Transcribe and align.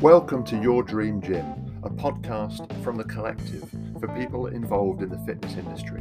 Welcome 0.00 0.44
to 0.44 0.56
Your 0.56 0.82
Dream 0.82 1.20
Gym, 1.20 1.44
a 1.84 1.90
podcast 1.90 2.82
from 2.82 2.96
the 2.96 3.04
collective 3.04 3.68
for 4.00 4.08
people 4.16 4.46
involved 4.46 5.02
in 5.02 5.10
the 5.10 5.18
fitness 5.26 5.58
industry. 5.58 6.00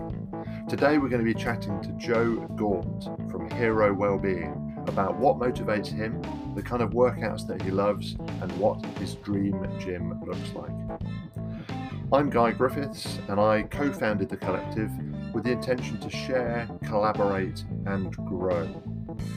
Today 0.70 0.98
we're 0.98 1.10
going 1.10 1.22
to 1.22 1.34
be 1.34 1.34
chatting 1.34 1.82
to 1.82 1.92
Joe 1.98 2.38
Gaunt 2.56 3.04
from 3.30 3.52
Hero 3.52 3.94
Wellbeing 3.94 4.74
about 4.88 5.18
what 5.18 5.36
motivates 5.38 5.88
him, 5.88 6.22
the 6.56 6.64
kind 6.64 6.82
of 6.82 6.92
workouts 6.92 7.46
that 7.48 7.62
he 7.62 7.72
loves, 7.72 8.16
and 8.42 8.50
what 8.54 8.82
his 9.00 9.16
dream 9.16 9.68
gym 9.82 10.18
looks 10.26 10.54
like. 10.54 10.72
I'm 12.14 12.30
Guy 12.30 12.52
Griffiths, 12.52 13.20
and 13.28 13.38
I 13.38 13.64
co 13.64 13.92
founded 13.92 14.30
the 14.30 14.38
collective 14.38 14.92
with 15.34 15.44
the 15.44 15.52
intention 15.52 16.00
to 16.00 16.10
share, 16.10 16.70
collaborate, 16.86 17.66
and 17.86 18.16
grow. 18.16 18.82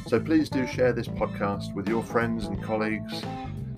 So 0.07 0.21
please 0.21 0.49
do 0.49 0.69
share 0.69 0.93
this 0.93 1.09
podcast 1.09 1.75
with 1.75 1.89
your 1.89 2.05
friends 2.05 2.45
and 2.45 2.63
colleagues 2.63 3.25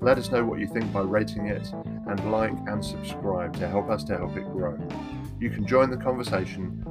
let 0.04 0.18
us 0.18 0.30
know 0.30 0.44
what 0.44 0.60
you 0.60 0.66
think 0.66 0.92
by 0.92 1.00
rating 1.00 1.46
it 1.46 1.72
and 1.72 2.30
like 2.30 2.52
and 2.66 2.84
subscribe 2.84 3.56
to 3.56 3.66
help 3.66 3.88
us 3.88 4.04
to 4.04 4.16
help 4.18 4.36
it 4.36 4.44
grow. 4.52 4.78
You 5.40 5.48
can 5.48 5.66
join 5.66 5.90
the 5.90 5.96
conversation 5.96 6.84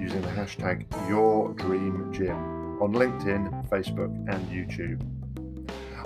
using 0.00 0.22
the 0.22 0.28
hashtag 0.28 0.88
YourDreamGym 1.08 2.80
on 2.80 2.94
LinkedIn, 2.94 3.68
Facebook, 3.68 4.14
and 4.32 4.48
YouTube. 4.48 5.02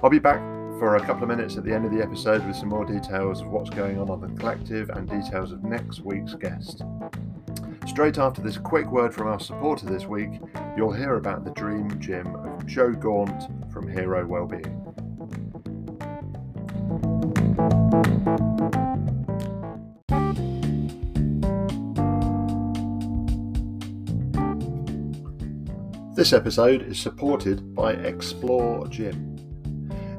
I'll 0.02 0.10
be 0.10 0.18
back 0.18 0.40
for 0.80 0.96
a 0.96 1.00
couple 1.00 1.22
of 1.22 1.28
minutes 1.28 1.56
at 1.56 1.62
the 1.62 1.72
end 1.72 1.84
of 1.84 1.92
the 1.92 2.02
episode 2.02 2.44
with 2.44 2.56
some 2.56 2.70
more 2.70 2.84
details 2.84 3.40
of 3.40 3.48
what's 3.48 3.70
going 3.70 3.96
on 4.00 4.10
on 4.10 4.20
the 4.20 4.28
collective 4.40 4.90
and 4.90 5.08
details 5.08 5.52
of 5.52 5.62
next 5.62 6.00
week's 6.00 6.34
guest. 6.34 6.82
Straight 7.86 8.18
after 8.18 8.42
this 8.42 8.58
quick 8.58 8.90
word 8.90 9.14
from 9.14 9.28
our 9.28 9.38
supporter 9.38 9.86
this 9.86 10.06
week, 10.06 10.40
you'll 10.76 10.92
hear 10.92 11.14
about 11.14 11.44
the 11.44 11.52
Dream 11.52 12.00
Gym 12.00 12.34
of 12.34 12.66
Joe 12.66 12.92
Gaunt 12.92 13.44
from 13.72 13.88
Hero 13.88 14.26
Wellbeing. 14.26 14.87
This 26.18 26.32
episode 26.32 26.82
is 26.82 26.98
supported 26.98 27.76
by 27.76 27.94
Xplor 27.94 28.90
Gym. 28.90 29.36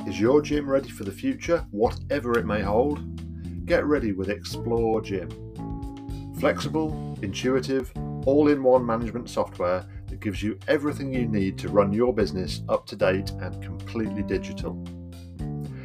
Is 0.08 0.18
your 0.18 0.42
gym 0.42 0.70
ready 0.70 0.88
for 0.88 1.04
the 1.04 1.12
future, 1.12 1.68
whatever 1.72 2.40
it 2.40 2.46
may 2.46 2.62
hold? 2.62 3.66
Get 3.66 3.84
ready 3.84 4.14
with 4.14 4.30
Xplor 4.30 5.04
Gym. 5.04 5.30
Flexible, 6.40 7.20
intuitive, 7.22 7.92
all 8.26 8.48
in 8.48 8.64
one 8.64 8.86
management 8.86 9.30
software 9.30 9.86
that 10.08 10.22
gives 10.22 10.42
you 10.42 10.58
everything 10.70 11.14
you 11.14 11.28
need 11.28 11.58
to 11.58 11.68
run 11.68 11.92
your 11.92 12.14
business 12.14 12.62
up 12.70 12.86
to 12.86 12.96
date 12.96 13.32
and 13.42 13.62
completely 13.62 14.24
digital. 14.24 14.82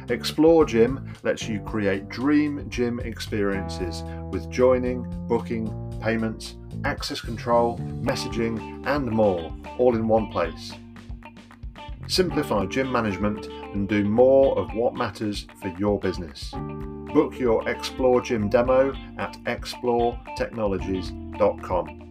Xplor 0.05 0.65
Gym 0.65 1.13
lets 1.23 1.49
you 1.49 1.59
create 1.59 2.07
dream 2.07 2.69
gym 2.69 3.01
experiences 3.01 4.01
with 4.31 4.49
joining, 4.49 5.03
booking, 5.27 5.67
payments, 6.01 6.55
access 6.85 7.19
control, 7.19 7.77
messaging, 8.01 8.85
and 8.85 9.09
more, 9.09 9.51
all 9.79 9.95
in 9.95 10.07
one 10.07 10.31
place. 10.31 10.71
Simplify 12.07 12.67
gym 12.67 12.91
management 12.91 13.47
and 13.47 13.89
do 13.89 14.05
more 14.05 14.55
of 14.57 14.71
what 14.75 14.93
matters 14.93 15.47
for 15.59 15.69
your 15.79 15.99
business. 15.99 16.51
Book 16.51 17.39
your 17.39 17.63
Xplor 17.63 18.23
Gym 18.23 18.49
demo 18.49 18.93
at 19.17 19.33
xplortechnologies.com. 19.45 22.01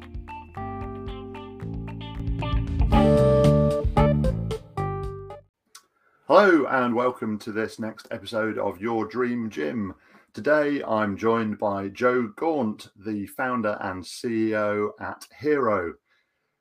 Hello, 6.27 6.66
and 6.66 6.97
welcome 6.97 7.38
to 7.38 7.53
this 7.53 7.78
next 7.78 8.09
episode 8.11 8.59
of 8.59 8.81
Your 8.81 9.06
Dream 9.06 9.50
Gym. 9.50 9.94
Today, 10.34 10.82
I'm 10.82 11.16
joined 11.16 11.60
by 11.60 11.91
Joe 11.91 12.26
Gaunt, 12.34 12.88
the 12.97 13.25
founder 13.25 13.78
and 13.81 14.03
CEO 14.03 14.91
at 15.00 15.25
Hero. 15.38 15.94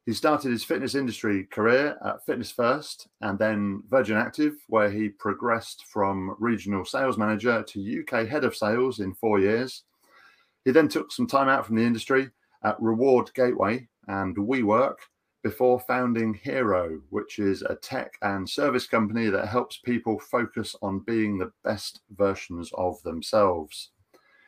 He 0.05 0.13
started 0.13 0.51
his 0.51 0.63
fitness 0.63 0.93
industry 0.93 1.45
career 1.45 1.97
at 2.05 2.23
Fitness 2.23 2.51
First 2.51 3.07
and 3.21 3.39
then 3.39 3.81
Virgin 3.89 4.15
Active, 4.15 4.53
where 4.67 4.91
he 4.91 5.09
progressed 5.09 5.85
from 5.91 6.35
regional 6.37 6.85
sales 6.85 7.17
manager 7.17 7.63
to 7.63 8.03
UK 8.03 8.27
head 8.27 8.43
of 8.43 8.55
sales 8.55 8.99
in 8.99 9.15
four 9.15 9.39
years. 9.39 9.85
He 10.65 10.71
then 10.71 10.87
took 10.87 11.11
some 11.11 11.25
time 11.25 11.49
out 11.49 11.65
from 11.65 11.75
the 11.75 11.83
industry 11.83 12.29
at 12.63 12.79
Reward 12.79 13.31
Gateway 13.33 13.87
and 14.07 14.37
WeWork 14.37 14.97
before 15.43 15.79
founding 15.81 16.33
Hero, 16.33 17.01
which 17.09 17.37
is 17.37 17.61
a 17.63 17.75
tech 17.75 18.13
and 18.21 18.49
service 18.49 18.87
company 18.87 19.29
that 19.29 19.49
helps 19.49 19.77
people 19.77 20.17
focus 20.17 20.73
on 20.81 20.99
being 20.99 21.37
the 21.37 21.51
best 21.65 21.99
versions 22.15 22.71
of 22.75 23.01
themselves. 23.03 23.91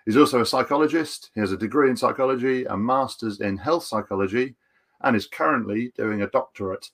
He's 0.06 0.16
also 0.16 0.42
a 0.42 0.46
psychologist. 0.46 1.32
He 1.36 1.42
has 1.42 1.52
a 1.52 1.58
degree 1.58 1.90
in 1.90 1.98
psychology, 1.98 2.64
a 2.66 2.78
master's 2.78 3.42
in 3.42 3.58
health 3.58 3.84
psychology, 3.84 4.56
and 5.02 5.16
is 5.16 5.28
currently 5.28 5.92
doing 5.98 6.22
a 6.22 6.30
doctorate 6.30 6.90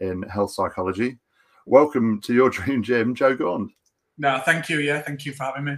in 0.00 0.22
health 0.22 0.50
psychology. 0.50 1.18
Welcome 1.66 2.20
to 2.22 2.34
your 2.34 2.50
dream 2.50 2.82
gym, 2.82 3.14
Joe 3.14 3.36
Gaunt. 3.36 3.70
No, 4.18 4.40
thank 4.44 4.68
you. 4.68 4.78
Yeah, 4.80 5.02
thank 5.02 5.24
you 5.24 5.32
for 5.32 5.44
having 5.44 5.64
me. 5.64 5.76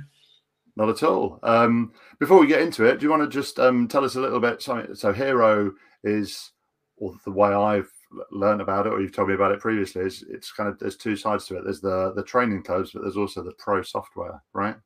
Not 0.76 0.88
at 0.88 1.02
all. 1.02 1.38
Um, 1.42 1.92
before 2.18 2.38
we 2.38 2.46
get 2.46 2.62
into 2.62 2.84
it, 2.84 2.98
do 3.00 3.04
you 3.04 3.10
want 3.10 3.24
to 3.24 3.28
just 3.28 3.58
um, 3.58 3.88
tell 3.88 4.04
us 4.04 4.14
a 4.14 4.20
little 4.20 4.40
bit? 4.40 4.62
So, 4.62 4.94
so 4.94 5.12
Hero 5.12 5.72
is 6.04 6.52
or 7.00 7.14
the 7.24 7.32
way 7.32 7.50
I've 7.50 7.90
learned 8.30 8.60
about 8.60 8.86
it, 8.86 8.92
or 8.92 9.00
you've 9.00 9.14
told 9.14 9.28
me 9.28 9.34
about 9.34 9.52
it 9.52 9.60
previously, 9.60 10.02
is 10.02 10.24
it's 10.28 10.52
kind 10.52 10.68
of 10.68 10.78
there's 10.78 10.96
two 10.96 11.16
sides 11.16 11.46
to 11.46 11.58
it. 11.58 11.64
There's 11.64 11.80
the 11.80 12.12
the 12.14 12.22
training 12.22 12.62
clubs, 12.62 12.90
but 12.92 13.02
there's 13.02 13.16
also 13.16 13.42
the 13.42 13.52
pro 13.58 13.82
software, 13.82 14.42
right? 14.52 14.76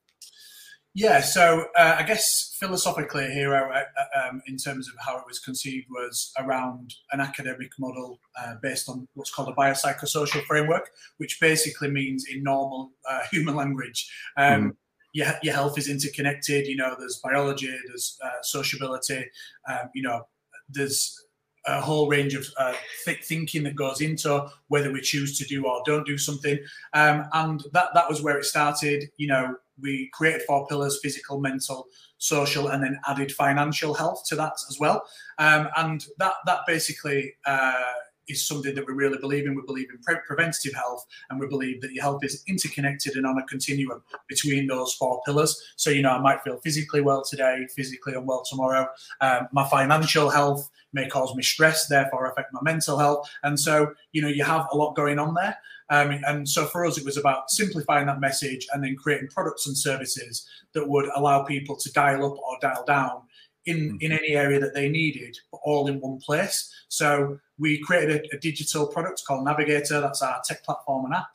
Yeah. 0.95 1.23
So 1.23 1.67
uh, 1.79 1.97
I 1.99 2.03
guess 2.03 2.55
philosophically, 2.61 3.25
Hero, 3.33 3.73
uh, 3.73 3.79
uh, 3.79 4.29
um, 4.29 4.43
in 4.47 4.59
terms 4.59 4.89
of 4.89 4.95
how 4.99 5.17
it 5.17 5.25
was 5.27 5.39
conceived, 5.39 5.87
was 5.91 6.33
around 6.39 6.95
an 7.13 7.21
academic 7.21 7.71
model 7.79 8.21
uh, 8.39 8.55
based 8.63 8.91
on 8.91 9.09
what's 9.15 9.33
called 9.33 9.49
a 9.49 9.53
biopsychosocial 9.53 10.45
framework, 10.45 10.91
which 11.17 11.39
basically 11.41 11.91
means 11.91 12.27
in 12.31 12.43
normal 12.43 12.93
uh, 13.09 13.21
human 13.31 13.57
language. 13.57 14.11
Um, 14.37 14.63
mm. 14.63 14.77
Your, 15.15 15.33
your 15.43 15.55
health 15.55 15.79
is 15.79 15.89
interconnected. 15.89 16.67
You 16.67 16.77
know, 16.77 16.95
there's 16.99 17.21
biology, 17.25 17.75
there's 17.87 18.19
uh, 18.23 18.43
sociability. 18.43 19.25
Um, 19.69 19.91
you 19.95 20.03
know, 20.03 20.27
there's 20.69 21.19
a 21.67 21.81
whole 21.81 22.09
range 22.09 22.35
of 22.35 22.47
uh, 22.57 22.75
th- 23.05 23.25
thinking 23.25 23.63
that 23.65 23.77
goes 23.77 24.01
into 24.01 24.49
whether 24.69 24.93
we 24.93 25.01
choose 25.01 25.39
to 25.39 25.45
do 25.45 25.65
or 25.65 25.83
don't 25.85 26.07
do 26.07 26.19
something. 26.19 26.59
Um, 26.93 27.27
and 27.33 27.63
that 27.73 27.89
that 27.95 28.09
was 28.09 28.23
where 28.23 28.39
it 28.39 28.45
started. 28.45 29.11
You 29.17 29.29
know, 29.29 29.57
we 29.81 30.11
created 30.13 30.43
four 30.43 30.67
pillars: 30.67 30.99
physical, 31.03 31.41
mental, 31.41 31.87
social, 32.19 32.69
and 32.69 32.83
then 32.83 32.99
added 33.07 33.33
financial 33.33 33.95
health 33.95 34.25
to 34.29 34.37
that 34.37 34.55
as 34.69 34.79
well. 34.81 35.05
Um, 35.39 35.69
and 35.77 36.05
that 36.19 36.35
that 36.47 36.61
basically. 36.67 37.35
Uh, 37.47 37.83
is 38.29 38.47
something 38.47 38.75
that 38.75 38.87
we 38.87 38.95
really 38.95 39.19
believe 39.19 39.47
in. 39.47 39.55
We 39.55 39.63
believe 39.67 39.89
in 39.91 39.99
pre- 39.99 40.17
preventative 40.27 40.75
health, 40.75 41.05
and 41.31 41.41
we 41.41 41.47
believe 41.47 41.81
that 41.83 41.93
your 41.93 42.03
health 42.03 42.25
is 42.25 42.43
interconnected 42.47 43.17
and 43.17 43.27
on 43.27 43.39
a 43.39 43.47
continuum 43.47 44.03
between 44.29 44.67
those 44.67 44.95
four 44.95 45.21
pillars. 45.25 45.61
So, 45.77 45.91
you 45.91 46.03
know, 46.03 46.11
I 46.11 46.19
might 46.19 46.43
feel 46.43 46.59
physically 46.59 47.01
well 47.01 47.25
today, 47.25 47.67
physically 47.75 48.15
unwell 48.15 48.45
tomorrow. 48.49 48.89
Um, 49.21 49.49
my 49.53 49.69
financial 49.69 50.31
health 50.31 50.71
may 50.93 51.09
cause 51.09 51.35
me 51.35 51.43
stress, 51.43 51.87
therefore 51.87 52.31
affect 52.31 52.53
my 52.53 52.61
mental 52.63 52.99
health. 52.99 53.29
And 53.43 53.59
so, 53.59 53.95
you 54.13 54.23
know, 54.23 54.29
you 54.29 54.45
have 54.45 54.67
a 54.73 54.77
lot 54.77 54.95
going 54.95 55.19
on 55.19 55.35
there. 55.35 55.57
Um, 55.91 56.11
and 56.27 56.49
so 56.49 56.65
for 56.67 56.87
us, 56.87 56.97
it 56.97 57.05
was 57.05 57.17
about 57.17 57.51
simplifying 57.51 58.07
that 58.07 58.21
message 58.21 58.67
and 58.73 58.83
then 58.83 58.97
creating 58.97 59.29
products 59.29 59.67
and 59.67 59.77
services 59.77 60.49
that 60.75 60.89
would 60.89 61.09
allow 61.17 61.43
people 61.43 61.77
to 61.77 61.93
dial 61.93 62.25
up 62.25 62.39
or 62.39 62.57
dial 62.61 62.85
down 62.87 63.23
in, 63.67 63.77
mm-hmm. 63.77 63.97
in 64.01 64.13
any 64.13 64.31
area 64.31 64.59
that 64.61 64.75
they 64.75 64.89
needed, 64.89 65.39
but 65.51 65.61
all 65.65 65.89
in 65.89 66.01
one 66.01 66.19
place. 66.19 66.73
So 66.89 67.39
we 67.63 67.79
created 67.79 68.27
a, 68.33 68.37
a 68.37 68.41
digital 68.41 68.87
product 68.89 69.23
called 69.25 69.45
Navigator. 69.45 70.01
That's 70.01 70.21
our 70.21 70.43
tech 70.45 70.65
platform 70.65 71.07
and 71.07 71.15
app. 71.15 71.29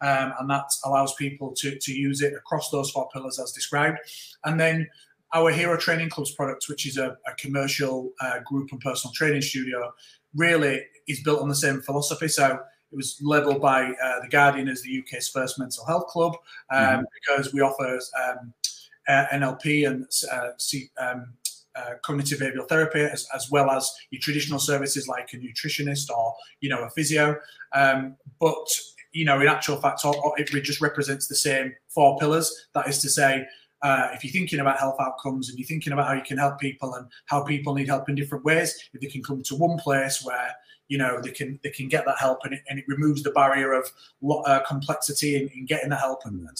Um, 0.00 0.32
and 0.40 0.50
that 0.50 0.70
allows 0.84 1.14
people 1.14 1.52
to, 1.56 1.78
to 1.78 1.92
use 1.92 2.22
it 2.22 2.32
across 2.32 2.70
those 2.70 2.90
four 2.90 3.08
pillars 3.12 3.38
as 3.38 3.52
described. 3.52 3.98
And 4.44 4.58
then 4.58 4.88
our 5.34 5.50
Hero 5.50 5.76
Training 5.76 6.08
Clubs 6.08 6.30
product, 6.30 6.66
which 6.68 6.86
is 6.86 6.96
a, 6.96 7.18
a 7.26 7.34
commercial 7.36 8.12
uh, 8.20 8.38
group 8.46 8.72
and 8.72 8.80
personal 8.80 9.12
training 9.12 9.42
studio, 9.42 9.92
really 10.34 10.86
is 11.06 11.22
built 11.22 11.42
on 11.42 11.48
the 11.48 11.54
same 11.54 11.82
philosophy. 11.82 12.28
So 12.28 12.58
it 12.92 12.96
was 12.96 13.18
labelled 13.20 13.60
by 13.60 13.90
uh, 13.90 14.20
the 14.22 14.28
Guardian 14.30 14.68
as 14.68 14.80
the 14.82 15.00
UK's 15.00 15.28
first 15.28 15.58
mental 15.58 15.84
health 15.84 16.06
club 16.06 16.34
um, 16.70 16.80
mm-hmm. 16.80 17.02
because 17.20 17.52
we 17.52 17.60
offer 17.60 18.00
um, 18.24 18.54
uh, 19.08 19.26
NLP 19.32 19.86
and 19.86 20.06
uh, 20.32 20.50
C, 20.56 20.88
um, 20.98 21.34
uh, 21.76 21.94
cognitive 22.02 22.38
behavioral 22.38 22.68
therapy, 22.68 23.00
as, 23.00 23.26
as, 23.34 23.50
well 23.50 23.70
as 23.70 23.90
your 24.10 24.20
traditional 24.20 24.58
services 24.58 25.08
like 25.08 25.32
a 25.32 25.36
nutritionist 25.36 26.10
or 26.10 26.34
you 26.60 26.68
know 26.68 26.82
a 26.84 26.90
physio. 26.90 27.36
Um, 27.72 28.16
but 28.40 28.66
you 29.12 29.24
know, 29.24 29.40
in 29.40 29.48
actual 29.48 29.76
fact, 29.76 30.00
it 30.04 30.62
just 30.62 30.80
represents 30.80 31.28
the 31.28 31.36
same 31.36 31.72
four 31.88 32.18
pillars. 32.18 32.66
That 32.74 32.88
is 32.88 33.00
to 33.02 33.08
say, 33.08 33.46
uh, 33.82 34.08
if 34.12 34.24
you're 34.24 34.32
thinking 34.32 34.60
about 34.60 34.78
health 34.78 34.96
outcomes 35.00 35.48
and 35.48 35.58
you're 35.58 35.66
thinking 35.66 35.92
about 35.92 36.08
how 36.08 36.14
you 36.14 36.22
can 36.22 36.38
help 36.38 36.58
people 36.58 36.94
and 36.94 37.06
how 37.26 37.42
people 37.42 37.74
need 37.74 37.88
help 37.88 38.08
in 38.08 38.14
different 38.14 38.44
ways, 38.44 38.74
if 38.92 39.00
they 39.00 39.06
can 39.06 39.22
come 39.22 39.42
to 39.42 39.54
one 39.54 39.78
place 39.78 40.24
where 40.24 40.54
you 40.94 40.98
know 40.98 41.20
they 41.20 41.32
can 41.32 41.58
they 41.64 41.70
can 41.70 41.88
get 41.88 42.04
that 42.04 42.18
help 42.20 42.38
and 42.44 42.54
it, 42.54 42.60
and 42.68 42.78
it 42.78 42.84
removes 42.86 43.24
the 43.24 43.32
barrier 43.32 43.72
of 43.72 43.90
uh, 44.46 44.60
complexity 44.60 45.34
in, 45.34 45.48
in, 45.48 45.66
getting 45.66 45.90
the 45.90 45.96
help 45.96 46.20
and, 46.24 46.38
and, 46.38 46.58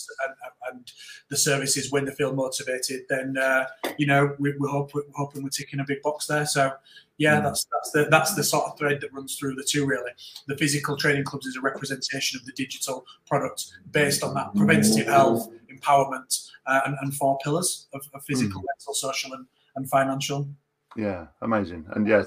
and 0.72 0.92
the 1.28 1.36
services 1.36 1.92
when 1.92 2.04
they 2.04 2.10
feel 2.10 2.34
motivated, 2.34 3.02
then 3.08 3.38
uh, 3.38 3.64
you 3.96 4.06
know 4.06 4.34
we, 4.40 4.52
we 4.58 4.68
hope 4.68 4.92
we're 4.92 5.04
hoping 5.14 5.44
we're 5.44 5.50
ticking 5.50 5.78
a 5.78 5.84
big 5.86 6.02
box 6.02 6.26
there. 6.26 6.46
So 6.46 6.72
yeah, 7.16 7.38
that's 7.42 7.64
that's 7.72 7.92
the 7.92 8.08
that's 8.10 8.34
the 8.34 8.42
sort 8.42 8.64
of 8.64 8.76
thread 8.76 9.00
that 9.02 9.12
runs 9.12 9.36
through 9.36 9.54
the 9.54 9.62
two 9.62 9.86
really. 9.86 10.10
The 10.48 10.56
physical 10.56 10.96
training 10.96 11.22
clubs 11.22 11.46
is 11.46 11.54
a 11.54 11.60
representation 11.60 12.40
of 12.40 12.44
the 12.44 12.52
digital 12.54 13.06
product 13.28 13.66
based 13.92 14.24
on 14.24 14.34
that 14.34 14.52
preventative 14.56 15.06
health, 15.06 15.48
empowerment, 15.72 16.50
uh, 16.66 16.80
and, 16.86 16.96
and, 17.02 17.14
four 17.14 17.38
pillars 17.44 17.86
of, 17.94 18.02
of 18.14 18.24
physical, 18.24 18.60
mm. 18.62 18.64
mental, 18.66 18.94
social, 18.94 19.32
and, 19.32 19.46
and 19.76 19.88
financial. 19.88 20.48
Yeah, 20.96 21.26
amazing. 21.40 21.86
And 21.94 22.08
yeah, 22.08 22.24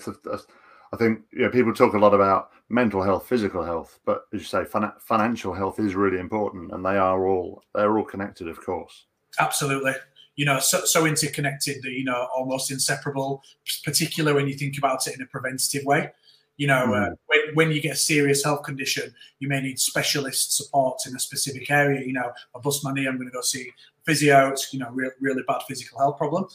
I 0.94 0.98
think 0.98 1.22
you 1.32 1.44
know, 1.44 1.50
people 1.50 1.74
talk 1.74 1.94
a 1.94 2.00
lot 2.00 2.14
about 2.14 2.52
mental 2.70 3.02
health, 3.02 3.28
physical 3.28 3.64
health, 3.64 4.00
but 4.06 4.24
as 4.34 4.42
you 4.42 4.48
say, 4.48 4.66
fin- 4.66 4.92
financial 5.00 5.54
health 5.54 5.80
is 5.80 5.96
really 5.96 6.20
important, 6.20 6.72
and 6.72 6.86
they 6.86 6.98
are 6.98 7.28
all 7.28 7.64
they're 7.76 7.98
all 7.98 8.06
connected, 8.06 8.48
of 8.48 8.64
course. 8.64 9.06
Absolutely 9.40 9.94
you 10.38 10.46
know, 10.46 10.60
so, 10.60 10.86
so 10.86 11.06
interconnected 11.06 11.82
that, 11.82 11.92
you 11.92 12.04
know, 12.04 12.28
almost 12.34 12.72
inseparable, 12.72 13.44
particularly 13.84 14.36
when 14.36 14.48
you 14.48 14.56
think 14.56 14.78
about 14.78 15.06
it 15.08 15.16
in 15.16 15.22
a 15.22 15.26
preventative 15.26 15.84
way. 15.84 16.12
You 16.58 16.68
know, 16.68 16.88
mm. 16.88 17.12
uh, 17.12 17.16
when, 17.26 17.40
when 17.56 17.72
you 17.72 17.82
get 17.82 17.94
a 17.94 17.98
serious 17.98 18.44
health 18.44 18.64
condition, 18.64 19.14
you 19.40 19.48
may 19.48 19.62
need 19.62 19.80
specialist 19.80 20.56
support 20.56 21.00
in 21.08 21.16
a 21.16 21.20
specific 21.20 21.70
area. 21.72 22.06
You 22.06 22.14
know, 22.14 22.32
I 22.56 22.60
bust 22.60 22.84
my 22.84 22.94
knee, 22.94 23.08
I'm 23.08 23.18
going 23.18 23.28
to 23.28 23.34
go 23.34 23.42
see 23.42 23.72
physio. 24.06 24.50
It's, 24.50 24.72
you 24.74 24.80
know, 24.80 24.90
re- 24.92 25.12
really 25.20 25.42
bad 25.48 25.62
physical 25.68 26.00
health 26.00 26.18
problem. 26.18 26.48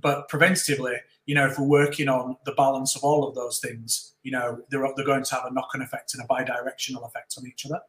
But 0.00 0.28
preventatively, 0.30 0.98
you 1.26 1.34
know, 1.34 1.46
if 1.46 1.58
we're 1.58 1.66
working 1.66 2.08
on 2.08 2.36
the 2.44 2.52
balance 2.52 2.94
of 2.94 3.02
all 3.02 3.28
of 3.28 3.34
those 3.34 3.58
things, 3.58 4.14
you 4.22 4.32
know, 4.32 4.60
they're, 4.70 4.86
they're 4.96 5.04
going 5.04 5.24
to 5.24 5.34
have 5.34 5.44
a 5.46 5.52
knock-on 5.52 5.82
effect 5.82 6.14
and 6.14 6.22
a 6.22 6.26
bi-directional 6.26 7.04
effect 7.04 7.34
on 7.38 7.46
each 7.46 7.66
other. 7.66 7.80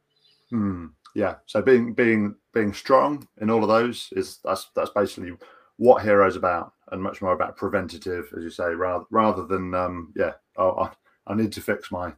Mm 0.52 0.90
yeah. 1.16 1.36
So 1.46 1.62
being 1.62 1.94
being 1.94 2.36
being 2.54 2.74
strong 2.74 3.28
in 3.42 3.50
all 3.50 3.64
of 3.64 3.70
those 3.70 4.10
is 4.14 4.40
that's 4.44 4.70
that's 4.76 4.92
basically 4.92 5.34
what 5.78 6.04
Hero's 6.04 6.36
about 6.36 6.74
and 6.92 7.02
much 7.02 7.22
more 7.22 7.34
about 7.34 7.56
preventative 7.56 8.32
as 8.36 8.44
you 8.44 8.50
say 8.50 8.74
rather 8.74 9.06
rather 9.12 9.46
than 9.46 9.74
um 9.74 10.14
yeah 10.16 10.34
oh, 10.58 10.72
I, 10.72 10.92
I 11.28 11.36
need 11.36 11.52
to 11.54 11.62
fix 11.62 11.92
my 11.92 12.14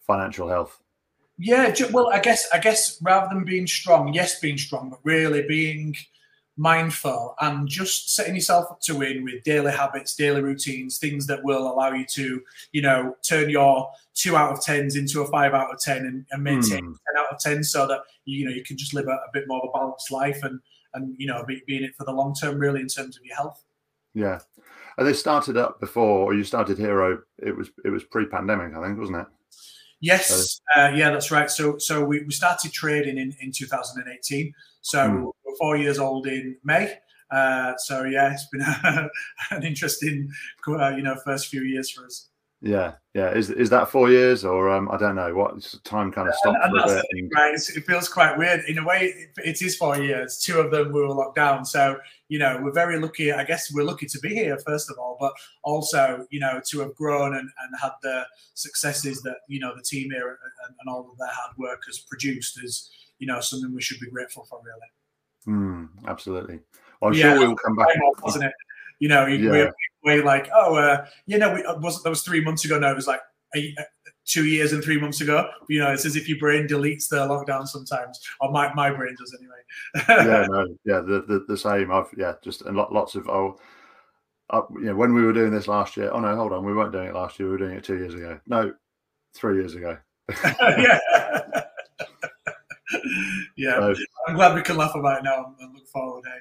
financial 0.00 0.48
health. 0.48 0.82
Yeah 1.38 1.74
well 1.90 2.10
i 2.12 2.18
guess 2.18 2.46
i 2.52 2.58
guess 2.58 3.00
rather 3.00 3.34
than 3.34 3.44
being 3.44 3.66
strong 3.66 4.12
yes 4.12 4.38
being 4.40 4.58
strong 4.58 4.90
but 4.90 4.98
really 5.04 5.46
being 5.48 5.96
mindful 6.60 7.34
and 7.40 7.66
just 7.66 8.14
setting 8.14 8.34
yourself 8.34 8.70
up 8.70 8.80
to 8.82 8.94
win 8.94 9.24
with 9.24 9.42
daily 9.44 9.72
habits, 9.72 10.14
daily 10.14 10.42
routines, 10.42 10.98
things 10.98 11.26
that 11.26 11.42
will 11.42 11.66
allow 11.72 11.90
you 11.90 12.04
to, 12.04 12.42
you 12.72 12.82
know, 12.82 13.16
turn 13.26 13.48
your 13.48 13.90
two 14.14 14.36
out 14.36 14.52
of 14.52 14.62
tens 14.62 14.94
into 14.94 15.22
a 15.22 15.26
five 15.28 15.54
out 15.54 15.72
of 15.72 15.80
ten 15.80 16.04
and, 16.04 16.26
and 16.30 16.44
maintain 16.44 16.84
mm. 16.84 16.94
ten 16.94 17.18
out 17.18 17.32
of 17.32 17.38
ten, 17.38 17.64
so 17.64 17.86
that 17.86 18.00
you 18.26 18.44
know 18.44 18.50
you 18.50 18.62
can 18.62 18.76
just 18.76 18.92
live 18.92 19.08
a, 19.08 19.12
a 19.12 19.30
bit 19.32 19.44
more 19.48 19.60
of 19.60 19.70
a 19.70 19.78
balanced 19.78 20.12
life 20.12 20.42
and 20.42 20.60
and 20.92 21.14
you 21.18 21.26
know 21.26 21.42
be, 21.46 21.62
be 21.66 21.78
in 21.78 21.84
it 21.84 21.96
for 21.96 22.04
the 22.04 22.12
long 22.12 22.34
term, 22.34 22.58
really, 22.58 22.80
in 22.80 22.88
terms 22.88 23.16
of 23.16 23.24
your 23.24 23.36
health. 23.36 23.64
Yeah, 24.12 24.40
and 24.98 25.06
they 25.08 25.14
started 25.14 25.56
up 25.56 25.80
before, 25.80 26.30
or 26.30 26.34
you 26.34 26.44
started 26.44 26.76
Hero. 26.76 27.22
It 27.38 27.56
was 27.56 27.70
it 27.86 27.88
was 27.88 28.04
pre-pandemic, 28.04 28.76
I 28.76 28.84
think, 28.84 28.98
wasn't 28.98 29.22
it? 29.22 29.26
Yes, 30.00 30.60
uh, 30.76 30.92
yeah, 30.94 31.10
that's 31.10 31.30
right. 31.30 31.50
So 31.50 31.78
so 31.78 32.04
we, 32.04 32.22
we 32.22 32.32
started 32.32 32.72
trading 32.72 33.16
in 33.16 33.34
in 33.40 33.50
2018. 33.50 34.52
So 34.82 34.98
mm. 34.98 35.32
We're 35.50 35.56
four 35.56 35.76
years 35.76 35.98
old 35.98 36.26
in 36.26 36.56
May. 36.64 36.94
Uh, 37.30 37.74
so 37.78 38.04
yeah, 38.04 38.32
it's 38.32 38.46
been 38.48 38.62
an 39.50 39.62
interesting, 39.64 40.30
uh, 40.68 40.88
you 40.90 41.02
know, 41.02 41.16
first 41.24 41.48
few 41.48 41.62
years 41.62 41.90
for 41.90 42.04
us. 42.04 42.30
Yeah, 42.62 42.92
yeah. 43.14 43.30
Is 43.30 43.48
is 43.48 43.70
that 43.70 43.88
four 43.88 44.10
years 44.10 44.44
or 44.44 44.68
um, 44.68 44.90
I 44.90 44.98
don't 44.98 45.16
know 45.16 45.34
what 45.34 45.74
time 45.82 46.12
kind 46.12 46.28
of 46.28 46.34
stopped 46.34 46.58
and, 46.62 46.76
and 46.76 46.90
a 46.90 46.94
bit? 46.94 47.30
Right, 47.34 47.54
it 47.54 47.86
feels 47.86 48.06
quite 48.06 48.36
weird 48.36 48.64
in 48.68 48.76
a 48.76 48.84
way. 48.84 49.14
It, 49.16 49.30
it 49.42 49.62
is 49.62 49.76
four 49.76 49.96
years. 49.96 50.42
Two 50.44 50.60
of 50.60 50.70
them 50.70 50.92
we 50.92 51.00
were 51.00 51.14
locked 51.14 51.36
down, 51.36 51.64
so 51.64 51.98
you 52.28 52.38
know 52.38 52.60
we're 52.62 52.72
very 52.72 53.00
lucky. 53.00 53.32
I 53.32 53.44
guess 53.44 53.72
we're 53.72 53.84
lucky 53.84 54.04
to 54.06 54.18
be 54.20 54.34
here 54.34 54.58
first 54.66 54.90
of 54.90 54.98
all, 54.98 55.16
but 55.18 55.32
also 55.64 56.26
you 56.28 56.38
know 56.38 56.60
to 56.66 56.80
have 56.80 56.94
grown 56.96 57.34
and, 57.34 57.48
and 57.62 57.80
had 57.80 57.92
the 58.02 58.26
successes 58.52 59.22
that 59.22 59.36
you 59.48 59.58
know 59.58 59.74
the 59.74 59.82
team 59.82 60.10
here 60.10 60.28
and, 60.28 60.74
and 60.80 60.90
all 60.90 61.08
of 61.10 61.16
their 61.16 61.28
hard 61.28 61.56
work 61.56 61.80
has 61.86 62.00
produced 62.00 62.62
is 62.62 62.90
you 63.18 63.26
know 63.26 63.40
something 63.40 63.74
we 63.74 63.80
should 63.80 64.00
be 64.00 64.10
grateful 64.10 64.44
for, 64.50 64.60
really. 64.62 64.88
Mm, 65.46 65.88
absolutely. 66.06 66.60
Well, 67.00 67.10
I'm 67.10 67.16
yeah, 67.16 67.34
sure 67.34 67.46
we'll 67.46 67.56
come 67.56 67.76
back. 67.76 67.88
Wasn't 68.22 68.44
it? 68.44 68.52
You 68.98 69.08
know, 69.08 69.26
yeah. 69.26 69.50
we're, 69.50 69.72
we're 70.04 70.24
like, 70.24 70.48
oh, 70.54 70.76
uh, 70.76 71.06
you 71.26 71.38
know, 71.38 71.54
we, 71.54 71.64
uh, 71.64 71.78
was 71.78 72.02
that 72.02 72.10
was 72.10 72.22
three 72.22 72.42
months 72.42 72.64
ago. 72.64 72.78
No, 72.78 72.90
it 72.90 72.96
was 72.96 73.06
like 73.06 73.20
a, 73.56 73.74
uh, 73.78 73.82
two 74.26 74.44
years 74.46 74.72
and 74.72 74.84
three 74.84 75.00
months 75.00 75.22
ago. 75.22 75.48
You 75.68 75.80
know, 75.80 75.92
it's 75.92 76.04
as 76.04 76.16
if 76.16 76.28
your 76.28 76.38
brain 76.38 76.66
deletes 76.66 77.08
the 77.08 77.16
lockdown 77.16 77.66
sometimes, 77.66 78.20
or 78.40 78.52
my, 78.52 78.72
my 78.74 78.90
brain 78.90 79.16
does 79.18 79.36
anyway. 79.38 80.26
yeah, 80.28 80.46
no, 80.50 80.66
yeah, 80.84 81.00
the, 81.00 81.24
the, 81.26 81.44
the 81.48 81.56
same. 81.56 81.90
I've 81.90 82.12
yeah, 82.16 82.34
just 82.42 82.62
and 82.62 82.76
lots 82.76 83.14
of 83.14 83.28
oh. 83.28 83.58
Uh, 84.52 84.62
you 84.74 84.86
know, 84.86 84.96
when 84.96 85.14
we 85.14 85.22
were 85.22 85.32
doing 85.32 85.52
this 85.52 85.68
last 85.68 85.96
year, 85.96 86.10
oh 86.12 86.18
no, 86.18 86.34
hold 86.34 86.52
on, 86.52 86.64
we 86.64 86.74
weren't 86.74 86.90
doing 86.90 87.06
it 87.06 87.14
last 87.14 87.38
year. 87.38 87.46
We 87.46 87.52
were 87.52 87.58
doing 87.58 87.76
it 87.76 87.84
two 87.84 87.98
years 87.98 88.14
ago. 88.14 88.40
No, 88.48 88.74
three 89.32 89.54
years 89.54 89.76
ago. 89.76 89.96
yeah. 90.60 90.98
yeah, 93.60 93.92
so, 93.94 93.94
I'm 94.26 94.34
glad 94.36 94.54
we 94.54 94.62
can 94.62 94.76
laugh 94.76 94.94
about 94.94 95.18
it 95.18 95.24
now 95.24 95.54
and 95.60 95.74
look 95.74 95.86
forward. 95.88 96.24
Hey. 96.26 96.40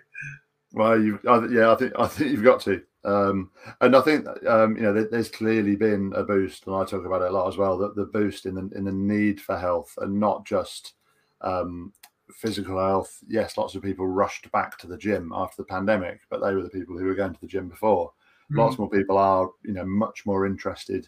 Well, 0.71 1.01
you, 1.01 1.19
yeah, 1.23 1.71
I 1.71 1.75
think 1.75 1.93
I 1.97 2.07
think 2.07 2.31
you've 2.31 2.43
got 2.43 2.61
to, 2.61 2.81
um, 3.03 3.49
and 3.81 3.95
I 3.95 4.01
think 4.01 4.27
um, 4.47 4.77
you 4.77 4.83
know 4.83 4.93
there, 4.93 5.07
there's 5.09 5.29
clearly 5.29 5.75
been 5.75 6.13
a 6.15 6.23
boost, 6.23 6.67
and 6.67 6.75
I 6.75 6.85
talk 6.85 7.05
about 7.05 7.23
it 7.23 7.29
a 7.29 7.33
lot 7.33 7.47
as 7.47 7.57
well. 7.57 7.77
That 7.77 7.95
the 7.95 8.05
boost 8.05 8.45
in 8.45 8.55
the 8.55 8.69
in 8.75 8.85
the 8.85 8.91
need 8.91 9.41
for 9.41 9.57
health, 9.57 9.97
and 9.99 10.19
not 10.19 10.45
just 10.45 10.93
um, 11.41 11.91
physical 12.31 12.77
health. 12.77 13.17
Yes, 13.27 13.57
lots 13.57 13.75
of 13.75 13.81
people 13.81 14.07
rushed 14.07 14.51
back 14.51 14.77
to 14.79 14.87
the 14.87 14.97
gym 14.97 15.31
after 15.33 15.61
the 15.61 15.67
pandemic, 15.67 16.21
but 16.29 16.39
they 16.39 16.53
were 16.53 16.63
the 16.63 16.69
people 16.69 16.97
who 16.97 17.05
were 17.05 17.15
going 17.15 17.33
to 17.33 17.41
the 17.41 17.47
gym 17.47 17.67
before. 17.67 18.11
Mm. 18.51 18.57
Lots 18.57 18.77
more 18.77 18.89
people 18.89 19.17
are, 19.17 19.49
you 19.63 19.73
know, 19.73 19.85
much 19.85 20.25
more 20.25 20.45
interested 20.45 21.07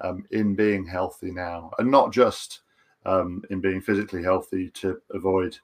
um, 0.00 0.24
in 0.30 0.54
being 0.54 0.86
healthy 0.86 1.30
now, 1.30 1.70
and 1.78 1.90
not 1.90 2.12
just 2.12 2.60
um, 3.06 3.42
in 3.50 3.60
being 3.60 3.80
physically 3.80 4.22
healthy 4.22 4.70
to 4.70 5.00
avoid 5.10 5.56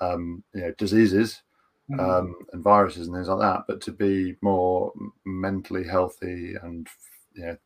um, 0.00 0.42
you 0.54 0.62
know 0.62 0.72
diseases 0.78 1.42
mm. 1.90 2.00
um, 2.00 2.34
and 2.52 2.62
viruses 2.62 3.06
and 3.06 3.16
things 3.16 3.28
like 3.28 3.40
that, 3.40 3.64
but 3.68 3.80
to 3.82 3.92
be 3.92 4.36
more 4.40 4.92
mentally 5.24 5.86
healthy 5.86 6.54
and 6.62 6.88
you 7.34 7.44
know 7.44 7.56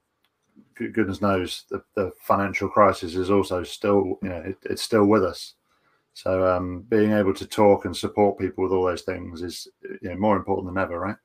goodness 0.74 1.20
knows 1.20 1.64
the, 1.70 1.82
the 1.94 2.12
financial 2.20 2.68
crisis 2.68 3.14
is 3.14 3.30
also 3.30 3.62
still 3.62 4.18
you 4.22 4.28
know 4.28 4.38
it, 4.38 4.56
it's 4.64 4.82
still 4.82 5.06
with 5.06 5.24
us 5.24 5.54
so 6.14 6.46
um, 6.50 6.80
being 6.88 7.12
able 7.12 7.34
to 7.34 7.46
talk 7.46 7.84
and 7.84 7.94
support 7.94 8.38
people 8.38 8.64
with 8.64 8.72
all 8.72 8.86
those 8.86 9.02
things 9.02 9.42
is 9.42 9.68
you 10.02 10.08
know 10.08 10.16
more 10.16 10.36
important 10.36 10.66
than 10.66 10.82
ever 10.82 10.98
right 10.98 11.16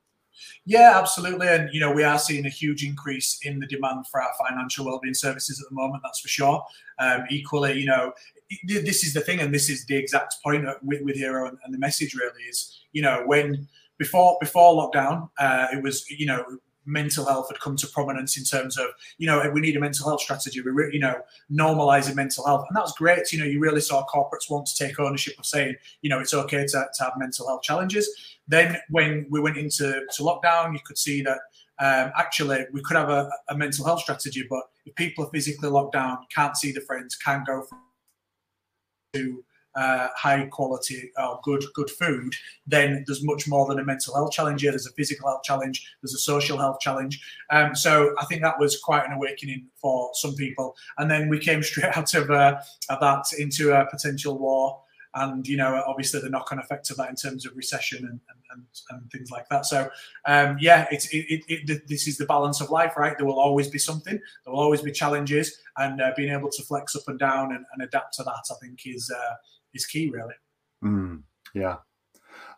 yeah, 0.66 0.94
absolutely. 0.96 1.48
And, 1.48 1.70
you 1.74 1.80
know, 1.80 1.92
we 1.92 2.04
are 2.04 2.20
seeing 2.20 2.46
a 2.46 2.50
huge 2.50 2.84
increase 2.84 3.40
in 3.44 3.60
the 3.60 3.68
demand 3.68 4.08
for 4.08 4.22
our 4.22 4.32
financial 4.48 4.86
wellbeing 4.86 5.14
services 5.14 5.62
at 5.62 5.70
the 5.70 5.76
moment, 5.76 6.04
that's 6.04 6.20
for 6.20 6.28
sure. 6.28 6.64
Um, 7.00 7.26
equally, 7.30 7.80
you 7.80 7.86
know, 7.86 8.14
this 8.66 9.04
is 9.04 9.14
the 9.14 9.22
thing, 9.22 9.40
and 9.40 9.54
this 9.54 9.70
is 9.70 9.86
the 9.86 9.96
exact 9.96 10.36
point 10.44 10.66
with, 10.84 11.02
with 11.02 11.16
Hero 11.16 11.48
and, 11.48 11.58
and 11.64 11.74
the 11.74 11.80
message 11.80 12.14
really 12.14 12.44
is, 12.50 12.82
you 12.92 13.02
know, 13.02 13.24
when 13.26 13.68
before 13.98 14.38
before 14.40 14.74
lockdown, 14.74 15.30
uh, 15.40 15.68
it 15.72 15.82
was, 15.82 16.10
you 16.10 16.26
know, 16.26 16.44
mental 16.86 17.26
health 17.26 17.48
had 17.50 17.60
come 17.60 17.76
to 17.78 17.88
prominence 17.88 18.38
in 18.38 18.44
terms 18.44 18.78
of 18.78 18.88
you 19.18 19.28
know 19.28 19.50
we 19.54 19.62
need 19.62 19.76
a 19.76 19.80
mental 19.80 20.08
health 20.08 20.22
strategy. 20.22 20.62
We 20.62 20.72
re- 20.72 20.90
you 20.94 21.00
know 21.00 21.22
normalizing 21.52 22.16
mental 22.16 22.46
health. 22.46 22.66
And 22.70 22.76
that's 22.76 22.94
great. 22.94 23.32
You 23.32 23.40
know 23.40 23.46
you 23.46 23.60
really 23.60 23.82
saw 23.82 24.06
corporates 24.06 24.50
want 24.50 24.68
to 24.68 24.76
take 24.76 25.00
ownership 25.00 25.38
of 25.38 25.46
saying 25.46 25.76
you 26.02 26.10
know 26.10 26.20
it's 26.20 26.34
okay 26.34 26.66
to, 26.66 26.86
to 26.94 27.04
have 27.04 27.14
mental 27.18 27.48
health 27.48 27.62
challenges. 27.62 28.10
Then 28.48 28.78
when 28.90 29.28
we 29.30 29.40
went 29.40 29.58
into 29.58 30.06
to 30.14 30.24
lockdown 30.24 30.74
you 30.74 30.80
could 30.84 30.98
see 30.98 31.22
that 31.22 31.40
um, 31.80 32.12
actually 32.18 32.66
we 32.74 32.82
could 32.82 32.98
have 32.98 33.10
a, 33.10 33.30
a 33.50 33.58
mental 33.58 33.86
health 33.86 34.02
strategy 34.02 34.46
but 34.50 34.64
if 34.86 34.94
people 34.96 35.26
are 35.26 35.30
physically 35.30 35.70
locked 35.70 35.94
down 35.94 36.20
can't 36.34 36.56
see 36.58 36.72
the 36.72 36.82
friends 36.82 37.16
can't 37.16 37.46
go 37.46 37.66
to 39.14 39.44
uh, 39.76 40.08
high 40.16 40.46
quality 40.48 41.12
or 41.18 41.40
good 41.44 41.64
good 41.74 41.90
food, 41.90 42.34
then 42.68 43.04
there's 43.08 43.24
much 43.24 43.48
more 43.48 43.68
than 43.68 43.80
a 43.80 43.86
mental 43.86 44.14
health 44.14 44.32
challenge 44.32 44.62
here. 44.62 44.72
There's 44.72 44.88
a 44.88 44.94
physical 44.94 45.30
health 45.30 45.44
challenge. 45.44 45.86
There's 46.02 46.14
a 46.14 46.20
social 46.20 46.58
health 46.58 46.80
challenge. 46.80 47.22
Um, 47.50 47.76
so 47.76 48.14
I 48.20 48.26
think 48.26 48.42
that 48.42 48.60
was 48.60 48.80
quite 48.80 49.06
an 49.06 49.14
awakening 49.14 49.68
for 49.76 50.10
some 50.14 50.36
people. 50.36 50.76
And 50.98 51.10
then 51.10 51.30
we 51.30 51.40
came 51.40 51.64
straight 51.64 51.96
out 51.98 52.14
of, 52.14 52.30
uh, 52.30 52.60
of 52.90 53.00
that 53.00 53.26
into 53.38 53.74
a 53.74 53.86
potential 53.90 54.38
war. 54.38 54.82
And 55.14 55.46
you 55.46 55.58
know, 55.58 55.84
obviously 55.86 56.22
the 56.22 56.30
knock-on 56.30 56.60
effect 56.60 56.90
of 56.90 56.98
that 56.98 57.10
in 57.10 57.16
terms 57.16 57.46
of 57.46 57.56
recession 57.58 58.06
and, 58.06 58.20
and, 58.52 58.64
and 58.92 59.12
things 59.12 59.30
like 59.32 59.48
that. 59.50 59.66
So, 59.66 59.90
um, 60.26 60.58
yeah, 60.60 60.88
it's 60.92 61.08
it, 61.14 61.26
it, 61.30 61.70
it, 61.70 61.88
this 61.88 62.08
is 62.08 62.18
the 62.18 62.26
balance 62.26 62.62
of 62.62 62.70
life, 62.70 62.94
right? 62.96 63.18
There 63.18 63.28
will 63.28 63.40
always 63.40 63.68
be 63.68 63.78
something. 63.78 64.14
There 64.14 64.54
will 64.54 64.62
always 64.62 64.82
be 64.82 64.92
challenges, 64.92 65.58
and 65.78 66.02
uh, 66.02 66.12
being 66.16 66.32
able 66.32 66.50
to 66.50 66.64
flex 66.64 66.96
up 66.96 67.04
and 67.08 67.20
down 67.20 67.54
and, 67.54 67.66
and 67.74 67.84
adapt 67.84 68.14
to 68.16 68.24
that, 68.24 68.44
I 68.52 68.56
think, 68.62 68.80
is 68.86 69.12
uh, 69.14 69.34
is 69.74 69.86
key, 69.86 70.10
really. 70.10 70.34
Mm, 70.84 71.24
yeah, 71.54 71.78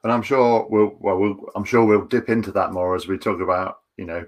and 0.03 0.11
I'm 0.11 0.21
sure 0.21 0.67
we'll 0.69 0.95
well, 0.99 1.17
we'll 1.17 1.51
I'm 1.55 1.65
sure 1.65 1.85
we'll 1.85 2.05
dip 2.05 2.29
into 2.29 2.51
that 2.53 2.73
more 2.73 2.95
as 2.95 3.07
we 3.07 3.17
talk 3.17 3.41
about 3.41 3.79
you 3.97 4.05
know 4.05 4.25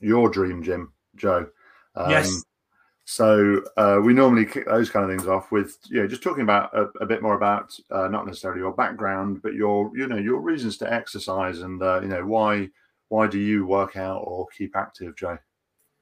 your 0.00 0.28
dream 0.28 0.62
gym, 0.62 0.92
Joe. 1.16 1.48
Um, 1.94 2.10
yes. 2.10 2.44
So 3.08 3.62
uh, 3.76 4.00
we 4.02 4.12
normally 4.12 4.44
kick 4.44 4.66
those 4.66 4.90
kind 4.90 5.04
of 5.04 5.10
things 5.16 5.28
off 5.28 5.52
with 5.52 5.78
you 5.88 6.02
know 6.02 6.08
just 6.08 6.24
talking 6.24 6.42
about 6.42 6.76
a, 6.76 6.88
a 7.00 7.06
bit 7.06 7.22
more 7.22 7.36
about 7.36 7.78
uh, 7.90 8.08
not 8.08 8.26
necessarily 8.26 8.60
your 8.60 8.72
background, 8.72 9.42
but 9.42 9.54
your 9.54 9.96
you 9.96 10.08
know 10.08 10.16
your 10.16 10.40
reasons 10.40 10.76
to 10.78 10.92
exercise 10.92 11.60
and 11.60 11.80
uh, 11.82 12.00
you 12.00 12.08
know 12.08 12.26
why 12.26 12.68
why 13.08 13.28
do 13.28 13.38
you 13.38 13.64
work 13.64 13.96
out 13.96 14.22
or 14.24 14.48
keep 14.48 14.74
active, 14.76 15.16
Jay? 15.16 15.36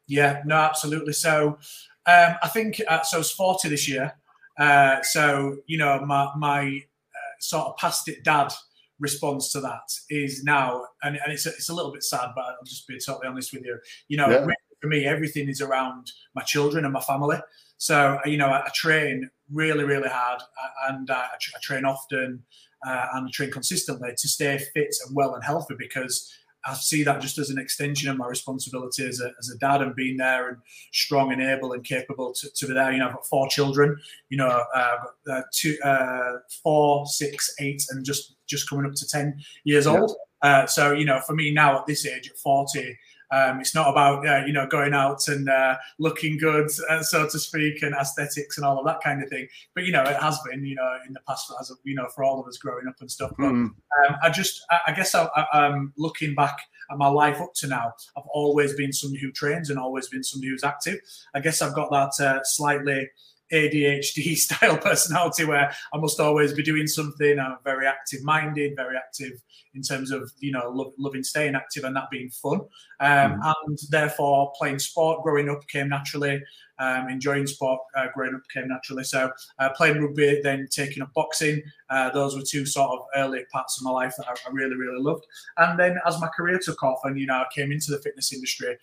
Yeah, 0.06 0.42
no, 0.46 0.56
absolutely. 0.56 1.12
So 1.12 1.58
um, 2.06 2.36
I 2.42 2.48
think 2.48 2.80
uh, 2.88 3.02
so. 3.02 3.18
I 3.18 3.18
was 3.18 3.30
forty 3.30 3.68
this 3.68 3.86
year. 3.86 4.14
Uh, 4.58 5.02
so 5.02 5.56
you 5.66 5.78
know 5.78 6.04
my 6.06 6.30
my 6.36 6.80
uh, 7.14 7.34
sort 7.40 7.66
of 7.66 7.76
past 7.76 8.08
it 8.08 8.22
dad 8.24 8.52
response 9.00 9.50
to 9.50 9.60
that 9.60 9.90
is 10.08 10.44
now, 10.44 10.84
and, 11.02 11.16
and 11.16 11.32
it's 11.32 11.46
a, 11.46 11.50
it's 11.50 11.68
a 11.68 11.74
little 11.74 11.92
bit 11.92 12.04
sad, 12.04 12.30
but 12.36 12.44
I'll 12.44 12.64
just 12.64 12.86
be 12.86 12.96
totally 13.04 13.26
honest 13.26 13.52
with 13.52 13.64
you. 13.64 13.76
You 14.06 14.16
know, 14.18 14.30
yeah 14.30 14.46
for 14.84 14.88
me, 14.88 15.06
everything 15.06 15.48
is 15.48 15.62
around 15.62 16.12
my 16.34 16.42
children 16.42 16.84
and 16.84 16.92
my 16.92 17.00
family. 17.00 17.38
So, 17.78 18.18
you 18.26 18.36
know, 18.36 18.48
I, 18.48 18.66
I 18.66 18.70
train 18.74 19.30
really, 19.50 19.82
really 19.82 20.10
hard 20.10 20.42
and 20.90 21.08
uh, 21.08 21.14
I, 21.14 21.36
I, 21.36 21.58
train 21.62 21.86
often 21.86 22.42
uh, 22.86 23.06
and 23.14 23.26
I 23.26 23.30
train 23.32 23.50
consistently 23.50 24.10
to 24.14 24.28
stay 24.28 24.58
fit 24.74 24.94
and 25.06 25.16
well 25.16 25.34
and 25.34 25.42
healthy 25.42 25.74
because 25.78 26.30
I 26.66 26.74
see 26.74 27.02
that 27.02 27.20
just 27.20 27.38
as 27.38 27.50
an 27.50 27.58
extension 27.58 28.10
of 28.10 28.16
my 28.16 28.26
responsibility 28.26 29.06
as 29.06 29.20
a, 29.20 29.30
as 29.38 29.50
a 29.50 29.58
dad 29.58 29.82
and 29.82 29.94
being 29.94 30.16
there 30.16 30.48
and 30.48 30.58
strong 30.92 31.32
and 31.32 31.42
able 31.42 31.72
and 31.72 31.84
capable 31.84 32.32
to, 32.32 32.48
to 32.50 32.66
be 32.66 32.74
there. 32.74 32.92
You 32.92 32.98
know, 32.98 33.08
I've 33.08 33.14
got 33.14 33.26
four 33.26 33.48
children, 33.48 33.96
you 34.30 34.38
know, 34.38 34.64
uh, 34.74 34.96
uh, 35.30 35.42
two, 35.52 35.76
uh, 35.84 36.38
four, 36.62 37.06
six, 37.06 37.54
eight, 37.60 37.84
and 37.90 38.04
just, 38.04 38.36
just 38.46 38.68
coming 38.68 38.86
up 38.86 38.94
to 38.94 39.06
10 39.06 39.38
years 39.64 39.86
yeah. 39.86 39.92
old. 39.92 40.16
Uh, 40.42 40.66
so, 40.66 40.92
you 40.92 41.04
know, 41.04 41.20
for 41.20 41.34
me 41.34 41.50
now 41.50 41.78
at 41.78 41.86
this 41.86 42.06
age, 42.06 42.28
at 42.28 42.36
40, 42.38 42.96
um, 43.30 43.60
it's 43.60 43.74
not 43.74 43.88
about 43.88 44.26
uh, 44.26 44.44
you 44.46 44.52
know 44.52 44.66
going 44.66 44.94
out 44.94 45.28
and 45.28 45.48
uh, 45.48 45.76
looking 45.98 46.38
good, 46.38 46.68
uh, 46.88 47.02
so 47.02 47.28
to 47.28 47.38
speak, 47.38 47.82
and 47.82 47.94
aesthetics 47.94 48.56
and 48.56 48.66
all 48.66 48.78
of 48.78 48.86
that 48.86 49.00
kind 49.02 49.22
of 49.22 49.28
thing. 49.28 49.48
But 49.74 49.84
you 49.84 49.92
know, 49.92 50.02
it 50.02 50.16
has 50.16 50.38
been 50.48 50.64
you 50.64 50.74
know 50.74 50.98
in 51.06 51.12
the 51.12 51.20
past 51.26 51.52
as 51.60 51.72
you 51.84 51.94
know 51.94 52.08
for 52.14 52.24
all 52.24 52.40
of 52.40 52.46
us 52.46 52.58
growing 52.58 52.86
up 52.86 52.96
and 53.00 53.10
stuff. 53.10 53.32
But 53.38 53.52
mm. 53.52 53.70
um, 53.70 54.16
I 54.22 54.30
just 54.30 54.64
I, 54.70 54.78
I 54.88 54.92
guess 54.92 55.14
I, 55.14 55.28
I, 55.52 55.66
am 55.66 55.92
looking 55.96 56.34
back 56.34 56.58
at 56.90 56.98
my 56.98 57.08
life 57.08 57.40
up 57.40 57.54
to 57.54 57.66
now. 57.66 57.92
I've 58.16 58.26
always 58.32 58.74
been 58.74 58.92
somebody 58.92 59.22
who 59.22 59.32
trains 59.32 59.70
and 59.70 59.78
always 59.78 60.08
been 60.08 60.22
somebody 60.22 60.50
who's 60.50 60.64
active. 60.64 61.00
I 61.34 61.40
guess 61.40 61.62
I've 61.62 61.74
got 61.74 61.90
that 61.90 62.24
uh, 62.24 62.40
slightly 62.44 63.08
ADHD 63.54 64.36
style 64.36 64.76
personality 64.78 65.44
where 65.44 65.72
I 65.92 65.98
must 65.98 66.20
always 66.20 66.52
be 66.52 66.62
doing 66.62 66.86
something. 66.86 67.38
I'm 67.38 67.56
very 67.64 67.86
active 67.86 68.22
minded, 68.22 68.74
very 68.76 68.96
active 68.96 69.40
in 69.74 69.82
terms 69.82 70.10
of 70.10 70.30
you 70.38 70.52
know 70.52 70.70
love, 70.70 70.92
loving 70.98 71.22
staying 71.22 71.54
active 71.54 71.84
and 71.84 71.96
that 71.96 72.10
being 72.10 72.30
fun. 72.30 72.60
Um, 73.00 73.40
mm. 73.40 73.54
And 73.66 73.78
therefore, 73.90 74.52
playing 74.58 74.78
sport 74.78 75.22
growing 75.22 75.48
up 75.48 75.66
came 75.68 75.88
naturally. 75.88 76.42
Um, 76.80 77.08
enjoying 77.08 77.46
sport 77.46 77.80
uh, 77.96 78.06
growing 78.14 78.34
up 78.34 78.40
came 78.52 78.66
naturally. 78.66 79.04
So 79.04 79.30
uh, 79.60 79.70
playing 79.76 80.02
rugby, 80.02 80.40
then 80.42 80.66
taking 80.70 81.04
up 81.04 81.12
boxing. 81.14 81.62
Uh, 81.88 82.10
those 82.10 82.34
were 82.34 82.42
two 82.42 82.66
sort 82.66 82.90
of 82.90 83.06
early 83.14 83.44
parts 83.52 83.78
of 83.78 83.84
my 83.84 83.92
life 83.92 84.14
that 84.18 84.26
I, 84.26 84.32
I, 84.32 84.52
really, 84.52 84.74
really 84.74 85.00
loved. 85.00 85.24
And 85.58 85.78
then 85.78 85.98
as 86.04 86.20
my 86.20 86.26
career 86.36 86.58
took 86.60 86.82
off, 86.82 86.98
and 87.04 87.18
you 87.18 87.26
know, 87.26 87.34
I 87.34 87.46
came 87.54 87.70
into 87.70 87.92
the 87.92 87.98
fitness 87.98 88.32
industry. 88.32 88.76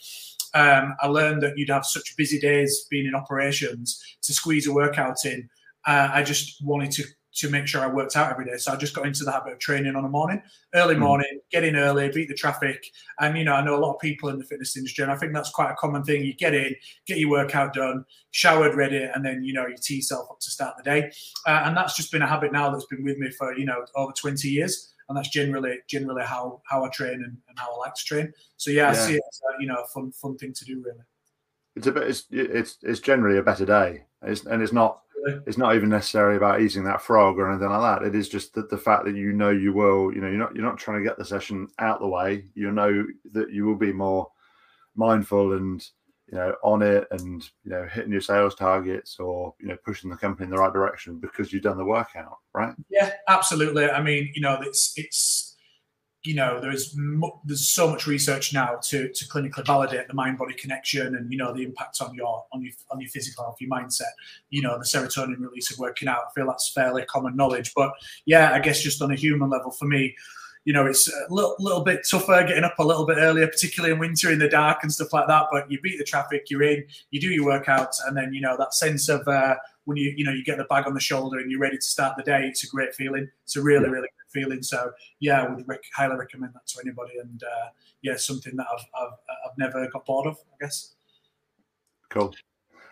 Um, 0.53 0.96
I 1.01 1.08
learned 1.08 1.41
that 1.43 1.58
you'd 1.58 1.70
have 1.70 1.86
such 1.86 2.15
busy 2.17 2.39
days 2.39 2.86
being 2.89 3.05
in 3.05 3.15
operations 3.15 4.01
to 4.24 4.34
squeeze 4.34 4.67
a 4.67 4.74
workout 4.74 5.25
in. 5.25 5.50
Uh, 5.88 6.10
I 6.12 6.24
just 6.24 6.63
wanted 6.63 6.91
to 6.91 7.03
to 7.34 7.50
make 7.50 7.67
sure 7.67 7.81
I 7.81 7.88
worked 7.88 8.15
out 8.15 8.29
every 8.29 8.46
day. 8.46 8.58
So 8.58 8.74
I 8.74 8.75
just 8.75 8.93
got 8.93 9.05
into 9.05 9.24
the 9.24 9.31
habit 9.31 9.53
of 9.53 9.60
training 9.60 9.96
on 9.96 10.03
a 10.03 10.10
morning, 10.10 10.41
early 10.75 10.96
hmm. 10.96 11.01
morning, 11.01 11.39
get 11.51 11.63
in 11.63 11.75
early, 11.75 12.10
beat 12.10 12.27
the 12.27 12.36
traffic. 12.36 12.86
And, 13.20 13.38
you 13.38 13.46
know, 13.46 13.53
I 13.53 13.63
know 13.63 13.75
a 13.75 13.79
lot 13.79 13.93
of 13.93 14.00
people 14.00 14.29
in 14.29 14.38
the 14.38 14.43
fitness 14.43 14.75
industry, 14.75 15.03
and 15.03 15.12
I 15.12 15.15
think 15.15 15.34
that's 15.34 15.50
quite 15.50 15.72
a 15.72 15.75
common 15.75 16.03
thing. 16.03 16.24
You 16.24 16.34
get 16.34 16.53
in, 16.53 16.75
get 17.08 17.20
your 17.20 17.29
workout 17.29 17.74
done, 17.74 18.05
showered, 18.31 18.75
ready, 18.75 19.03
and 19.03 19.24
then, 19.25 19.43
you 19.43 19.53
know, 19.53 19.65
you 19.65 19.75
tee 19.81 19.96
yourself 19.96 20.27
up 20.29 20.39
to 20.41 20.51
start 20.51 20.75
the 20.77 20.84
day. 20.84 21.12
Uh, 21.48 21.63
and 21.65 21.77
that's 21.77 21.96
just 21.96 22.12
been 22.12 22.22
a 22.22 22.27
habit 22.27 22.51
now 22.51 22.70
that's 22.70 22.86
been 22.86 23.03
with 23.03 23.17
me 23.17 23.31
for, 23.31 23.58
you 23.58 23.65
know, 23.65 23.86
over 23.96 24.12
20 24.12 24.48
years. 24.48 24.93
And 25.12 25.18
that's 25.18 25.30
generally 25.30 25.77
generally 25.88 26.24
how, 26.24 26.62
how 26.65 26.84
I 26.84 26.89
train 26.89 27.13
and, 27.13 27.38
and 27.48 27.60
how 27.60 27.75
I 27.75 27.77
like 27.77 27.94
to 27.96 28.06
train. 28.06 28.34
So, 28.58 28.72
yeah, 28.72 28.84
yeah. 28.84 28.89
I 28.89 28.94
see 28.94 29.13
it 29.15 29.24
as 29.30 29.41
a, 29.41 29.62
you 29.62 29.68
know, 29.68 29.84
a 29.84 29.88
fun, 29.88 30.12
fun 30.12 30.38
thing 30.38 30.53
to 30.53 30.65
do, 30.65 30.82
really. 30.82 31.03
It's 31.75 31.88
a 31.88 31.91
bit, 31.91 32.03
it's, 32.03 32.25
it's, 32.32 32.77
it's 32.82 33.00
generally 33.01 33.38
a 33.38 33.44
better 33.44 33.65
day. 33.65 34.06
It's, 34.24 34.46
and 34.46 34.63
it's 34.63 34.74
not, 34.74 35.01
it's 35.46 35.58
not 35.58 35.75
even 35.75 35.89
necessarily 35.89 36.36
about 36.36 36.62
eating 36.62 36.84
that 36.86 37.01
frog 37.01 37.38
or 37.38 37.51
anything 37.51 37.70
like 37.70 38.00
that. 38.00 38.08
It 38.08 38.15
is 38.15 38.27
just 38.27 38.56
the, 38.56 38.63
the 38.63 38.77
fact 38.77 39.06
that 39.06 39.15
you 39.15 39.34
know 39.34 39.51
you 39.51 39.72
will, 39.72 40.12
you 40.13 40.20
know, 40.20 40.27
you're 40.27 40.39
not 40.39 40.56
you're 40.56 40.65
not 40.65 40.80
trying 40.80 40.98
to 40.98 41.08
get 41.08 41.18
the 41.18 41.25
session 41.25 41.68
out 41.77 42.00
the 42.00 42.08
way. 42.08 42.46
You 42.56 42.72
know 42.72 43.06
that 43.34 43.51
you 43.51 43.65
will 43.65 43.75
be 43.75 43.94
more 43.94 44.27
mindful 44.96 45.53
and 45.53 45.86
you 46.32 46.38
know 46.38 46.56
on 46.64 46.82
it 46.82 47.08
and 47.12 47.44
you 47.64 47.72
know 47.72 47.86
hitting 47.92 48.12
your 48.12 48.22
sales 48.22 48.56
targets 48.56 49.20
or 49.20 49.54
you 49.60 49.68
know 49.68 49.78
pushing 49.86 50.10
the 50.10 50.18
company 50.18 50.46
in 50.46 50.50
the 50.50 50.58
right 50.58 50.74
direction 50.74 51.18
because 51.20 51.52
you've 51.52 51.64
done 51.64 51.78
the 51.78 51.86
workout, 51.86 52.38
right? 52.54 52.74
Yeah, 52.90 53.12
absolutely. 53.28 53.90
I 53.90 54.02
mean, 54.02 54.32
you 54.34 54.42
know, 54.42 54.60
it's 54.62 54.94
it's 54.96 55.52
you 56.24 56.36
know 56.36 56.62
there's 56.62 56.96
there's 57.46 57.70
so 57.70 57.90
much 57.90 58.06
research 58.08 58.54
now 58.54 58.76
to 58.84 59.10
to 59.10 59.26
clinically 59.26 59.66
validate 59.66 60.08
the 60.08 60.14
mind 60.14 60.38
body 60.38 60.54
connection 60.54 61.16
and 61.16 61.32
you 61.32 61.38
know 61.38 61.52
the 61.52 61.64
impact 61.64 62.00
on 62.00 62.14
your 62.14 62.46
on 62.54 62.62
your 62.62 62.72
on 62.92 63.02
your 63.02 63.10
physical 63.10 63.44
health 63.44 63.56
your 63.60 63.72
mindset 63.72 64.12
you 64.52 64.62
know 64.62 64.78
the 64.78 64.86
serotonin 64.86 65.40
release 65.40 65.72
of 65.72 65.80
working 65.80 66.08
out 66.08 66.20
i 66.28 66.32
feel 66.36 66.46
that's 66.46 66.72
fairly 66.74 67.04
common 67.06 67.36
knowledge 67.36 67.72
but 67.76 67.92
yeah 68.26 68.54
i 68.54 68.60
guess 68.60 68.84
just 68.84 69.02
on 69.02 69.12
a 69.12 69.16
human 69.16 69.50
level 69.50 69.72
for 69.72 69.86
me 69.86 70.16
you 70.65 70.74
know 70.74 70.86
it's 70.86 71.08
a 71.08 71.34
little, 71.34 71.56
little 71.60 71.84
bit 71.84 72.01
tougher 72.10 72.44
getting 72.48 72.63
up 72.63 72.75
a 72.80 72.84
little 72.84 73.06
bit 73.06 73.18
earlier 73.18 73.48
particularly 73.48 73.94
in 73.94 74.00
winter 74.00 74.32
in 74.32 74.39
the 74.39 74.50
dark 74.50 74.80
and 74.84 74.91
stuff 74.91 75.12
like 75.13 75.27
that 75.27 75.46
but 75.51 75.70
you 75.72 75.80
beat 75.82 75.98
the 75.98 76.03
traffic 76.03 76.46
you're 76.50 76.63
in 76.63 76.84
you 77.10 77.20
do 77.20 77.30
your 77.30 77.46
workouts 77.46 77.96
and 78.08 78.15
then 78.15 78.34
you 78.34 78.41
know 78.41 78.56
that 78.58 78.74
sense 78.74 79.10
of 79.10 79.27
uh, 79.27 79.56
when 79.86 79.98
you 79.98 80.13
you 80.15 80.24
know 80.24 80.32
you 80.32 80.44
get 80.44 80.58
the 80.58 80.65
bag 80.65 80.86
on 80.86 80.94
the 80.94 81.00
shoulder 81.00 81.39
and 81.39 81.50
you're 81.50 81.60
ready 81.60 81.77
to 81.77 81.86
start 81.86 82.15
the 82.15 82.24
day 82.24 82.46
it's 82.48 82.63
a 82.63 82.68
great 82.68 82.94
feeling 82.94 83.27
it's 83.44 83.56
a 83.56 83.62
really 83.62 83.89
really 83.89 84.08
good 84.08 84.22
feeling. 84.32 84.63
So 84.63 84.91
yeah, 85.20 85.44
I 85.44 85.50
would 85.50 85.68
rec- 85.68 85.82
highly 85.94 86.15
recommend 86.15 86.53
that 86.53 86.65
to 86.68 86.80
anybody. 86.82 87.13
And 87.22 87.44
uh, 87.44 87.68
yeah, 88.01 88.15
something 88.18 88.56
that 88.56 88.68
I've, 88.72 88.86
I've, 88.96 89.13
I've 89.46 89.58
never 89.58 89.88
got 89.89 90.06
bored 90.06 90.27
of, 90.27 90.36
I 90.36 90.65
guess. 90.65 90.96
Cool. 92.10 92.34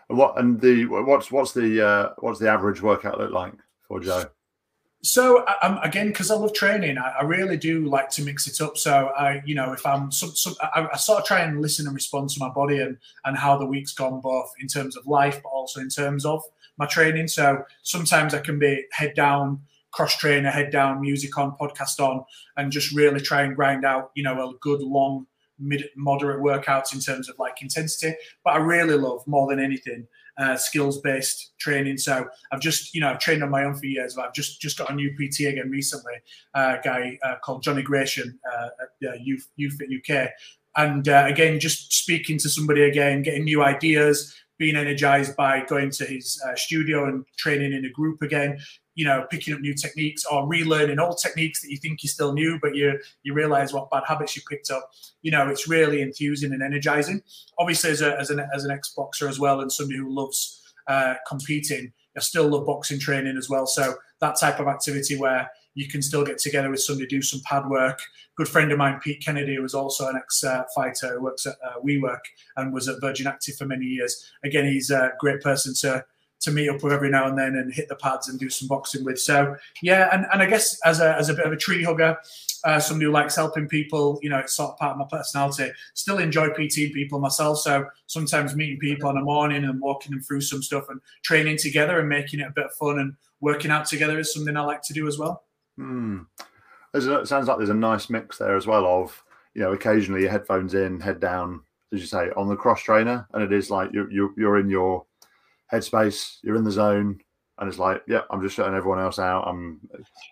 And 0.08 0.18
what 0.18 0.38
and 0.38 0.60
the 0.60 0.86
what's 0.86 1.30
what's 1.30 1.52
the 1.52 1.86
uh, 1.86 2.08
what's 2.18 2.40
the 2.40 2.48
average 2.48 2.82
workout 2.82 3.18
look 3.18 3.32
like 3.32 3.54
for 3.86 4.00
Joe? 4.00 4.24
So 5.02 5.46
um, 5.62 5.78
again, 5.82 6.08
because 6.08 6.30
I 6.30 6.34
love 6.34 6.52
training, 6.52 6.98
I, 6.98 7.14
I, 7.20 7.22
really 7.22 7.56
do 7.56 7.86
like 7.86 8.10
to 8.10 8.22
mix 8.22 8.46
it 8.46 8.60
up. 8.60 8.76
So 8.76 9.06
I, 9.16 9.40
you 9.46 9.54
know, 9.54 9.72
if 9.72 9.86
I'm, 9.86 10.12
some, 10.12 10.30
some, 10.34 10.54
I, 10.60 10.88
I, 10.92 10.96
sort 10.98 11.20
of 11.20 11.24
try 11.24 11.40
and 11.40 11.62
listen 11.62 11.86
and 11.86 11.94
respond 11.94 12.28
to 12.30 12.38
my 12.38 12.50
body 12.50 12.80
and 12.80 12.98
and 13.24 13.36
how 13.36 13.56
the 13.56 13.64
week's 13.64 13.94
gone, 13.94 14.20
both 14.20 14.52
in 14.60 14.68
terms 14.68 14.98
of 14.98 15.06
life, 15.06 15.40
but 15.42 15.48
also 15.48 15.80
in 15.80 15.88
terms 15.88 16.26
of 16.26 16.42
my 16.76 16.84
training. 16.84 17.28
So 17.28 17.62
sometimes 17.82 18.34
I 18.34 18.40
can 18.40 18.58
be 18.58 18.84
head 18.92 19.14
down, 19.14 19.62
cross 19.90 20.16
trainer, 20.16 20.50
head 20.50 20.70
down, 20.70 21.00
music 21.00 21.36
on, 21.38 21.56
podcast 21.56 21.98
on, 21.98 22.22
and 22.58 22.70
just 22.70 22.94
really 22.94 23.20
try 23.20 23.40
and 23.40 23.56
grind 23.56 23.86
out, 23.86 24.10
you 24.14 24.22
know, 24.22 24.50
a 24.50 24.54
good 24.60 24.82
long, 24.82 25.26
mid, 25.58 25.88
moderate 25.96 26.42
workouts 26.42 26.92
in 26.92 27.00
terms 27.00 27.30
of 27.30 27.38
like 27.38 27.62
intensity. 27.62 28.14
But 28.44 28.50
I 28.50 28.56
really 28.58 28.96
love 28.96 29.26
more 29.26 29.48
than 29.48 29.64
anything 29.64 30.06
uh, 30.40 30.56
skills 30.56 31.00
based 31.00 31.52
training. 31.58 31.98
So 31.98 32.26
I've 32.50 32.60
just, 32.60 32.94
you 32.94 33.00
know, 33.00 33.10
I've 33.10 33.20
trained 33.20 33.42
on 33.42 33.50
my 33.50 33.64
own 33.64 33.74
for 33.74 33.86
years, 33.86 34.14
but 34.14 34.24
I've 34.24 34.32
just 34.32 34.60
just 34.60 34.78
got 34.78 34.90
a 34.90 34.94
new 34.94 35.10
PT 35.12 35.40
again 35.40 35.70
recently, 35.70 36.14
uh, 36.54 36.76
a 36.78 36.82
guy 36.82 37.18
uh, 37.22 37.36
called 37.44 37.62
Johnny 37.62 37.82
Gratian 37.82 38.38
uh, 38.50 38.68
at 38.82 39.10
uh, 39.10 39.14
Youth, 39.20 39.46
Youth 39.56 39.78
UK. 39.80 40.30
And 40.76 41.08
uh, 41.08 41.24
again, 41.26 41.60
just 41.60 41.92
speaking 41.92 42.38
to 42.38 42.48
somebody 42.48 42.84
again, 42.84 43.22
getting 43.22 43.44
new 43.44 43.62
ideas, 43.62 44.34
being 44.58 44.76
energized 44.76 45.36
by 45.36 45.64
going 45.64 45.90
to 45.90 46.04
his 46.04 46.40
uh, 46.46 46.54
studio 46.56 47.06
and 47.06 47.24
training 47.36 47.72
in 47.72 47.84
a 47.84 47.90
group 47.90 48.22
again 48.22 48.58
you 49.00 49.06
know 49.06 49.24
picking 49.30 49.54
up 49.54 49.60
new 49.60 49.72
techniques 49.72 50.26
or 50.26 50.46
relearning 50.46 51.00
old 51.00 51.16
techniques 51.16 51.62
that 51.62 51.70
you 51.70 51.78
think 51.78 52.02
you 52.02 52.08
still 52.10 52.34
knew 52.34 52.58
but 52.60 52.76
you 52.76 52.98
you 53.22 53.32
realize 53.32 53.72
what 53.72 53.90
bad 53.90 54.02
habits 54.06 54.36
you 54.36 54.42
picked 54.46 54.70
up. 54.70 54.90
You 55.22 55.30
know 55.30 55.48
it's 55.48 55.66
really 55.66 56.02
enthusing 56.02 56.52
and 56.52 56.62
energizing. 56.62 57.22
Obviously 57.58 57.90
as, 57.90 58.02
a, 58.02 58.18
as 58.18 58.28
an 58.28 58.40
as 58.54 58.66
an 58.66 58.70
ex-boxer 58.70 59.26
as 59.26 59.40
well 59.40 59.60
and 59.62 59.72
somebody 59.72 59.98
who 59.98 60.14
loves 60.14 60.60
uh, 60.86 61.14
competing 61.26 61.92
i 62.16 62.20
still 62.20 62.48
love 62.48 62.66
boxing 62.66 62.98
training 62.98 63.36
as 63.36 63.48
well. 63.48 63.66
So 63.66 63.94
that 64.20 64.38
type 64.38 64.60
of 64.60 64.66
activity 64.66 65.16
where 65.16 65.50
you 65.74 65.88
can 65.88 66.02
still 66.02 66.24
get 66.24 66.38
together 66.38 66.68
with 66.68 66.80
somebody 66.80 67.06
do 67.06 67.22
some 67.22 67.40
pad 67.44 67.66
work. 67.68 68.00
Good 68.36 68.48
friend 68.48 68.70
of 68.72 68.78
mine 68.78 69.00
pete 69.00 69.22
kennedy 69.24 69.54
who 69.56 69.62
was 69.62 69.74
also 69.74 70.08
an 70.08 70.16
ex-fighter 70.16 71.14
who 71.14 71.22
works 71.22 71.46
at 71.46 71.54
uh, 71.64 71.80
WeWork 71.84 72.24
and 72.56 72.74
was 72.74 72.88
at 72.88 73.00
virgin 73.00 73.26
active 73.26 73.56
for 73.56 73.66
many 73.66 73.86
years. 73.86 74.30
Again 74.44 74.66
he's 74.66 74.90
a 74.90 75.12
great 75.20 75.40
person 75.40 75.72
to 75.82 76.04
to 76.40 76.50
meet 76.50 76.68
up 76.68 76.82
with 76.82 76.92
every 76.92 77.10
now 77.10 77.26
and 77.26 77.38
then 77.38 77.56
and 77.56 77.72
hit 77.72 77.88
the 77.88 77.96
pads 77.96 78.28
and 78.28 78.38
do 78.38 78.48
some 78.48 78.68
boxing 78.68 79.04
with. 79.04 79.20
So 79.20 79.56
yeah, 79.82 80.08
and, 80.12 80.26
and 80.32 80.42
I 80.42 80.46
guess 80.46 80.80
as 80.84 81.00
a, 81.00 81.14
as 81.16 81.28
a 81.28 81.34
bit 81.34 81.46
of 81.46 81.52
a 81.52 81.56
tree 81.56 81.84
hugger, 81.84 82.16
uh, 82.64 82.80
somebody 82.80 83.06
who 83.06 83.12
likes 83.12 83.36
helping 83.36 83.68
people, 83.68 84.18
you 84.22 84.28
know, 84.30 84.38
it's 84.38 84.54
sort 84.54 84.72
of 84.72 84.78
part 84.78 84.92
of 84.92 84.98
my 84.98 85.06
personality. 85.10 85.70
Still 85.94 86.18
enjoy 86.18 86.48
PT 86.48 86.92
people 86.92 87.18
myself, 87.18 87.58
so 87.58 87.86
sometimes 88.06 88.56
meeting 88.56 88.78
people 88.78 89.08
in 89.10 89.16
the 89.16 89.22
morning 89.22 89.64
and 89.64 89.80
walking 89.80 90.12
them 90.12 90.20
through 90.20 90.40
some 90.42 90.62
stuff 90.62 90.86
and 90.88 91.00
training 91.22 91.58
together 91.58 92.00
and 92.00 92.08
making 92.08 92.40
it 92.40 92.48
a 92.48 92.52
bit 92.54 92.66
of 92.66 92.74
fun 92.74 92.98
and 92.98 93.14
working 93.40 93.70
out 93.70 93.86
together 93.86 94.18
is 94.18 94.32
something 94.32 94.56
I 94.56 94.62
like 94.62 94.82
to 94.82 94.92
do 94.92 95.06
as 95.06 95.18
well. 95.18 95.44
Hmm. 95.76 96.20
it 96.92 97.28
sounds 97.28 97.48
like 97.48 97.56
there's 97.56 97.70
a 97.70 97.74
nice 97.74 98.10
mix 98.10 98.36
there 98.36 98.56
as 98.56 98.66
well 98.66 98.84
of 98.84 99.22
you 99.54 99.62
know 99.62 99.72
occasionally 99.72 100.22
your 100.22 100.30
headphones 100.30 100.74
in, 100.74 101.00
head 101.00 101.20
down, 101.20 101.62
as 101.92 102.00
you 102.00 102.06
say, 102.06 102.30
on 102.36 102.48
the 102.48 102.56
cross 102.56 102.82
trainer, 102.82 103.26
and 103.32 103.42
it 103.42 103.52
is 103.52 103.70
like 103.70 103.90
you're 103.92 104.10
you're, 104.10 104.32
you're 104.36 104.58
in 104.58 104.68
your 104.68 105.04
headspace, 105.72 106.38
you're 106.42 106.56
in 106.56 106.64
the 106.64 106.70
zone, 106.70 107.20
and 107.58 107.68
it's 107.68 107.78
like, 107.78 108.02
yeah, 108.06 108.22
I'm 108.30 108.42
just 108.42 108.54
shutting 108.56 108.74
everyone 108.74 109.00
else 109.00 109.18
out. 109.18 109.46
I'm, 109.46 109.80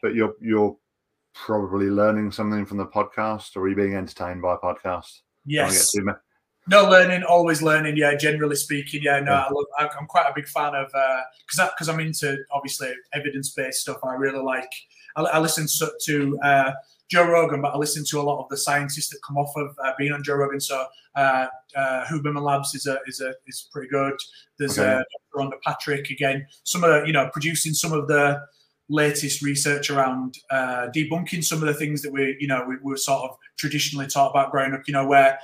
but 0.02 0.14
you're 0.14 0.35
you're 0.40 0.76
probably 1.35 1.87
learning 1.87 2.33
something 2.33 2.66
from 2.66 2.78
the 2.78 2.87
podcast, 2.87 3.57
or 3.57 3.62
are 3.62 3.68
you 3.68 3.76
being 3.76 3.95
entertained 3.95 4.42
by 4.42 4.54
a 4.54 4.59
podcast? 4.59 5.21
Yes. 5.45 5.95
No 6.71 6.88
learning, 6.88 7.23
always 7.23 7.62
learning. 7.62 7.97
Yeah, 7.97 8.14
generally 8.14 8.57
speaking, 8.57 9.00
yeah. 9.02 9.21
No. 9.21 9.33
I 9.33 9.49
love, 9.50 9.90
I'm 9.99 10.07
quite 10.07 10.26
a 10.28 10.35
big 10.35 10.47
fan 10.47 10.75
of 10.75 10.88
because 10.88 11.59
uh, 11.59 11.68
because 11.71 11.88
I'm 11.88 12.00
into 12.00 12.37
obviously 12.52 12.92
evidence 13.14 13.50
based 13.50 13.80
stuff. 13.80 13.99
I 14.04 14.14
really 14.14 14.42
like. 14.42 14.71
I, 15.16 15.23
I 15.23 15.38
listen 15.38 15.66
to 16.04 16.38
uh, 16.40 16.73
Joe 17.09 17.27
Rogan, 17.27 17.62
but 17.62 17.75
I 17.75 17.79
listen 17.79 18.05
to 18.07 18.21
a 18.21 18.23
lot 18.23 18.43
of 18.43 18.49
the 18.49 18.57
scientists 18.57 19.09
that 19.11 19.19
come 19.27 19.38
off 19.38 19.53
of 19.57 19.77
uh, 19.85 19.93
being 19.99 20.12
on 20.12 20.23
Joe 20.23 20.35
Rogan. 20.35 20.61
So 20.61 20.87
uh, 21.17 21.47
uh, 21.75 22.05
Huberman 22.05 22.43
Labs 22.43 22.75
is 22.75 22.87
a 22.87 22.99
is 23.07 23.21
a 23.21 23.35
is 23.47 23.69
pretty 23.73 23.88
good. 23.88 24.15
There's 24.59 24.79
okay. 24.79 24.95
uh, 24.95 25.03
Rhonda 25.35 25.61
Patrick 25.65 26.11
again. 26.11 26.47
Some 26.65 26.85
of 26.85 26.91
the 26.91 27.07
you 27.07 27.12
know 27.12 27.31
producing 27.33 27.73
some 27.73 27.93
of 27.93 28.09
the 28.09 28.41
latest 28.91 29.43
research 29.43 29.91
around 29.91 30.37
uh, 30.50 30.88
debunking 30.95 31.45
some 31.45 31.61
of 31.61 31.69
the 31.69 31.75
things 31.75 32.03
that 32.03 32.12
we 32.12 32.37
you 32.41 32.49
know 32.49 32.65
we 32.67 32.77
were 32.83 32.97
sort 32.97 33.31
of 33.31 33.37
traditionally 33.59 34.07
taught 34.07 34.31
about 34.31 34.50
growing 34.50 34.75
up. 34.75 34.83
You 34.87 34.93
know 34.93 35.07
where 35.07 35.38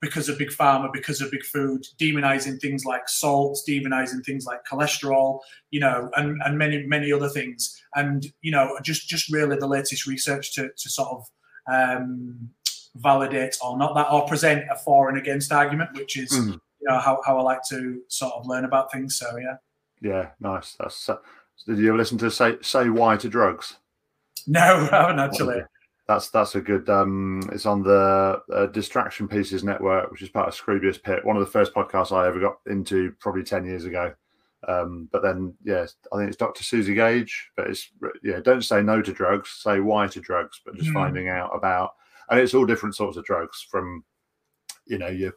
because 0.00 0.28
of 0.28 0.38
big 0.38 0.50
pharma, 0.50 0.92
because 0.92 1.20
of 1.20 1.30
big 1.30 1.44
food, 1.44 1.84
demonizing 1.98 2.60
things 2.60 2.84
like 2.84 3.08
salts, 3.08 3.64
demonizing 3.68 4.24
things 4.24 4.44
like 4.44 4.60
cholesterol, 4.70 5.40
you 5.70 5.80
know, 5.80 6.10
and, 6.16 6.40
and 6.44 6.58
many, 6.58 6.86
many 6.86 7.10
other 7.12 7.28
things. 7.28 7.82
And, 7.96 8.26
you 8.42 8.52
know, 8.52 8.78
just 8.82 9.08
just 9.08 9.32
really 9.32 9.56
the 9.56 9.66
latest 9.66 10.06
research 10.06 10.54
to, 10.54 10.70
to 10.76 10.90
sort 10.90 11.08
of 11.08 11.26
um, 11.72 12.50
validate 12.94 13.56
or 13.64 13.76
not 13.76 13.94
that, 13.94 14.10
or 14.12 14.26
present 14.26 14.64
a 14.70 14.76
for 14.76 15.08
and 15.08 15.18
against 15.18 15.50
argument, 15.50 15.90
which 15.94 16.16
is, 16.16 16.30
mm. 16.30 16.52
you 16.52 16.88
know, 16.88 16.98
how, 16.98 17.20
how 17.26 17.38
I 17.38 17.42
like 17.42 17.62
to 17.70 18.02
sort 18.08 18.34
of 18.34 18.46
learn 18.46 18.64
about 18.64 18.92
things. 18.92 19.18
So, 19.18 19.36
yeah. 19.38 19.56
Yeah, 20.00 20.30
nice. 20.38 20.76
That's, 20.78 21.08
uh, 21.08 21.16
did 21.66 21.78
you 21.78 21.96
listen 21.96 22.18
to 22.18 22.30
Say, 22.30 22.56
Say 22.60 22.90
Why 22.90 23.16
to 23.16 23.28
Drugs? 23.28 23.78
No, 24.46 24.60
I 24.92 24.96
haven't 24.96 25.18
actually 25.18 25.62
that's 26.06 26.30
that's 26.30 26.54
a 26.54 26.60
good. 26.60 26.88
Um, 26.88 27.42
it's 27.52 27.66
on 27.66 27.82
the 27.82 28.40
uh, 28.52 28.66
Distraction 28.66 29.26
Pieces 29.26 29.64
Network, 29.64 30.10
which 30.10 30.22
is 30.22 30.28
part 30.28 30.48
of 30.48 30.54
Scroobius 30.54 31.02
Pip. 31.02 31.24
One 31.24 31.36
of 31.36 31.44
the 31.44 31.50
first 31.50 31.74
podcasts 31.74 32.16
I 32.16 32.28
ever 32.28 32.40
got 32.40 32.58
into, 32.66 33.12
probably 33.18 33.42
ten 33.42 33.64
years 33.64 33.84
ago. 33.84 34.14
Um, 34.66 35.08
but 35.12 35.22
then, 35.22 35.54
yeah, 35.64 35.86
I 36.12 36.16
think 36.16 36.28
it's 36.28 36.36
Dr. 36.36 36.64
Suzi 36.64 36.94
Gage. 36.94 37.50
But 37.56 37.68
it's 37.68 37.90
yeah, 38.22 38.40
don't 38.40 38.64
say 38.64 38.82
no 38.82 39.00
to 39.02 39.12
drugs, 39.12 39.50
say 39.50 39.80
why 39.80 40.08
to 40.08 40.20
drugs, 40.20 40.60
but 40.64 40.76
just 40.76 40.90
mm. 40.90 40.94
finding 40.94 41.28
out 41.28 41.50
about, 41.54 41.92
and 42.30 42.40
it's 42.40 42.54
all 42.54 42.66
different 42.66 42.96
sorts 42.96 43.16
of 43.16 43.24
drugs 43.24 43.66
from, 43.70 44.04
you 44.86 44.98
know, 44.98 45.08
your 45.08 45.32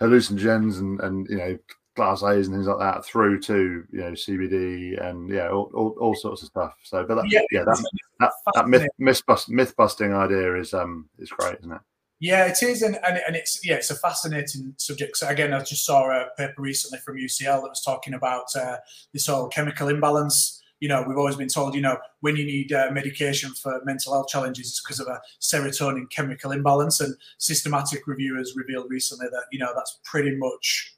hallucinogens 0.00 0.78
and 0.78 1.00
and 1.00 1.26
you 1.28 1.36
know 1.36 1.58
class 1.96 2.22
A's 2.22 2.46
and 2.46 2.56
things 2.56 2.66
like 2.66 2.78
that 2.78 3.04
through 3.04 3.40
to 3.40 3.84
you 3.92 4.00
know 4.00 4.12
CBD 4.12 5.04
and 5.04 5.28
yeah 5.28 5.50
all, 5.50 5.70
all, 5.74 5.96
all 6.00 6.14
sorts 6.14 6.42
of 6.42 6.48
stuff. 6.48 6.74
So, 6.82 7.04
but 7.04 7.16
that, 7.16 7.30
yeah, 7.30 7.42
yeah 7.50 7.64
that 7.64 7.84
that, 8.20 8.32
that 8.54 8.68
myth, 8.68 8.88
myth, 8.98 9.24
bust, 9.26 9.48
myth 9.50 9.76
busting 9.76 10.14
idea 10.14 10.56
is 10.56 10.72
um 10.72 11.08
is 11.18 11.30
great, 11.30 11.58
isn't 11.60 11.72
it? 11.72 11.80
Yeah, 12.20 12.46
it 12.46 12.62
is, 12.62 12.82
and, 12.82 12.98
and 13.02 13.18
and 13.26 13.34
it's 13.34 13.66
yeah, 13.66 13.76
it's 13.76 13.90
a 13.90 13.94
fascinating 13.94 14.74
subject. 14.76 15.16
So 15.16 15.26
again, 15.28 15.54
I 15.54 15.60
just 15.60 15.86
saw 15.86 16.04
a 16.10 16.26
paper 16.36 16.60
recently 16.60 16.98
from 16.98 17.16
UCL 17.16 17.62
that 17.62 17.70
was 17.70 17.82
talking 17.82 18.12
about 18.12 18.44
uh, 18.54 18.76
this 19.14 19.26
whole 19.26 19.48
chemical 19.48 19.88
imbalance. 19.88 20.62
You 20.80 20.88
know, 20.88 21.02
we've 21.06 21.16
always 21.16 21.36
been 21.36 21.48
told, 21.48 21.74
you 21.74 21.80
know, 21.82 21.98
when 22.20 22.36
you 22.36 22.44
need 22.44 22.72
uh, 22.72 22.90
medication 22.90 23.52
for 23.52 23.80
mental 23.84 24.14
health 24.14 24.28
challenges, 24.28 24.68
it's 24.68 24.82
because 24.82 25.00
of 25.00 25.08
a 25.08 25.20
serotonin 25.40 26.10
chemical 26.10 26.52
imbalance. 26.52 27.00
And 27.00 27.14
systematic 27.38 28.06
review 28.06 28.36
has 28.36 28.54
revealed 28.54 28.86
recently 28.90 29.26
that 29.30 29.44
you 29.50 29.58
know 29.58 29.72
that's 29.74 29.98
pretty 30.04 30.36
much 30.36 30.94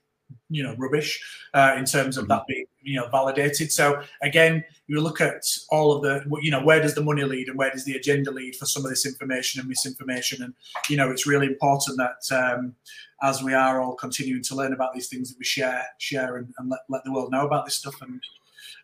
you 0.53 0.63
know 0.63 0.75
rubbish 0.77 1.21
uh, 1.55 1.75
in 1.77 1.85
terms 1.85 2.17
of 2.17 2.25
mm-hmm. 2.25 2.33
that 2.33 2.47
being 2.47 2.67
you 2.83 3.01
know 3.01 3.09
validated. 3.09 3.73
So 3.73 4.03
again, 4.23 4.65
you 4.87 5.01
look 5.01 5.21
at 5.21 5.43
all 5.71 5.93
of 5.93 6.03
the 6.03 6.25
you 6.43 6.51
know 6.51 6.63
where 6.63 6.81
does 6.81 6.95
the 6.95 7.03
money 7.03 7.25
lead 7.25 7.49
and 7.49 7.59
where 7.59 7.71
does 7.71 7.85
the 7.85 7.97
agenda 7.97 8.31
lead 8.31 8.57
for 8.57 8.67
some 8.67 8.85
of 8.85 8.91
this 8.91 9.07
information 9.07 9.61
and 9.61 9.69
misinformation, 9.69 10.43
and 10.43 10.55
you 10.89 10.97
know 10.97 11.11
it's 11.11 11.27
really 11.27 11.47
important 11.47 11.99
that 11.99 12.37
um, 12.37 12.75
as 13.23 13.43
we 13.43 13.55
are 13.55 13.81
all 13.81 13.95
continuing 13.95 14.43
to 14.43 14.55
learn 14.55 14.73
about 14.73 14.93
these 14.93 15.09
things 15.09 15.31
that 15.31 15.39
we 15.39 15.45
share 15.45 15.85
share 15.99 16.37
and, 16.37 16.53
and 16.59 16.71
let, 16.71 16.81
let 16.89 17.05
the 17.05 17.13
world 17.13 17.31
know 17.33 17.47
about 17.47 17.65
this 17.65 17.75
stuff 17.75 18.01
and 18.03 18.21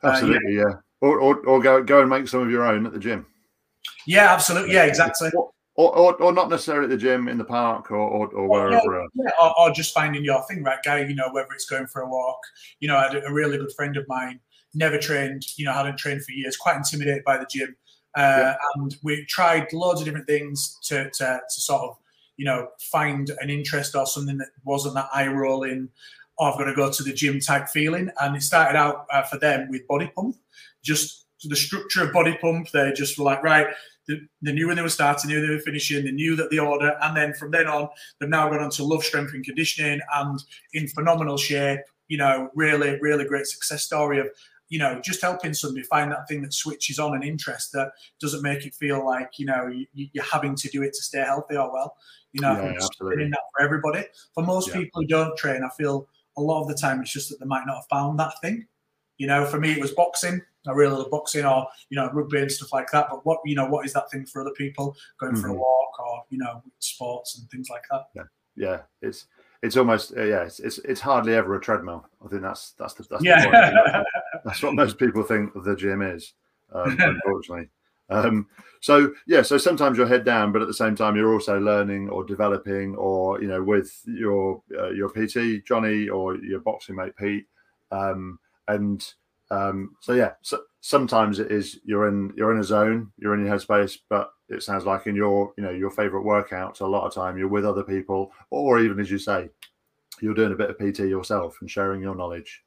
uh, 0.03 0.09
absolutely 0.09 0.55
yeah. 0.55 0.63
yeah. 0.63 0.75
Or, 1.01 1.21
or, 1.21 1.37
or 1.47 1.61
go 1.61 1.83
go 1.83 2.01
and 2.01 2.11
make 2.11 2.27
some 2.27 2.43
of 2.43 2.51
your 2.51 2.65
own 2.65 2.85
at 2.87 2.93
the 2.93 2.99
gym. 2.99 3.27
Yeah, 4.07 4.33
absolutely. 4.33 4.75
Yeah, 4.75 4.85
exactly. 4.85 5.31
What, 5.33 5.51
or, 5.79 5.97
or, 5.97 6.15
or, 6.21 6.33
not 6.33 6.51
necessarily 6.51 6.87
at 6.87 6.91
the 6.91 6.97
gym, 6.97 7.29
in 7.29 7.39
the 7.39 7.45
park, 7.45 7.93
or, 7.93 7.99
or, 7.99 8.27
or 8.35 8.49
wherever. 8.49 9.07
Yeah, 9.15 9.25
yeah. 9.27 9.31
Or, 9.41 9.61
or, 9.61 9.71
just 9.71 9.95
finding 9.95 10.25
your 10.25 10.43
thing, 10.49 10.65
right, 10.65 10.81
guy. 10.85 11.05
You 11.05 11.15
know, 11.15 11.29
whether 11.31 11.53
it's 11.53 11.67
going 11.67 11.87
for 11.87 12.03
a 12.03 12.09
walk. 12.09 12.41
You 12.81 12.89
know, 12.89 12.97
I 12.97 13.05
had 13.05 13.23
a 13.25 13.33
really 13.33 13.59
good 13.59 13.71
friend 13.77 13.97
of 13.97 14.05
mine, 14.09 14.41
never 14.75 14.99
trained. 14.99 15.45
You 15.57 15.67
know, 15.67 15.73
hadn't 15.73 15.97
trained 15.97 16.25
for 16.25 16.33
years, 16.33 16.57
quite 16.57 16.77
intimidated 16.79 17.23
by 17.23 17.39
the 17.39 17.47
gym, 17.49 17.77
uh, 18.17 18.21
yeah. 18.21 18.55
and 18.75 18.97
we 19.05 19.25
tried 19.27 19.73
loads 19.73 20.01
of 20.01 20.07
different 20.07 20.27
things 20.27 20.81
to, 20.83 21.09
to 21.11 21.41
to 21.49 21.61
sort 21.61 21.83
of, 21.83 21.97
you 22.37 22.45
know, 22.45 22.67
find 22.81 23.31
an 23.39 23.49
interest 23.49 23.95
or 23.95 24.05
something 24.05 24.39
that 24.39 24.49
wasn't 24.65 24.97
that 24.97 25.09
eye 25.15 25.29
rolling. 25.29 25.91
Oh, 26.41 26.47
I've 26.51 26.59
got 26.59 26.65
to 26.65 26.75
go 26.75 26.91
to 26.91 27.03
the 27.05 27.13
gym 27.13 27.39
type 27.39 27.69
feeling, 27.69 28.11
and 28.21 28.35
it 28.35 28.43
started 28.43 28.77
out 28.77 29.07
uh, 29.13 29.23
for 29.23 29.39
them 29.39 29.69
with 29.71 29.87
body 29.87 30.11
pump, 30.13 30.35
just 30.83 31.27
the 31.45 31.55
structure 31.55 32.03
of 32.03 32.13
body 32.13 32.37
pump. 32.41 32.69
They 32.73 32.93
just 32.97 33.17
were 33.17 33.25
like, 33.25 33.45
right, 33.45 33.69
they, 34.09 34.53
knew 34.53 34.67
when 34.67 34.77
they 34.77 34.83
were 34.83 34.89
starting, 34.89 35.29
they 35.29 35.37
knew 35.37 35.47
they 35.47 35.55
were 35.55 35.61
finishing, 35.61 36.05
they 36.05 36.11
knew 36.11 36.35
that 36.37 36.51
the 36.51 36.59
order, 36.59 36.97
and 37.03 37.17
then 37.17 37.35
from 37.35 37.51
then 37.51 37.67
on, 37.67 37.89
they've 38.19 38.29
now 38.29 38.49
gone 38.49 38.63
on 38.63 38.71
to 38.71 38.85
love 38.85 39.05
strength 39.05 39.35
and 39.35 39.45
conditioning 39.45 40.01
and 40.15 40.43
in 40.73 40.89
phenomenal 40.89 41.37
shape. 41.37 41.81
You 42.09 42.19
know, 42.19 42.51
really, 42.55 42.99
really 43.01 43.27
great 43.27 43.47
success 43.47 43.85
story 43.85 44.19
of 44.19 44.29
you 44.71 44.79
know 44.79 45.01
just 45.03 45.23
helping 45.23 45.55
somebody 45.55 45.85
find 45.85 46.11
that 46.11 46.27
thing 46.29 46.43
that 46.43 46.53
switches 46.53 46.99
on 46.99 47.15
an 47.15 47.23
interest 47.23 47.73
that 47.73 47.93
doesn't 48.21 48.43
make 48.43 48.67
it 48.67 48.75
feel 48.75 49.05
like 49.05 49.39
you 49.39 49.47
know 49.47 49.71
you, 49.93 50.09
are 50.21 50.25
having 50.25 50.55
to 50.55 50.69
do 50.69 50.83
it 50.83 50.93
to 50.95 51.03
stay 51.03 51.21
healthy 51.21 51.57
or 51.57 51.73
well. 51.73 51.97
You 52.33 52.43
know, 52.43 52.53
yeah, 52.53 52.73
absolutely. 52.83 53.29
that 53.29 53.41
for 53.57 53.65
everybody. 53.65 54.05
For 54.35 54.43
most 54.43 54.69
yeah. 54.69 54.77
people 54.77 55.03
who 55.03 55.09
don't 55.09 55.37
train, 55.37 55.63
I 55.63 55.71
feel 55.71 56.09
a 56.37 56.43
lot 56.43 56.63
of 56.63 56.69
the 56.69 56.75
time 56.75 57.01
it's 57.01 57.13
just 57.13 57.31
that 57.31 57.41
they 57.41 57.47
might 57.47 57.67
not 57.67 57.77
have 57.77 57.87
found 57.91 58.19
that 58.19 58.35
thing. 58.41 58.67
You 59.17 59.27
know, 59.27 59.45
for 59.45 59.59
me, 59.59 59.73
it 59.73 59.81
was 59.81 59.93
boxing. 59.93 60.41
I 60.69 60.73
really 60.73 60.97
love 60.97 61.11
boxing 61.11 61.45
or 61.45 61.67
you 61.91 61.97
know 61.97 62.11
rugby 62.13 62.41
and 62.41 62.53
stuff 62.53 62.73
like 62.73 62.91
that. 62.93 63.09
But 63.11 63.25
what 63.25 63.41
you 63.45 63.55
know, 63.55 63.67
what 63.67 63.87
is 63.87 63.93
that 63.95 64.11
thing 64.11 64.27
for 64.27 64.41
other 64.41 64.53
people? 64.57 64.97
Going 65.19 65.33
mm-hmm. 65.33 65.41
for 65.41 65.49
a 65.49 65.51
mm-hmm. 65.51 65.61
walk 65.61 66.01
or 66.01 66.23
you 66.31 66.39
know 66.39 66.63
sports 66.79 67.39
and 67.39 67.51
things 67.51 67.69
like 67.71 67.85
that. 67.91 68.07
Yeah, 68.15 68.23
yeah, 68.57 68.81
it's 69.03 69.27
it's 69.63 69.77
almost 69.77 70.17
uh, 70.17 70.23
yeah, 70.23 70.45
it's, 70.45 70.61
it's, 70.61 70.79
it's 70.79 71.01
hardly 71.01 71.35
ever 71.35 71.57
a 71.57 71.61
treadmill. 71.61 72.07
I 72.25 72.29
think 72.29 72.43
that's 72.43 72.73
that's 72.73 72.95
the 72.95 73.07
that's, 73.11 73.25
yeah. 73.25 73.45
The 73.45 74.05
that's 74.45 74.63
what 74.63 74.75
most 74.75 74.99
people 74.99 75.23
think 75.23 75.53
the 75.65 75.77
gym 75.77 76.03
is. 76.03 76.35
Um, 76.73 76.97
unfortunately. 77.01 77.71
Um, 78.11 78.47
so 78.81 79.13
yeah, 79.27 79.43
so 79.43 79.59
sometimes 79.59 79.99
you're 79.99 80.07
head 80.07 80.25
down, 80.25 80.53
but 80.53 80.63
at 80.63 80.69
the 80.69 80.75
same 80.75 80.95
time 80.95 81.17
you're 81.17 81.33
also 81.33 81.59
learning 81.59 82.09
or 82.09 82.25
developing, 82.25 82.95
or 82.95 83.41
you 83.41 83.49
know, 83.49 83.63
with 83.63 84.01
your 84.07 84.63
uh, 84.79 84.91
your 84.91 85.11
PT 85.11 85.67
Johnny 85.67 86.09
or 86.09 86.37
your 86.37 86.61
boxing 86.61 86.97
mate 86.97 87.17
Pete, 87.17 87.47
um, 87.91 88.39
and 88.69 89.05
um, 89.51 89.97
so 90.01 90.13
yeah, 90.13 90.33
so 90.43 90.61
sometimes 90.81 91.39
it 91.39 91.51
is 91.51 91.81
you're 91.85 92.09
in 92.09 92.33
you're 92.37 92.53
in 92.53 92.61
a 92.61 92.65
zone, 92.65 93.13
you're 93.19 93.35
in 93.35 93.45
your 93.45 93.57
headspace, 93.57 93.99
but 94.09 94.31
it 94.49 94.63
sounds 94.63 94.85
like 94.85 95.07
in 95.07 95.17
your 95.17 95.53
you 95.57 95.63
know 95.63 95.71
your 95.71 95.91
favorite 95.91 96.25
workouts, 96.25 96.81
a 96.81 96.87
lot 96.87 97.07
of 97.07 97.15
time 97.15 97.39
you're 97.39 97.49
with 97.49 97.65
other 97.65 97.83
people, 97.83 98.33
or 98.51 98.81
even 98.81 99.01
as 99.01 99.11
you 99.11 99.19
say, 99.19 99.49
you're 100.21 100.35
doing 100.35 100.53
a 100.53 100.57
bit 100.57 100.71
of 100.71 100.79
PT 100.79 101.01
yourself 101.01 101.57
and 101.61 101.71
sharing 101.71 102.03
your 102.03 102.15
knowledge. 102.15 102.63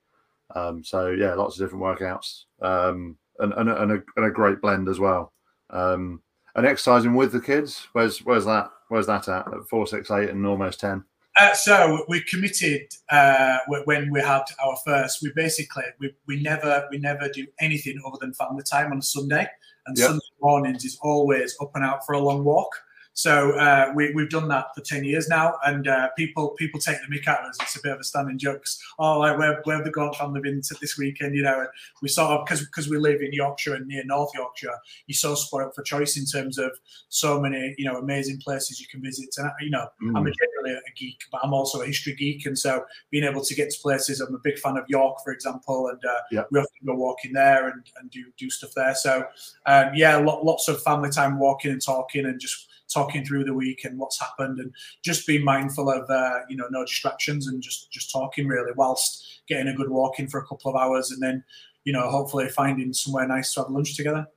Um, 0.56 0.84
so 0.84 1.12
yeah, 1.12 1.34
lots 1.34 1.60
of 1.60 1.66
different 1.66 1.84
workouts, 1.84 2.44
um, 2.62 3.18
and 3.40 3.54
and, 3.54 3.70
and, 3.70 3.92
a, 3.92 4.04
and 4.16 4.26
a 4.26 4.32
great 4.32 4.62
blend 4.62 4.90
as 4.90 5.00
well. 5.00 5.34
Um, 5.70 6.22
and 6.56 6.66
exercising 6.66 7.14
with 7.14 7.32
the 7.32 7.40
kids, 7.40 7.88
where's 7.94 8.20
where's 8.20 8.46
that 8.46 8.72
where's 8.90 9.08
that 9.08 9.28
at? 9.28 9.48
At 9.48 9.70
four, 9.70 9.88
six, 9.88 10.12
eight, 10.12 10.30
and 10.30 10.46
almost 10.46 10.80
ten. 10.80 11.04
Uh, 11.40 11.54
so 11.54 12.04
we 12.10 12.22
committed 12.24 12.88
uh, 13.10 13.58
when 13.86 14.12
we 14.12 14.20
had 14.20 14.44
our 14.64 14.76
first. 14.86 15.22
We 15.22 15.32
basically 15.36 15.84
we, 16.00 16.14
we 16.28 16.42
never 16.42 16.88
we 16.92 16.98
never 16.98 17.30
do 17.30 17.48
anything 17.60 18.02
other 18.06 18.18
than 18.20 18.34
family 18.34 18.64
time 18.64 18.92
on 18.92 18.98
a 18.98 19.02
Sunday, 19.02 19.48
and 19.88 19.98
yep. 19.98 20.08
Sunday 20.08 20.26
mornings 20.42 20.84
is 20.84 20.98
always 21.02 21.56
up 21.62 21.72
and 21.76 21.86
out 21.86 22.06
for 22.06 22.14
a 22.14 22.20
long 22.20 22.44
walk. 22.44 22.72
So 23.14 23.52
uh, 23.52 23.92
we, 23.94 24.14
we've 24.14 24.30
done 24.30 24.48
that 24.48 24.68
for 24.74 24.82
ten 24.82 25.04
years 25.04 25.28
now, 25.28 25.56
and 25.66 25.88
uh, 25.88 26.10
people 26.18 26.50
people 26.52 26.80
take 26.80 26.98
the 27.02 27.14
mick 27.14 27.28
out 27.28 27.42
of 27.42 27.50
us. 27.50 27.58
It's 27.62 27.76
a 27.76 27.82
bit 27.82 27.92
of 27.92 28.00
a 28.00 28.04
standing 28.04 28.38
joke. 28.38 28.64
Oh, 29.00 29.20
like 29.20 29.38
where 29.38 29.62
where 29.66 29.78
have 29.78 29.86
the 29.86 29.92
Gaunt 29.92 30.16
family 30.16 30.40
been 30.42 30.62
to 30.62 30.76
this 30.80 30.98
weekend? 30.98 31.36
You 31.36 31.44
know, 31.44 31.60
and 31.60 31.68
we 32.02 32.08
sort 32.08 32.32
of 32.32 32.46
because 32.46 32.62
because 32.62 32.90
we 32.90 32.98
live 32.98 33.22
in 33.22 33.34
Yorkshire 33.34 33.76
and 33.76 33.88
near 33.88 34.04
North 34.06 34.32
Yorkshire, 34.34 34.74
you're 35.08 35.16
so 35.16 35.36
spoiled 35.36 35.76
for 35.76 35.84
choice 35.84 36.18
in 36.18 36.26
terms 36.26 36.58
of 36.58 36.72
so 37.10 37.40
many 37.40 37.76
you 37.78 37.86
know 37.86 37.98
amazing 37.98 38.40
places 38.40 38.80
you 38.80 38.88
can 38.88 39.02
visit. 39.02 39.30
And 39.38 39.52
you 39.60 39.72
know, 39.72 39.88
mm. 40.02 40.18
I'm 40.18 40.26
a 40.26 40.32
generally 40.32 40.80
a 40.80 40.92
geek, 40.96 41.22
but 41.32 41.42
I'm 41.44 41.54
also 41.54 41.82
a 41.82 41.86
history 41.86 42.16
geek, 42.16 42.46
and 42.46 42.58
so 42.58 42.86
being 43.10 43.26
able 43.26 43.44
to 43.44 43.56
get 43.56 43.72
to 43.72 43.80
places. 43.82 44.22
I'm 44.22 44.34
a 44.34 44.40
big 44.40 44.58
fan 44.58 44.78
of 44.78 44.86
York, 44.88 45.18
for 45.24 45.34
example, 45.34 45.88
and 45.90 46.00
uh, 46.06 46.22
yeah. 46.32 46.44
we 46.50 46.60
often 46.60 46.86
go 46.86 46.96
walking 46.96 47.34
there 47.34 47.68
and, 47.68 47.84
and 48.00 48.10
do 48.10 48.24
do 48.38 48.50
stuff 48.50 48.72
there. 48.76 48.96
So 48.96 49.26
um, 49.66 49.92
yeah, 49.96 50.16
lots 50.18 50.70
of 50.70 50.82
family 50.82 51.10
time 51.10 51.40
walking 51.40 51.72
and 51.72 51.82
talking 51.84 52.26
and 52.26 52.40
just 52.40 52.68
talking 52.94 53.26
through 53.26 53.44
the 53.44 53.54
week 53.54 53.84
and 53.84 53.98
what's 53.98 54.20
happened, 54.20 54.60
and 54.60 54.74
just 55.04 55.28
being 55.28 55.44
mindful 55.44 55.90
of 55.90 56.10
uh, 56.10 56.40
you 56.50 56.58
know 56.58 56.68
no 56.72 56.84
distractions 56.86 57.48
and 57.48 57.62
just 57.62 57.92
just 57.92 58.12
talking 58.12 58.48
really 58.48 58.72
whilst 58.76 59.42
getting 59.48 59.68
a 59.68 59.76
good 59.76 59.90
walk 59.90 60.20
in 60.20 60.28
for 60.28 60.40
a 60.40 60.48
couple 60.48 60.72
of 60.72 60.82
hours, 60.82 61.12
and 61.12 61.22
then 61.22 61.44
you 61.84 61.94
know 61.94 62.10
hopefully 62.10 62.50
finding 62.50 62.94
somewhere 62.94 63.28
nice 63.28 63.54
to 63.54 63.62
have 63.62 63.70
lunch 63.70 63.96
together. 63.96 64.28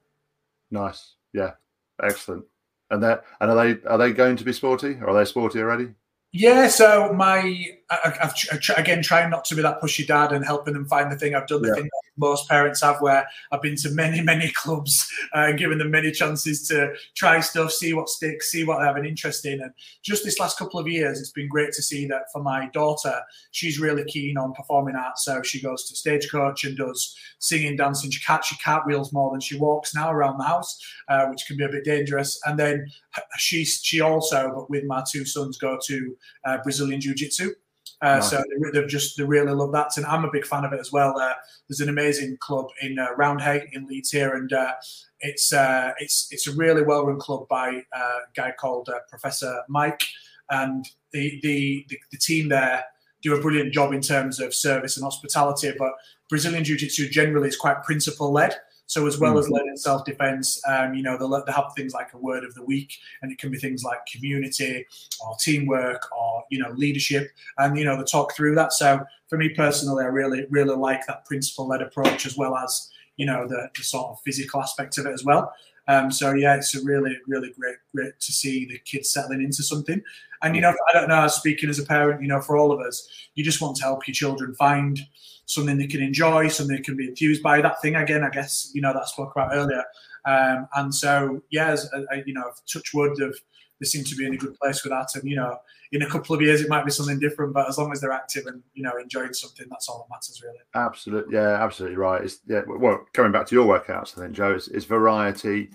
Nice, 0.70 1.14
yeah, 1.32 1.52
excellent. 2.02 2.44
And 2.90 3.02
that 3.02 3.24
and 3.40 3.50
are 3.50 3.56
they 3.56 3.88
are 3.88 3.98
they 3.98 4.12
going 4.12 4.36
to 4.36 4.44
be 4.44 4.52
sporty? 4.52 4.94
Or 5.00 5.10
are 5.10 5.14
they 5.14 5.24
sporty 5.24 5.60
already? 5.60 5.94
Yeah, 6.32 6.66
so 6.66 7.12
my 7.12 7.78
I, 7.90 8.12
have 8.20 8.34
again 8.76 9.02
trying 9.02 9.30
not 9.30 9.44
to 9.46 9.54
be 9.54 9.62
that 9.62 9.80
pushy 9.80 10.06
dad 10.06 10.32
and 10.32 10.44
helping 10.44 10.74
them 10.74 10.86
find 10.86 11.10
the 11.10 11.16
thing. 11.16 11.34
I've 11.34 11.46
done 11.46 11.62
the 11.62 11.68
yeah. 11.68 11.74
thing 11.74 11.90
most 12.16 12.48
parents 12.48 12.80
have, 12.82 13.00
where 13.00 13.26
I've 13.50 13.62
been 13.62 13.76
to 13.76 13.90
many 13.90 14.20
many 14.20 14.50
clubs 14.54 15.10
uh, 15.34 15.46
and 15.48 15.58
given 15.58 15.78
them 15.78 15.90
many 15.90 16.10
chances 16.10 16.66
to 16.68 16.94
try 17.14 17.40
stuff, 17.40 17.72
see 17.72 17.94
what 17.94 18.08
sticks, 18.08 18.50
see 18.50 18.64
what 18.64 18.78
they 18.78 18.86
have 18.86 18.96
an 18.96 19.06
interest 19.06 19.44
in. 19.46 19.60
And 19.60 19.72
just 20.02 20.24
this 20.24 20.38
last 20.38 20.58
couple 20.58 20.80
of 20.80 20.88
years, 20.88 21.20
it's 21.20 21.32
been 21.32 21.48
great 21.48 21.72
to 21.72 21.82
see 21.82 22.06
that 22.06 22.30
for 22.32 22.42
my 22.42 22.68
daughter, 22.72 23.20
she's 23.50 23.80
really 23.80 24.04
keen 24.04 24.38
on 24.38 24.52
performing 24.52 24.96
arts. 24.96 25.24
So 25.24 25.42
she 25.42 25.60
goes 25.60 25.88
to 25.88 25.96
stagecoach 25.96 26.64
and 26.64 26.76
does 26.76 27.16
singing, 27.38 27.76
dancing. 27.76 28.10
She, 28.10 28.20
cat, 28.20 28.44
she 28.44 28.56
cartwheels 28.58 29.12
more 29.12 29.30
than 29.30 29.40
she 29.40 29.58
walks 29.58 29.94
now 29.94 30.10
around 30.10 30.38
the 30.38 30.44
house, 30.44 30.78
uh, 31.08 31.26
which 31.26 31.46
can 31.46 31.56
be 31.56 31.64
a 31.64 31.68
bit 31.68 31.84
dangerous. 31.84 32.40
And 32.44 32.58
then 32.58 32.86
she 33.36 33.64
she 33.64 34.00
also, 34.00 34.52
but 34.54 34.70
with 34.70 34.84
my 34.84 35.02
two 35.08 35.24
sons, 35.24 35.58
go 35.58 35.78
to 35.84 36.16
uh, 36.44 36.58
Brazilian 36.62 37.00
Jiu 37.00 37.14
Jitsu. 37.14 37.52
Uh, 38.02 38.16
nice. 38.16 38.30
So 38.30 38.42
they, 38.72 38.80
have 38.80 38.88
just 38.88 39.16
they 39.16 39.24
really 39.24 39.52
love 39.52 39.72
that, 39.72 39.96
and 39.96 40.06
I'm 40.06 40.24
a 40.24 40.30
big 40.30 40.46
fan 40.46 40.64
of 40.64 40.72
it 40.72 40.80
as 40.80 40.92
well. 40.92 41.18
Uh, 41.18 41.32
there's 41.68 41.80
an 41.80 41.88
amazing 41.88 42.36
club 42.40 42.66
in 42.82 42.98
uh, 42.98 43.08
Roundhay 43.18 43.66
in 43.72 43.86
Leeds 43.86 44.10
here, 44.10 44.34
and 44.34 44.52
uh, 44.52 44.72
it's 45.20 45.52
uh, 45.52 45.92
it's 45.98 46.28
it's 46.30 46.46
a 46.46 46.52
really 46.52 46.82
well 46.82 47.06
run 47.06 47.18
club 47.18 47.46
by 47.48 47.82
uh, 47.96 48.00
a 48.00 48.32
guy 48.34 48.52
called 48.58 48.88
Professor 49.08 49.62
Mike, 49.68 50.02
and 50.50 50.86
the, 51.12 51.38
the, 51.42 51.86
the 51.88 51.98
the 52.10 52.18
team 52.18 52.48
there 52.48 52.84
do 53.22 53.34
a 53.34 53.40
brilliant 53.40 53.72
job 53.72 53.92
in 53.94 54.02
terms 54.02 54.38
of 54.38 54.54
service 54.54 54.96
and 54.96 55.04
hospitality. 55.04 55.72
But 55.78 55.92
Brazilian 56.28 56.62
Jiu 56.62 56.76
Jitsu 56.76 57.08
generally 57.08 57.48
is 57.48 57.56
quite 57.56 57.82
principle 57.82 58.32
led. 58.32 58.56
So 58.86 59.06
as 59.06 59.18
well 59.18 59.34
mm. 59.34 59.38
as 59.38 59.48
learning 59.48 59.76
self 59.76 60.04
defense, 60.04 60.60
um, 60.66 60.94
you 60.94 61.02
know, 61.02 61.16
they'll, 61.16 61.44
they 61.44 61.52
have 61.52 61.72
things 61.76 61.94
like 61.94 62.12
a 62.12 62.18
word 62.18 62.44
of 62.44 62.54
the 62.54 62.64
week, 62.64 62.98
and 63.22 63.32
it 63.32 63.38
can 63.38 63.50
be 63.50 63.58
things 63.58 63.82
like 63.82 64.04
community 64.06 64.86
or 65.24 65.36
teamwork 65.40 66.02
or 66.16 66.44
you 66.50 66.58
know 66.58 66.70
leadership, 66.72 67.30
and 67.58 67.78
you 67.78 67.84
know 67.84 67.96
they 67.96 68.04
talk 68.04 68.34
through 68.34 68.54
that. 68.56 68.72
So 68.72 69.00
for 69.28 69.38
me 69.38 69.50
personally, 69.50 70.04
I 70.04 70.08
really 70.08 70.46
really 70.50 70.76
like 70.76 71.06
that 71.06 71.24
principle 71.24 71.66
led 71.66 71.82
approach 71.82 72.26
as 72.26 72.36
well 72.36 72.56
as 72.56 72.90
you 73.16 73.26
know 73.26 73.46
the, 73.48 73.68
the 73.76 73.82
sort 73.82 74.10
of 74.10 74.20
physical 74.24 74.60
aspect 74.60 74.98
of 74.98 75.06
it 75.06 75.12
as 75.12 75.24
well. 75.24 75.52
Um, 75.88 76.10
so 76.10 76.34
yeah, 76.34 76.56
it's 76.56 76.74
a 76.74 76.84
really, 76.84 77.16
really 77.26 77.52
great, 77.58 77.76
great 77.94 78.18
to 78.20 78.32
see 78.32 78.66
the 78.66 78.78
kids 78.78 79.10
settling 79.10 79.42
into 79.42 79.62
something. 79.62 80.02
And 80.42 80.54
you 80.54 80.60
know, 80.60 80.74
I 80.88 80.92
don't 80.92 81.08
know, 81.08 81.26
speaking 81.28 81.70
as 81.70 81.78
a 81.78 81.84
parent, 81.84 82.22
you 82.22 82.28
know, 82.28 82.40
for 82.40 82.56
all 82.56 82.72
of 82.72 82.80
us, 82.80 83.08
you 83.34 83.44
just 83.44 83.60
want 83.60 83.76
to 83.76 83.84
help 83.84 84.06
your 84.06 84.14
children 84.14 84.54
find 84.54 85.00
something 85.46 85.76
they 85.76 85.86
can 85.86 86.02
enjoy, 86.02 86.48
something 86.48 86.76
they 86.76 86.82
can 86.82 86.96
be 86.96 87.08
enthused 87.08 87.42
by. 87.42 87.60
That 87.60 87.80
thing 87.82 87.96
again, 87.96 88.24
I 88.24 88.30
guess, 88.30 88.70
you 88.74 88.80
know, 88.80 88.92
that 88.92 89.02
I 89.02 89.06
spoke 89.06 89.32
about 89.34 89.50
earlier. 89.52 89.84
Um, 90.26 90.68
and 90.74 90.94
so, 90.94 91.42
yeah, 91.50 91.68
as, 91.68 91.90
uh, 91.92 92.00
you 92.24 92.32
know, 92.32 92.50
touch 92.70 92.94
wood 92.94 93.20
of 93.20 93.38
they 93.84 93.88
seem 93.88 94.04
to 94.04 94.16
be 94.16 94.26
in 94.26 94.34
a 94.34 94.38
good 94.38 94.58
place 94.58 94.82
with 94.82 94.92
that. 94.92 95.14
And 95.14 95.28
you 95.28 95.36
know, 95.36 95.58
in 95.92 96.02
a 96.02 96.08
couple 96.08 96.34
of 96.34 96.40
years, 96.40 96.62
it 96.62 96.68
might 96.68 96.84
be 96.84 96.90
something 96.90 97.18
different, 97.18 97.52
but 97.52 97.68
as 97.68 97.76
long 97.76 97.92
as 97.92 98.00
they're 98.00 98.12
active 98.12 98.46
and 98.46 98.62
you 98.72 98.82
know 98.82 98.92
enjoying 99.00 99.34
something, 99.34 99.66
that's 99.70 99.88
all 99.88 100.06
that 100.08 100.14
matters, 100.14 100.42
really. 100.42 100.58
Absolutely, 100.74 101.34
yeah, 101.34 101.62
absolutely 101.62 101.96
right. 101.96 102.22
It's 102.24 102.40
yeah. 102.46 102.62
Well, 102.66 103.04
coming 103.12 103.32
back 103.32 103.46
to 103.48 103.54
your 103.54 103.66
workouts, 103.66 104.16
I 104.16 104.22
think 104.22 104.32
Joe, 104.34 104.54
it's, 104.54 104.68
it's 104.68 104.86
variety. 104.86 105.70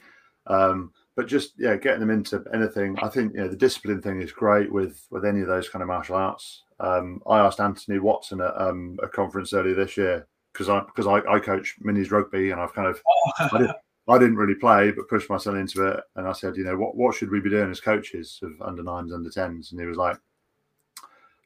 Um, 0.47 0.91
but 1.15 1.27
just 1.27 1.53
yeah, 1.57 1.75
getting 1.75 1.99
them 1.99 2.09
into 2.09 2.43
anything. 2.53 2.97
I 2.99 3.09
think 3.09 3.33
you 3.33 3.41
know 3.41 3.47
the 3.47 3.55
discipline 3.55 4.01
thing 4.01 4.21
is 4.21 4.31
great 4.31 4.71
with 4.71 5.05
with 5.11 5.25
any 5.25 5.41
of 5.41 5.47
those 5.47 5.69
kind 5.69 5.83
of 5.83 5.87
martial 5.87 6.15
arts. 6.15 6.63
Um, 6.79 7.21
I 7.27 7.39
asked 7.39 7.59
Anthony 7.59 7.99
Watson 7.99 8.41
at 8.41 8.59
um, 8.59 8.97
a 9.03 9.07
conference 9.07 9.53
earlier 9.53 9.75
this 9.75 9.97
year 9.97 10.27
because 10.53 10.69
I 10.69 10.79
because 10.79 11.07
I, 11.07 11.17
I 11.29 11.39
coach 11.39 11.75
minis 11.83 12.11
rugby 12.11 12.51
and 12.51 12.59
I've 12.59 12.73
kind 12.73 12.87
of 12.87 13.01
I, 13.39 13.57
didn't, 13.57 13.75
I 14.09 14.17
didn't 14.17 14.37
really 14.37 14.55
play 14.55 14.91
but 14.91 15.07
pushed 15.07 15.29
myself 15.29 15.55
into 15.55 15.87
it 15.87 15.99
and 16.15 16.27
I 16.27 16.33
said 16.33 16.55
you 16.55 16.63
know 16.63 16.77
what 16.77 16.95
what 16.95 17.15
should 17.15 17.31
we 17.31 17.39
be 17.39 17.49
doing 17.49 17.69
as 17.69 17.79
coaches 17.79 18.39
of 18.41 18.51
under 18.61 18.83
nines 18.83 19.13
under 19.13 19.29
tens 19.29 19.71
and 19.71 19.79
he 19.79 19.87
was 19.87 19.97
like 19.97 20.17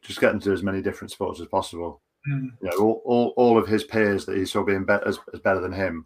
just 0.01 0.19
get 0.19 0.31
them 0.31 0.39
to 0.41 0.51
as 0.51 0.63
many 0.63 0.81
different 0.81 1.11
sports 1.11 1.39
as 1.39 1.47
possible. 1.47 2.01
Mm. 2.29 2.51
You 2.61 2.69
know 2.69 2.77
all, 2.77 3.01
all, 3.05 3.33
all 3.37 3.57
of 3.57 3.67
his 3.67 3.83
peers 3.83 4.25
that 4.25 4.37
he 4.37 4.45
saw 4.45 4.63
being 4.63 4.85
better 4.85 5.07
as, 5.07 5.19
as 5.33 5.39
better 5.39 5.61
than 5.61 5.71
him 5.71 6.05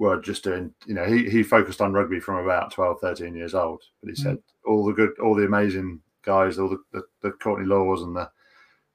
were 0.00 0.18
just 0.18 0.42
doing, 0.42 0.72
you 0.86 0.94
know, 0.94 1.04
he, 1.04 1.28
he 1.28 1.42
focused 1.42 1.82
on 1.82 1.92
rugby 1.92 2.18
from 2.18 2.42
about 2.42 2.72
12, 2.72 3.00
13 3.00 3.34
years 3.34 3.54
old. 3.54 3.82
But 4.00 4.08
he 4.08 4.16
said 4.16 4.36
mm. 4.36 4.42
all 4.66 4.86
the 4.86 4.94
good, 4.94 5.10
all 5.20 5.34
the 5.34 5.44
amazing 5.44 6.00
guys, 6.22 6.58
all 6.58 6.70
the, 6.70 6.78
the, 6.92 7.02
the 7.20 7.32
Courtney 7.32 7.66
Lawes 7.66 8.02
and 8.02 8.16
the, 8.16 8.30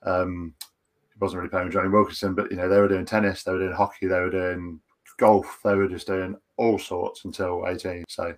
um, 0.02 0.56
he 0.60 1.20
wasn't 1.20 1.38
really 1.39 1.52
playing 1.52 1.68
with 1.68 1.74
Jonny 1.74 1.89
Wilkinson, 1.89 2.34
but, 2.34 2.50
you 2.50 2.58
know, 2.58 2.68
they 2.68 2.80
were 2.80 2.88
doing 2.88 3.06
tennis, 3.06 3.44
they 3.44 3.52
were 3.52 3.60
doing 3.60 3.72
hockey, 3.72 4.08
they 4.08 4.20
were 4.20 4.32
doing 4.32 4.80
golf, 5.17 5.60
they 5.63 5.75
were 5.75 5.88
just 5.88 6.08
doing 6.08 6.36
all 6.58 6.78
sorts 6.78 7.25
until 7.25 7.65
18. 7.67 8.06
So 8.10 8.36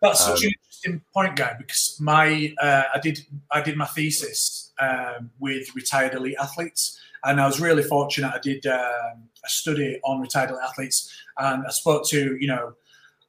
that's 0.00 0.26
um, 0.26 0.36
such 0.36 0.44
an 0.44 0.52
interesting 0.52 1.02
point, 1.12 1.36
guy, 1.36 1.54
because 1.58 1.96
my, 2.00 2.54
uh, 2.60 2.84
I 2.94 2.98
did, 3.00 3.20
I 3.50 3.60
did 3.60 3.76
my 3.76 3.86
thesis 3.86 4.72
um, 4.80 5.30
with 5.38 5.74
retired 5.74 6.14
elite 6.14 6.36
athletes 6.40 7.00
and 7.24 7.40
I 7.40 7.46
was 7.46 7.60
really 7.60 7.82
fortunate. 7.82 8.32
I 8.34 8.38
did 8.38 8.66
um, 8.66 9.28
a 9.44 9.48
study 9.48 9.98
on 10.04 10.20
retired 10.20 10.50
athletes, 10.62 11.12
and 11.38 11.66
I 11.66 11.70
spoke 11.70 12.06
to 12.08 12.36
you 12.38 12.46
know 12.46 12.74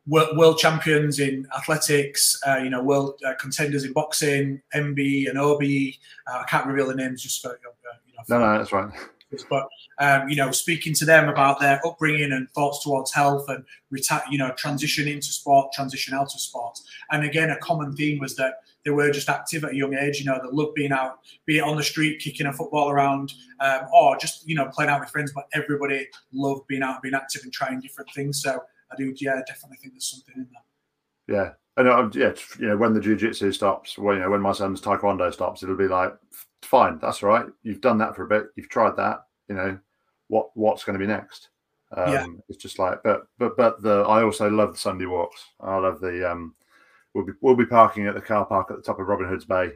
world, 0.07 0.57
champions 0.59 1.19
in 1.19 1.47
athletics, 1.57 2.39
uh, 2.47 2.57
you 2.57 2.69
know 2.69 2.83
world 2.83 3.19
uh, 3.25 3.33
contenders 3.39 3.83
in 3.83 3.93
boxing, 3.93 4.61
MB 4.73 5.29
and 5.29 5.39
OB. 5.39 5.61
Uh, 6.27 6.41
I 6.41 6.43
can't 6.47 6.67
reveal 6.67 6.87
the 6.87 6.95
names 6.95 7.23
just 7.23 7.41
for 7.41 7.49
you 7.49 7.57
know. 7.63 7.71
For, 8.25 8.33
no, 8.33 8.39
no, 8.39 8.57
that's 8.57 8.71
right. 8.71 8.91
But 9.49 9.67
um, 9.99 10.29
you 10.29 10.35
know, 10.35 10.51
speaking 10.51 10.93
to 10.95 11.05
them 11.05 11.29
about 11.29 11.59
their 11.59 11.79
upbringing 11.85 12.31
and 12.31 12.49
thoughts 12.51 12.83
towards 12.83 13.13
health 13.13 13.45
and 13.49 13.63
you 14.29 14.37
know, 14.37 14.51
transition 14.57 15.07
into 15.07 15.27
sport, 15.27 15.71
transition 15.73 16.13
out 16.13 16.33
of 16.33 16.39
sport, 16.39 16.79
and 17.11 17.23
again, 17.23 17.49
a 17.49 17.57
common 17.57 17.95
theme 17.95 18.19
was 18.19 18.35
that 18.35 18.55
they 18.83 18.91
were 18.91 19.11
just 19.11 19.29
active 19.29 19.63
at 19.63 19.71
a 19.71 19.75
young 19.75 19.95
age. 19.95 20.19
You 20.19 20.25
know, 20.25 20.39
they 20.41 20.49
loved 20.51 20.75
being 20.75 20.91
out, 20.91 21.19
be 21.45 21.57
it 21.57 21.63
on 21.63 21.75
the 21.75 21.83
street, 21.83 22.19
kicking 22.19 22.45
a 22.45 22.53
football 22.53 22.89
around, 22.89 23.33
um, 23.59 23.81
or 23.93 24.17
just 24.17 24.47
you 24.47 24.55
know 24.55 24.69
playing 24.73 24.91
out 24.91 24.99
with 24.99 25.09
friends. 25.09 25.31
But 25.33 25.45
everybody 25.53 26.07
loved 26.31 26.67
being 26.67 26.83
out, 26.83 27.01
being 27.01 27.15
active, 27.15 27.41
and 27.43 27.51
trying 27.51 27.79
different 27.79 28.09
things. 28.13 28.41
So 28.41 28.61
I 28.91 28.95
do, 28.95 29.13
yeah, 29.17 29.41
definitely 29.47 29.77
think 29.77 29.93
there's 29.93 30.11
something 30.11 30.35
in 30.35 30.47
that. 30.53 31.33
Yeah, 31.33 31.51
and 31.77 31.87
uh, 31.87 32.09
yeah, 32.13 32.33
you 32.59 32.67
know, 32.67 32.77
when 32.77 32.93
the 32.93 33.01
jiu-jitsu 33.01 33.51
stops, 33.51 33.97
when 33.97 34.17
you 34.17 34.23
know, 34.23 34.29
when 34.29 34.41
my 34.41 34.53
son's 34.53 34.81
taekwondo 34.81 35.33
stops, 35.33 35.63
it'll 35.63 35.75
be 35.75 35.87
like, 35.87 36.13
fine, 36.61 36.99
that's 36.99 37.21
all 37.21 37.29
right. 37.29 37.45
You've 37.63 37.81
done 37.81 37.97
that 37.99 38.15
for 38.15 38.23
a 38.23 38.27
bit. 38.27 38.47
You've 38.55 38.69
tried 38.69 38.95
that. 38.97 39.21
You 39.49 39.55
know, 39.55 39.79
what 40.27 40.49
what's 40.55 40.83
going 40.83 40.97
to 40.97 41.05
be 41.05 41.11
next? 41.11 41.49
Um, 41.95 42.13
yeah. 42.13 42.25
It's 42.49 42.61
just 42.61 42.79
like, 42.79 43.03
but 43.03 43.27
but 43.37 43.57
but 43.57 43.81
the 43.81 44.01
I 44.01 44.23
also 44.23 44.49
love 44.49 44.73
the 44.73 44.79
Sunday 44.79 45.05
walks. 45.05 45.43
I 45.59 45.77
love 45.77 45.99
the 45.99 46.29
um 46.29 46.55
we'll 47.13 47.25
be 47.25 47.33
we'll 47.41 47.55
be 47.55 47.65
parking 47.65 48.07
at 48.07 48.15
the 48.15 48.21
car 48.21 48.45
park 48.45 48.71
at 48.71 48.77
the 48.77 48.83
top 48.83 48.99
of 48.99 49.07
Robin 49.07 49.27
Hood's 49.27 49.45
Bay 49.45 49.71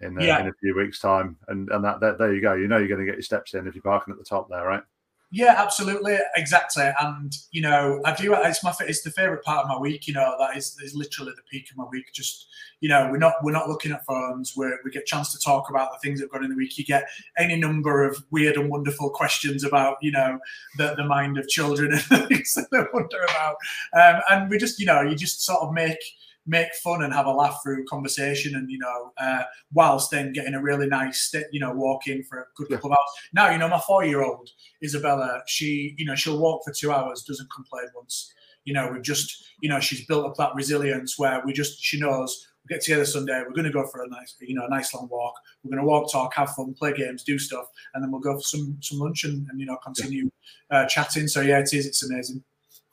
in, 0.00 0.18
uh, 0.18 0.22
yeah. 0.22 0.40
in 0.40 0.48
a 0.48 0.52
few 0.60 0.76
weeks' 0.76 1.00
time, 1.00 1.36
and 1.48 1.68
and 1.70 1.84
that, 1.84 2.00
that 2.00 2.18
there 2.18 2.34
you 2.34 2.40
go. 2.40 2.54
You 2.54 2.68
know 2.68 2.78
you're 2.78 2.88
going 2.88 3.00
to 3.00 3.06
get 3.06 3.16
your 3.16 3.22
steps 3.22 3.54
in 3.54 3.66
if 3.66 3.74
you're 3.74 3.82
parking 3.82 4.12
at 4.12 4.18
the 4.18 4.24
top 4.24 4.48
there, 4.48 4.64
right? 4.64 4.82
Yeah, 5.32 5.54
absolutely, 5.58 6.16
exactly. 6.36 6.88
And 7.00 7.36
you 7.50 7.60
know, 7.60 8.00
I 8.04 8.14
do. 8.14 8.32
It's 8.34 8.62
my 8.62 8.72
it's 8.80 9.02
the 9.02 9.10
favorite 9.10 9.42
part 9.42 9.64
of 9.64 9.68
my 9.68 9.76
week. 9.76 10.06
You 10.06 10.14
know, 10.14 10.36
that 10.38 10.56
is 10.56 10.78
is 10.82 10.94
literally 10.94 11.32
the 11.34 11.42
peak 11.50 11.68
of 11.68 11.76
my 11.76 11.84
week. 11.90 12.12
Just 12.14 12.46
you 12.80 12.88
know, 12.88 13.08
we're 13.10 13.18
not 13.18 13.34
we're 13.42 13.50
not 13.50 13.68
looking 13.68 13.90
at 13.90 14.04
phones. 14.06 14.54
We 14.56 14.66
we 14.84 14.92
get 14.92 15.04
chance 15.04 15.32
to 15.32 15.38
talk 15.40 15.68
about 15.68 15.90
the 15.92 15.98
things 15.98 16.20
that 16.20 16.26
have 16.26 16.30
gone 16.30 16.44
in 16.44 16.50
the 16.50 16.56
week. 16.56 16.78
You 16.78 16.84
get 16.84 17.08
any 17.36 17.56
number 17.56 18.04
of 18.04 18.24
weird 18.30 18.56
and 18.56 18.70
wonderful 18.70 19.10
questions 19.10 19.64
about 19.64 19.96
you 20.00 20.12
know 20.12 20.38
the 20.78 20.94
the 20.94 21.04
mind 21.04 21.38
of 21.38 21.48
children 21.48 21.92
and 22.10 22.28
things 22.28 22.54
that 22.54 22.68
they 22.70 22.84
wonder 22.94 23.18
about. 23.24 23.56
Um, 24.00 24.22
and 24.30 24.48
we 24.48 24.58
just 24.58 24.78
you 24.78 24.86
know 24.86 25.02
you 25.02 25.16
just 25.16 25.44
sort 25.44 25.60
of 25.60 25.72
make 25.72 25.98
make 26.46 26.72
fun 26.82 27.02
and 27.02 27.12
have 27.12 27.26
a 27.26 27.30
laugh 27.30 27.60
through 27.62 27.84
conversation 27.86 28.54
and 28.54 28.70
you 28.70 28.78
know 28.78 29.12
uh, 29.18 29.42
whilst 29.72 30.10
then 30.10 30.32
getting 30.32 30.54
a 30.54 30.62
really 30.62 30.86
nice 30.86 31.34
you 31.52 31.60
know 31.60 31.72
walk 31.72 32.06
in 32.06 32.22
for 32.22 32.38
a 32.38 32.44
good 32.54 32.68
couple 32.68 32.90
of 32.90 32.96
hours. 32.96 33.10
Now 33.32 33.50
you 33.50 33.58
know 33.58 33.68
my 33.68 33.80
four 33.80 34.04
year 34.04 34.22
old 34.22 34.50
isabella 34.82 35.42
she 35.46 35.94
you 35.98 36.04
know 36.04 36.14
she'll 36.14 36.38
walk 36.38 36.62
for 36.64 36.72
two 36.72 36.92
hours 36.92 37.22
doesn't 37.22 37.50
complain 37.50 37.86
once. 37.94 38.32
You 38.64 38.74
know 38.74 38.90
we've 38.92 39.02
just 39.02 39.44
you 39.60 39.68
know 39.68 39.80
she's 39.80 40.06
built 40.06 40.26
up 40.26 40.36
that 40.36 40.54
resilience 40.54 41.18
where 41.18 41.42
we 41.44 41.52
just 41.52 41.82
she 41.82 41.98
knows 41.98 42.48
we 42.64 42.74
get 42.74 42.82
together 42.82 43.04
sunday 43.04 43.42
we're 43.46 43.54
going 43.54 43.64
to 43.64 43.70
go 43.70 43.86
for 43.86 44.02
a 44.02 44.08
nice 44.08 44.34
you 44.40 44.54
know 44.54 44.66
a 44.66 44.70
nice 44.70 44.94
long 44.94 45.08
walk. 45.10 45.34
We're 45.62 45.70
going 45.70 45.82
to 45.82 45.88
walk 45.88 46.12
talk 46.12 46.34
have 46.34 46.50
fun 46.50 46.74
play 46.74 46.92
games 46.92 47.24
do 47.24 47.38
stuff 47.38 47.66
and 47.94 48.02
then 48.02 48.10
we'll 48.10 48.20
go 48.20 48.34
for 48.34 48.42
some 48.42 48.78
some 48.80 48.98
lunch 48.98 49.24
and, 49.24 49.46
and 49.50 49.60
you 49.60 49.66
know 49.66 49.76
continue 49.84 50.30
yeah. 50.70 50.78
uh, 50.78 50.86
chatting. 50.86 51.28
So 51.28 51.40
yeah 51.40 51.58
it 51.58 51.72
is 51.72 51.86
it's 51.86 52.08
amazing. 52.08 52.42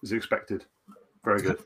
It's 0.02 0.12
expected. 0.12 0.66
Very 1.24 1.42
good 1.42 1.64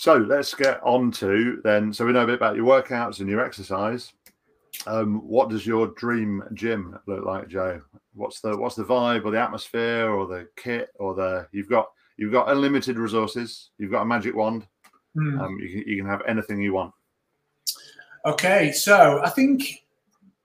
so 0.00 0.16
let's 0.16 0.54
get 0.54 0.80
on 0.82 1.10
to 1.10 1.60
then. 1.62 1.92
So 1.92 2.06
we 2.06 2.12
know 2.14 2.22
a 2.22 2.26
bit 2.26 2.36
about 2.36 2.56
your 2.56 2.64
workouts 2.64 3.20
and 3.20 3.28
your 3.28 3.44
exercise. 3.44 4.14
Um, 4.86 5.28
what 5.28 5.50
does 5.50 5.66
your 5.66 5.88
dream 5.88 6.42
gym 6.54 6.98
look 7.06 7.26
like, 7.26 7.48
Joe? 7.48 7.82
What's 8.14 8.40
the 8.40 8.56
what's 8.56 8.76
the 8.76 8.82
vibe 8.82 9.26
or 9.26 9.30
the 9.30 9.38
atmosphere 9.38 10.08
or 10.08 10.26
the 10.26 10.48
kit 10.56 10.88
or 10.98 11.14
the 11.14 11.48
you've 11.52 11.68
got 11.68 11.90
you've 12.16 12.32
got 12.32 12.50
unlimited 12.50 12.98
resources. 12.98 13.72
You've 13.76 13.90
got 13.90 14.00
a 14.00 14.06
magic 14.06 14.34
wand. 14.34 14.66
Mm. 15.14 15.38
Um, 15.38 15.58
you 15.60 15.68
can 15.68 15.84
you 15.86 15.96
can 15.98 16.06
have 16.06 16.22
anything 16.26 16.62
you 16.62 16.72
want. 16.72 16.94
Okay, 18.24 18.72
so 18.72 19.20
I 19.22 19.28
think 19.28 19.82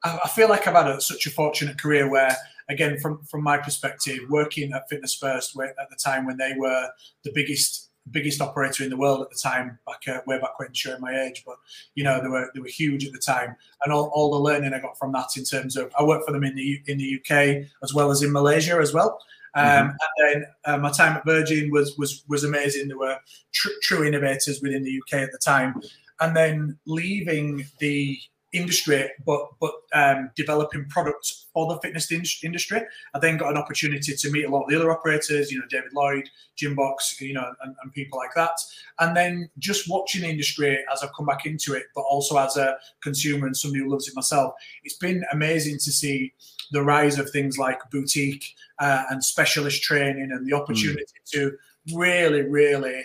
I 0.04 0.28
feel 0.36 0.50
like 0.50 0.68
I've 0.68 0.76
had 0.76 0.88
a, 0.88 1.00
such 1.00 1.28
a 1.28 1.30
fortunate 1.30 1.82
career 1.82 2.10
where, 2.10 2.36
again, 2.68 3.00
from 3.00 3.24
from 3.24 3.42
my 3.42 3.58
perspective, 3.58 4.20
working 4.30 4.74
at 4.74 4.90
Fitness 4.90 5.16
First 5.16 5.58
at 5.58 5.90
the 5.90 5.96
time 5.96 6.26
when 6.26 6.36
they 6.36 6.56
were 6.58 6.90
the 7.24 7.32
biggest 7.34 7.85
biggest 8.12 8.42
operator 8.42 8.84
in 8.84 8.90
the 8.90 8.98
world 8.98 9.22
at 9.22 9.30
the 9.30 9.40
time, 9.42 9.80
back 9.86 10.02
uh, 10.08 10.22
way 10.28 10.40
back 10.40 10.60
when, 10.60 10.74
showing 10.74 11.02
my 11.02 11.24
age, 11.24 11.44
but 11.46 11.58
you 11.96 12.04
know 12.04 12.22
they 12.22 12.28
were 12.28 12.50
they 12.54 12.60
were 12.60 12.68
huge 12.68 13.06
at 13.06 13.14
the 13.14 13.20
time, 13.20 13.56
and 13.84 13.94
all, 13.94 14.12
all 14.14 14.32
the 14.32 14.40
learning 14.40 14.74
I 14.74 14.80
got 14.80 14.98
from 14.98 15.12
that 15.14 15.38
in 15.38 15.44
terms 15.44 15.76
of 15.76 15.92
I 15.98 16.04
worked 16.04 16.26
for 16.26 16.32
them 16.32 16.44
in 16.44 16.56
the 16.56 16.82
in 16.88 16.98
the 16.98 17.20
UK 17.20 17.68
as 17.84 17.94
well 17.94 18.12
as 18.12 18.22
in 18.22 18.32
Malaysia 18.32 18.78
as 18.80 18.94
well. 18.94 19.20
Um, 19.56 19.66
mm-hmm. 19.66 19.90
And 19.90 20.44
then 20.44 20.46
uh, 20.66 20.78
my 20.78 20.92
time 20.92 21.18
at 21.18 21.26
Virgin 21.26 21.72
was 21.72 21.98
was 21.98 22.24
was 22.28 22.44
amazing. 22.44 22.88
There 22.88 22.98
were 22.98 23.18
tr- 23.54 23.70
true 23.82 24.06
innovators 24.06 24.62
within 24.62 24.84
the 24.84 25.00
UK 25.02 25.22
at 25.22 25.32
the 25.32 25.38
time, 25.38 25.82
and 26.20 26.36
then 26.36 26.78
leaving 26.86 27.66
the 27.80 28.20
industry, 28.56 29.10
but 29.26 29.50
but 29.60 29.74
um, 29.94 30.32
developing 30.36 30.86
products 30.90 31.48
for 31.54 31.74
the 31.74 31.80
fitness 31.80 32.12
industry. 32.44 32.82
I 33.14 33.20
then 33.20 33.38
got 33.38 33.52
an 33.52 33.58
opportunity 33.58 34.14
to 34.14 34.32
meet 34.32 34.46
a 34.46 34.50
lot 34.50 34.64
of 34.64 34.70
the 34.70 34.76
other 34.76 34.92
operators, 34.92 35.52
you 35.52 35.60
know, 35.60 35.66
David 35.70 35.94
Lloyd, 35.94 36.30
Gymbox, 36.58 37.20
you 37.22 37.34
know, 37.34 37.54
and, 37.64 37.76
and 37.82 37.94
people 37.94 38.20
like 38.20 38.34
that. 38.36 38.52
And 39.00 39.16
then 39.16 39.50
just 39.60 39.90
watching 39.90 40.22
the 40.22 40.30
industry 40.30 40.78
as 40.92 41.02
I've 41.02 41.14
come 41.16 41.26
back 41.26 41.46
into 41.46 41.74
it, 41.74 41.86
but 41.96 42.02
also 42.02 42.38
as 42.38 42.58
a 42.58 42.78
consumer 43.02 43.48
and 43.48 43.56
somebody 43.56 43.84
who 43.84 43.90
loves 43.90 44.08
it 44.08 44.16
myself, 44.16 44.54
it's 44.84 44.98
been 44.98 45.24
amazing 45.32 45.78
to 45.80 45.92
see 45.92 46.34
the 46.72 46.84
rise 46.84 47.20
of 47.20 47.30
things 47.30 47.58
like 47.58 47.80
boutique 47.92 48.56
uh, 48.80 49.04
and 49.10 49.24
specialist 49.24 49.82
training 49.82 50.32
and 50.32 50.46
the 50.46 50.54
opportunity 50.54 51.04
mm. 51.04 51.32
to 51.32 51.58
really, 51.94 52.42
really 52.42 53.04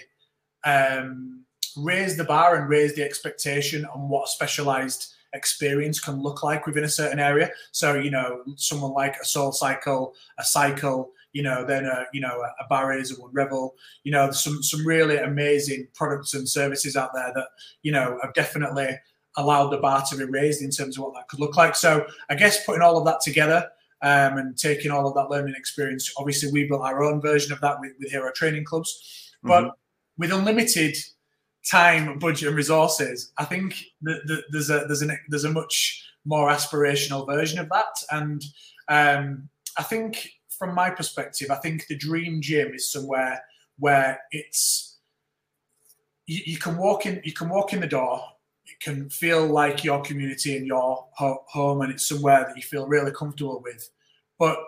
um, 0.65 1.45
raise 1.77 2.17
the 2.17 2.25
bar 2.25 2.57
and 2.57 2.69
raise 2.69 2.95
the 2.95 3.03
expectation 3.03 3.85
on 3.87 4.09
what 4.09 4.25
a 4.25 4.31
specialized 4.31 5.15
experience 5.33 6.01
can 6.01 6.21
look 6.21 6.43
like 6.43 6.67
within 6.67 6.85
a 6.85 6.89
certain 6.89 7.19
area. 7.19 7.51
So, 7.73 7.95
you 7.95 8.11
know, 8.11 8.43
someone 8.57 8.93
like 8.93 9.17
a 9.21 9.25
Soul 9.25 9.53
Cycle, 9.53 10.15
a 10.39 10.45
Cycle, 10.45 11.13
you 11.33 11.43
know, 11.43 11.65
then 11.65 11.85
a 11.85 12.07
you 12.13 12.21
know 12.21 12.43
a 12.61 12.69
Barry's, 12.69 13.17
a 13.17 13.21
One 13.21 13.31
Rebel, 13.33 13.75
you 14.03 14.13
know, 14.13 14.31
some 14.33 14.63
some 14.63 14.87
really 14.87 15.17
amazing 15.17 15.89
products 15.95 16.35
and 16.35 16.49
services 16.49 16.97
out 16.97 17.15
there 17.15 17.33
that 17.35 17.49
you 17.83 17.93
know 17.93 18.19
have 18.23 18.35
definitely 18.35 18.99
allowed 19.37 19.71
the 19.71 19.79
bar 19.79 20.05
to 20.11 20.17
be 20.17 20.25
raised 20.25 20.61
in 20.61 20.71
terms 20.71 20.97
of 20.99 21.05
what 21.05 21.15
that 21.15 21.29
could 21.29 21.39
look 21.39 21.57
like. 21.57 21.77
So, 21.77 22.07
I 22.29 22.35
guess 22.35 22.65
putting 22.65 22.83
all 22.83 22.99
of 22.99 23.05
that 23.07 23.21
together. 23.21 23.69
Um, 24.03 24.39
and 24.39 24.57
taking 24.57 24.91
all 24.91 25.07
of 25.07 25.13
that 25.13 25.29
learning 25.29 25.55
experience, 25.59 26.11
obviously, 26.17 26.51
we 26.51 26.67
built 26.67 26.81
our 26.81 27.05
own 27.05 27.21
version 27.21 27.53
of 27.53 27.61
that 27.61 27.79
with, 27.81 27.93
with 27.99 28.11
Hero 28.11 28.33
Training 28.33 28.65
Clubs. 28.65 29.35
But 29.43 29.65
mm-hmm. 29.65 29.71
with 30.17 30.33
unlimited 30.33 30.97
time, 31.69 32.19
budget, 32.19 32.49
and 32.49 32.57
resources, 32.57 33.33
I 33.39 33.45
think 33.45 33.83
that, 34.03 34.27
that 34.27 34.45
there's 34.51 34.71
a 34.71 34.85
there's 34.87 35.03
a 35.03 35.17
there's 35.29 35.45
a 35.45 35.51
much 35.51 36.05
more 36.25 36.51
aspirational 36.51 37.27
version 37.27 37.59
of 37.59 37.69
that, 37.71 37.97
and 38.11 38.43
um, 38.89 39.49
I 39.79 39.83
think 39.83 40.31
from 40.49 40.75
my 40.75 40.91
perspective, 40.91 41.51
I 41.51 41.57
think 41.57 41.87
the 41.87 41.97
dream 41.97 42.43
gym 42.43 42.75
is 42.75 42.93
somewhere 42.93 43.43
where 43.79 44.21
it's 44.31 44.99
you, 46.27 46.41
you 46.45 46.59
can 46.59 46.77
walk 46.77 47.07
in 47.07 47.21
you 47.25 47.33
can 47.33 47.49
walk 47.49 47.73
in 47.73 47.81
the 47.81 47.87
door. 47.87 48.23
It 48.67 48.79
can 48.79 49.11
feel 49.11 49.47
like 49.47 49.83
your 49.83 50.01
community 50.03 50.57
and 50.57 50.67
your 50.67 51.07
ho- 51.13 51.45
home, 51.49 51.81
and 51.81 51.93
it's 51.93 52.09
somewhere 52.09 52.45
that 52.47 52.57
you 52.57 52.63
feel 52.63 52.87
really 52.87 53.11
comfortable 53.11 53.61
with. 53.65 53.91
But 54.39 54.59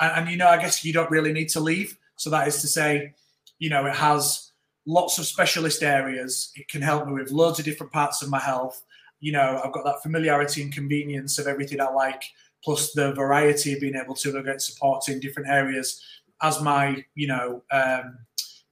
and 0.00 0.28
you 0.28 0.36
know, 0.36 0.48
I 0.48 0.56
guess 0.56 0.84
you 0.84 0.92
don't 0.92 1.10
really 1.10 1.32
need 1.32 1.48
to 1.50 1.60
leave. 1.60 1.96
So 2.16 2.30
that 2.30 2.48
is 2.48 2.60
to 2.60 2.68
say, 2.68 3.14
you 3.58 3.70
know, 3.70 3.86
it 3.86 3.94
has 3.94 4.49
lots 4.86 5.18
of 5.18 5.26
specialist 5.26 5.82
areas. 5.82 6.52
It 6.56 6.68
can 6.68 6.82
help 6.82 7.06
me 7.06 7.12
with 7.12 7.30
loads 7.30 7.58
of 7.58 7.64
different 7.64 7.92
parts 7.92 8.22
of 8.22 8.30
my 8.30 8.40
health. 8.40 8.82
You 9.20 9.32
know, 9.32 9.60
I've 9.62 9.72
got 9.72 9.84
that 9.84 10.02
familiarity 10.02 10.62
and 10.62 10.72
convenience 10.72 11.38
of 11.38 11.46
everything 11.46 11.80
I 11.80 11.90
like, 11.90 12.22
plus 12.64 12.92
the 12.92 13.12
variety 13.12 13.72
of 13.74 13.80
being 13.80 13.96
able 13.96 14.14
to 14.14 14.42
get 14.42 14.62
support 14.62 15.08
in 15.08 15.20
different 15.20 15.48
areas 15.48 16.02
as 16.42 16.60
my, 16.62 17.04
you 17.14 17.26
know, 17.26 17.62
um, 17.70 18.18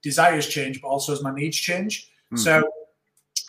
desires 0.01 0.47
change, 0.47 0.81
but 0.81 0.87
also 0.87 1.13
as 1.13 1.21
my 1.21 1.33
needs 1.33 1.57
change. 1.57 2.09
Mm-hmm. 2.33 2.37
So 2.37 2.69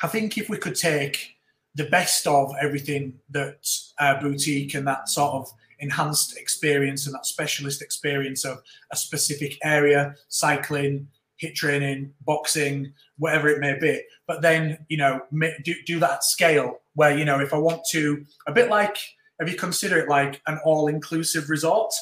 I 0.02 0.08
think 0.08 0.36
if 0.38 0.48
we 0.48 0.58
could 0.58 0.74
take 0.74 1.36
the 1.74 1.84
best 1.84 2.26
of 2.26 2.52
everything 2.60 3.14
that 3.30 3.66
uh, 3.98 4.20
boutique 4.20 4.74
and 4.74 4.86
that 4.86 5.08
sort 5.08 5.34
of 5.34 5.50
enhanced 5.78 6.36
experience 6.36 7.06
and 7.06 7.14
that 7.14 7.26
specialist 7.26 7.80
experience 7.80 8.44
of 8.44 8.62
a 8.92 8.96
specific 8.96 9.58
area, 9.62 10.14
cycling, 10.28 11.08
HIIT 11.42 11.54
training, 11.54 12.12
boxing, 12.24 12.92
whatever 13.18 13.48
it 13.48 13.60
may 13.60 13.78
be. 13.78 14.02
But 14.26 14.42
then, 14.42 14.84
you 14.88 14.96
know, 14.96 15.20
do, 15.64 15.74
do 15.86 15.98
that 16.00 16.24
scale 16.24 16.80
where, 16.94 17.16
you 17.16 17.24
know, 17.24 17.40
if 17.40 17.54
I 17.54 17.58
want 17.58 17.82
to, 17.90 18.24
a 18.46 18.52
bit 18.52 18.68
like, 18.68 18.96
if 19.38 19.50
you 19.50 19.56
consider 19.56 19.98
it 19.98 20.08
like 20.08 20.42
an 20.46 20.58
all 20.64 20.88
inclusive 20.88 21.48
resort, 21.48 21.92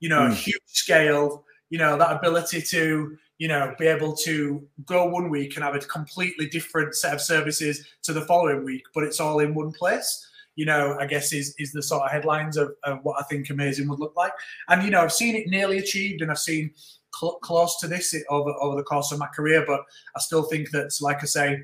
you 0.00 0.08
know, 0.08 0.22
mm. 0.22 0.34
huge 0.34 0.60
scale, 0.66 1.44
you 1.70 1.78
know, 1.78 1.96
that 1.96 2.16
ability 2.16 2.60
to, 2.60 3.16
you 3.38 3.48
know, 3.48 3.74
be 3.78 3.86
able 3.86 4.14
to 4.14 4.66
go 4.84 5.06
one 5.06 5.30
week 5.30 5.56
and 5.56 5.64
have 5.64 5.74
a 5.74 5.80
completely 5.80 6.46
different 6.48 6.94
set 6.94 7.14
of 7.14 7.20
services 7.20 7.86
to 8.02 8.12
the 8.12 8.20
following 8.22 8.64
week, 8.64 8.82
but 8.94 9.04
it's 9.04 9.20
all 9.20 9.38
in 9.38 9.54
one 9.54 9.72
place 9.72 10.28
you 10.54 10.66
know, 10.66 10.96
I 11.00 11.06
guess 11.06 11.32
is 11.32 11.54
is 11.58 11.72
the 11.72 11.82
sort 11.82 12.02
of 12.02 12.10
headlines 12.10 12.56
of, 12.56 12.74
of, 12.84 12.98
what 13.02 13.16
I 13.18 13.22
think 13.24 13.48
amazing 13.50 13.88
would 13.88 14.00
look 14.00 14.14
like. 14.16 14.32
And 14.68 14.82
you 14.82 14.90
know, 14.90 15.00
I've 15.00 15.12
seen 15.12 15.34
it 15.34 15.48
nearly 15.48 15.78
achieved, 15.78 16.20
and 16.20 16.30
I've 16.30 16.38
seen 16.38 16.72
cl- 17.18 17.38
close 17.42 17.78
to 17.80 17.88
this 17.88 18.14
over 18.28 18.50
over 18.60 18.76
the 18.76 18.82
course 18.82 19.12
of 19.12 19.18
my 19.18 19.28
career. 19.28 19.64
But 19.66 19.80
I 20.16 20.20
still 20.20 20.44
think 20.44 20.70
that, 20.70 20.92
like 21.00 21.22
I 21.22 21.26
say, 21.26 21.62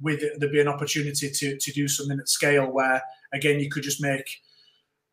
with 0.00 0.22
there 0.38 0.50
be 0.50 0.60
an 0.60 0.68
opportunity 0.68 1.30
to 1.30 1.56
to 1.56 1.72
do 1.72 1.88
something 1.88 2.18
at 2.18 2.28
scale 2.28 2.66
where 2.66 3.02
again 3.32 3.60
you 3.60 3.70
could 3.70 3.82
just 3.82 4.02
make 4.02 4.28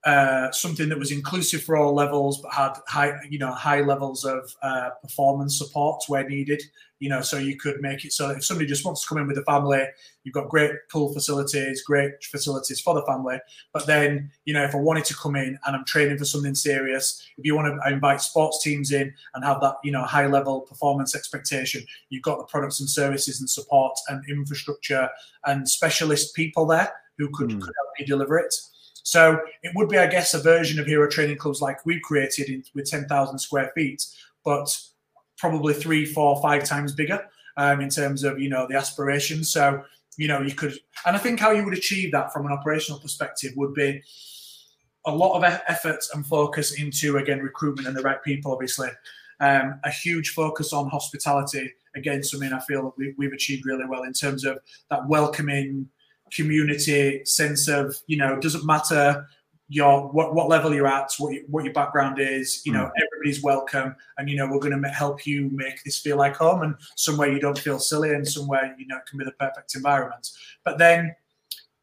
uh, 0.06 0.52
something 0.52 0.90
that 0.90 1.00
was 1.00 1.12
inclusive 1.12 1.64
for 1.64 1.78
all 1.78 1.94
levels, 1.94 2.42
but 2.42 2.54
had 2.54 2.74
high, 2.88 3.14
you 3.30 3.40
know, 3.40 3.52
high 3.52 3.82
levels 3.82 4.26
of 4.26 4.54
uh, 4.62 4.90
performance 5.02 5.58
support 5.58 6.04
where 6.08 6.28
needed. 6.28 6.62
You 7.00 7.10
know, 7.10 7.22
so 7.22 7.38
you 7.38 7.58
could 7.58 7.82
make 7.82 8.06
it 8.06 8.14
so 8.14 8.30
if 8.30 8.46
somebody 8.46 8.68
just 8.68 8.86
wants 8.86 9.02
to 9.02 9.08
come 9.08 9.18
in 9.18 9.28
with 9.28 9.38
a 9.38 9.44
family, 9.44 9.86
you've 10.24 10.34
got 10.34 10.48
great 10.48 10.72
pool 10.90 11.14
facilities, 11.14 11.84
great 11.84 12.12
facilities 12.24 12.80
for 12.80 12.94
the 12.96 13.06
family. 13.06 13.40
But 13.74 13.86
then, 13.88 14.32
you 14.46 14.54
know, 14.54 14.64
if 14.64 14.74
I 14.74 14.78
wanted 14.78 15.04
to 15.06 15.16
come 15.16 15.36
in 15.36 15.60
and 15.66 15.76
I'm 15.76 15.84
training 15.84 16.18
for 16.18 16.24
something 16.24 16.56
serious, 16.56 17.22
if 17.38 17.46
you 17.46 17.56
want 17.56 17.68
to 17.68 17.94
invite 17.94 18.22
sports 18.22 18.64
teams 18.64 18.92
in 18.92 19.14
and 19.34 19.44
have 19.44 19.60
that, 19.62 19.76
you 19.84 19.92
know, 19.92 20.04
high 20.04 20.28
level 20.28 20.62
performance 20.62 21.14
expectation, 21.14 21.84
you've 22.10 22.24
got 22.24 22.38
the 22.38 22.46
products 22.46 22.80
and 22.80 22.90
services 22.90 23.42
and 23.42 23.50
support 23.50 23.98
and 24.08 24.24
infrastructure 24.30 25.10
and 25.46 25.68
specialist 25.68 26.34
people 26.36 26.66
there 26.66 26.90
who 27.18 27.30
could, 27.34 27.50
mm. 27.50 27.60
could 27.60 27.74
help 27.76 28.00
you 28.00 28.06
deliver 28.06 28.38
it. 28.38 28.54
So 29.04 29.40
it 29.62 29.72
would 29.76 29.90
be, 29.90 29.98
I 29.98 30.08
guess, 30.08 30.34
a 30.34 30.42
version 30.42 30.80
of 30.80 30.88
hero 30.88 31.10
training 31.10 31.38
clubs 31.38 31.62
like 31.62 31.86
we've 31.86 32.02
created 32.02 32.50
in, 32.50 32.64
with 32.74 32.90
10,000 32.90 33.38
square 33.38 33.72
feet, 33.76 34.06
but 34.44 34.76
probably 35.38 35.74
three, 35.74 36.06
four, 36.06 36.42
five 36.42 36.64
times 36.64 36.94
bigger 36.94 37.26
um, 37.58 37.82
in 37.82 37.90
terms 37.90 38.24
of, 38.24 38.40
you 38.40 38.50
know, 38.50 38.66
the 38.68 38.76
aspirations. 38.76 39.52
So, 39.52 39.84
you 40.18 40.28
know, 40.28 40.42
you 40.42 40.54
could, 40.54 40.78
and 41.06 41.16
I 41.16 41.20
think 41.20 41.40
how 41.40 41.52
you 41.52 41.66
would 41.66 41.78
achieve 41.78 42.12
that 42.14 42.32
from 42.32 42.46
an 42.46 42.54
operational 42.54 43.00
perspective 43.00 43.52
would 43.58 43.74
be 43.74 44.02
a 45.06 45.14
lot 45.14 45.36
of 45.36 45.44
effort 45.68 46.06
and 46.14 46.26
focus 46.26 46.80
into, 46.80 47.18
again, 47.18 47.40
recruitment 47.40 47.88
and 47.88 47.98
the 47.98 48.02
right 48.02 48.24
people, 48.24 48.54
obviously. 48.54 48.90
Um, 49.40 49.80
a 49.84 49.92
huge 49.92 50.30
focus 50.30 50.72
on 50.72 50.88
hospitality. 50.88 51.74
Again, 51.96 52.24
something 52.24 52.54
I 52.54 52.60
feel 52.62 52.84
that 52.84 52.98
we, 52.98 53.14
we've 53.18 53.34
achieved 53.34 53.66
really 53.66 53.86
well 53.86 54.04
in 54.04 54.14
terms 54.14 54.46
of 54.46 54.60
that 54.90 55.06
welcoming, 55.10 55.90
community 56.36 57.22
sense 57.26 57.68
of 57.68 57.96
you 58.08 58.18
know 58.18 58.40
doesn't 58.40 58.66
matter 58.66 59.26
your 59.70 60.10
what, 60.12 60.36
what 60.36 60.50
level 60.50 60.74
you're 60.74 60.88
at 60.88 61.12
what, 61.18 61.34
you, 61.34 61.46
what 61.48 61.64
your 61.64 61.74
background 61.74 62.20
is 62.20 62.62
you 62.66 62.72
know 62.72 62.86
mm. 62.86 62.92
everybody's 63.04 63.42
welcome 63.42 63.96
and 64.18 64.30
you 64.30 64.36
know 64.36 64.48
we're 64.48 64.60
going 64.60 64.80
to 64.80 64.90
help 64.90 65.26
you 65.26 65.50
make 65.52 65.84
this 65.84 66.00
feel 66.00 66.18
like 66.18 66.36
home 66.36 66.62
and 66.62 66.76
somewhere 66.96 67.32
you 67.32 67.40
don't 67.40 67.58
feel 67.58 67.80
silly 67.80 68.14
and 68.14 68.28
somewhere 68.28 68.76
you 68.78 68.86
know 68.88 68.98
it 68.98 69.06
can 69.08 69.18
be 69.18 69.26
the 69.26 69.32
perfect 69.32 69.76
environment 69.76 70.30
but 70.64 70.78
then 70.78 71.16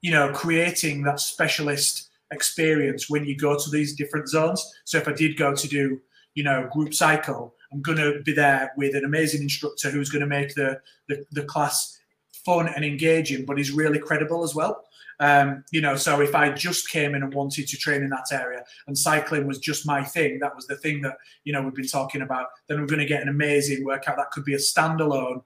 you 0.02 0.10
know 0.10 0.30
creating 0.32 1.02
that 1.02 1.20
specialist 1.20 2.10
experience 2.32 3.10
when 3.10 3.24
you 3.24 3.36
go 3.36 3.58
to 3.58 3.70
these 3.70 3.96
different 3.96 4.28
zones 4.28 4.64
so 4.84 4.98
if 4.98 5.08
i 5.08 5.12
did 5.12 5.36
go 5.36 5.54
to 5.54 5.66
do 5.66 6.00
you 6.34 6.44
know 6.44 6.68
group 6.72 6.94
cycle 6.94 7.54
i'm 7.72 7.82
going 7.82 7.98
to 7.98 8.20
be 8.24 8.32
there 8.32 8.72
with 8.76 8.94
an 8.94 9.04
amazing 9.04 9.42
instructor 9.42 9.90
who's 9.90 10.10
going 10.10 10.20
to 10.20 10.26
make 10.28 10.54
the, 10.54 10.78
the, 11.08 11.24
the 11.32 11.42
class 11.44 11.99
fun 12.44 12.68
and 12.68 12.84
engaging, 12.84 13.44
but 13.44 13.58
he's 13.58 13.70
really 13.70 13.98
credible 13.98 14.42
as 14.42 14.54
well. 14.54 14.84
Um, 15.20 15.64
you 15.70 15.82
know, 15.82 15.96
so 15.96 16.22
if 16.22 16.34
I 16.34 16.50
just 16.50 16.88
came 16.88 17.14
in 17.14 17.22
and 17.22 17.34
wanted 17.34 17.68
to 17.68 17.76
train 17.76 18.02
in 18.02 18.08
that 18.08 18.32
area 18.32 18.64
and 18.86 18.96
cycling 18.96 19.46
was 19.46 19.58
just 19.58 19.86
my 19.86 20.02
thing, 20.02 20.38
that 20.40 20.56
was 20.56 20.66
the 20.66 20.76
thing 20.76 21.02
that, 21.02 21.18
you 21.44 21.52
know, 21.52 21.62
we've 21.62 21.74
been 21.74 21.86
talking 21.86 22.22
about, 22.22 22.46
then 22.68 22.80
we're 22.80 22.86
going 22.86 23.00
to 23.00 23.06
get 23.06 23.20
an 23.20 23.28
amazing 23.28 23.84
workout. 23.84 24.16
That 24.16 24.30
could 24.30 24.46
be 24.46 24.54
a 24.54 24.58
standalone 24.58 25.42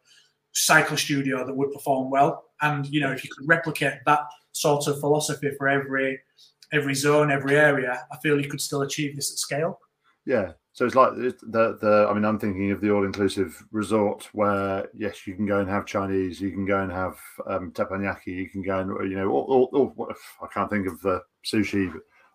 cycle 0.53 0.97
studio 0.97 1.45
that 1.45 1.57
would 1.57 1.73
perform 1.73 2.11
well. 2.11 2.45
And, 2.63 2.87
you 2.87 3.01
know, 3.01 3.11
if 3.11 3.25
you 3.25 3.31
could 3.37 3.49
replicate 3.49 3.95
that 4.07 4.21
sort 4.53 4.87
of 4.87 5.01
philosophy 5.01 5.51
for 5.59 5.69
every 5.69 6.21
every 6.73 6.95
zone, 6.95 7.31
every 7.31 7.57
area, 7.57 8.07
I 8.13 8.17
feel 8.19 8.41
you 8.41 8.49
could 8.49 8.61
still 8.61 8.83
achieve 8.83 9.17
this 9.17 9.33
at 9.33 9.39
scale. 9.39 9.81
Yeah, 10.25 10.53
so 10.75 10.85
it's 10.85 10.95
like 10.95 11.15
the 11.15 11.79
the. 11.81 12.07
I 12.11 12.13
mean, 12.13 12.25
I'm 12.25 12.39
thinking 12.39 12.71
of 12.71 12.81
the 12.81 12.91
all-inclusive 12.91 13.65
resort 13.71 14.29
where 14.33 14.89
yes, 14.93 15.27
you 15.27 15.35
can 15.35 15.47
go 15.47 15.61
and 15.61 15.71
have 15.71 15.87
Chinese, 15.87 16.41
you 16.41 16.51
can 16.51 16.67
go 16.67 16.83
and 16.83 16.93
have 16.93 17.17
um, 17.47 17.71
teppanyaki, 17.73 18.27
you 18.27 18.51
can 18.51 18.61
go 18.61 18.81
and 18.81 19.11
you 19.11 19.17
know, 19.17 19.31
all, 19.31 19.71
all, 19.73 19.95
all, 19.97 20.13
I 20.43 20.47
can't 20.53 20.69
think 20.69 20.87
of 20.87 21.01
the 21.01 21.23
sushi 21.45 21.93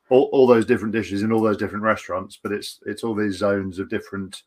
all, 0.10 0.30
all 0.32 0.48
those 0.48 0.66
different 0.66 0.94
dishes 0.94 1.24
in 1.24 1.32
all 1.32 1.42
those 1.42 1.58
different 1.58 1.84
restaurants, 1.84 2.38
but 2.42 2.52
it's 2.52 2.80
it's 2.86 3.04
all 3.04 3.16
these 3.16 3.38
zones 3.38 3.80
of 3.80 3.90
different 3.90 4.44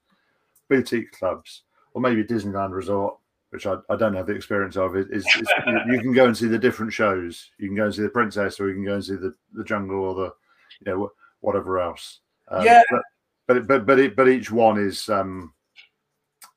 boutique 0.69 1.13
clubs, 1.13 1.63
or 1.95 2.01
maybe 2.01 2.25
Disneyland 2.25 2.73
Resort, 2.73 3.17
which 3.51 3.67
I, 3.67 3.77
I 3.89 3.97
don't 3.97 4.15
have 4.15 4.27
the 4.27 4.35
experience 4.35 4.77
of. 4.77 4.97
Is, 4.97 5.07
is, 5.07 5.27
is 5.27 5.49
you, 5.67 5.95
you 5.95 6.01
can 6.01 6.13
go 6.13 6.27
and 6.27 6.37
see 6.37 6.49
the 6.49 6.59
different 6.59 6.93
shows. 6.93 7.51
You 7.59 7.69
can 7.69 7.77
go 7.77 7.85
and 7.85 7.95
see 7.95 8.03
the 8.03 8.09
Princess, 8.09 8.59
or 8.61 8.69
you 8.69 8.75
can 8.75 8.85
go 8.85 8.95
and 8.95 9.05
see 9.05 9.17
the 9.17 9.35
the 9.55 9.65
Jungle, 9.65 10.01
or 10.01 10.15
the 10.15 10.35
you 10.81 10.93
know 10.93 11.11
whatever 11.41 11.81
else. 11.81 12.21
Um, 12.49 12.65
yeah. 12.65 12.83
But 12.91 13.03
but 13.47 13.67
but 13.67 13.87
but, 13.87 13.99
it, 13.99 14.17
but 14.17 14.29
each 14.29 14.51
one 14.51 14.79
is 14.79 15.09
um 15.09 15.53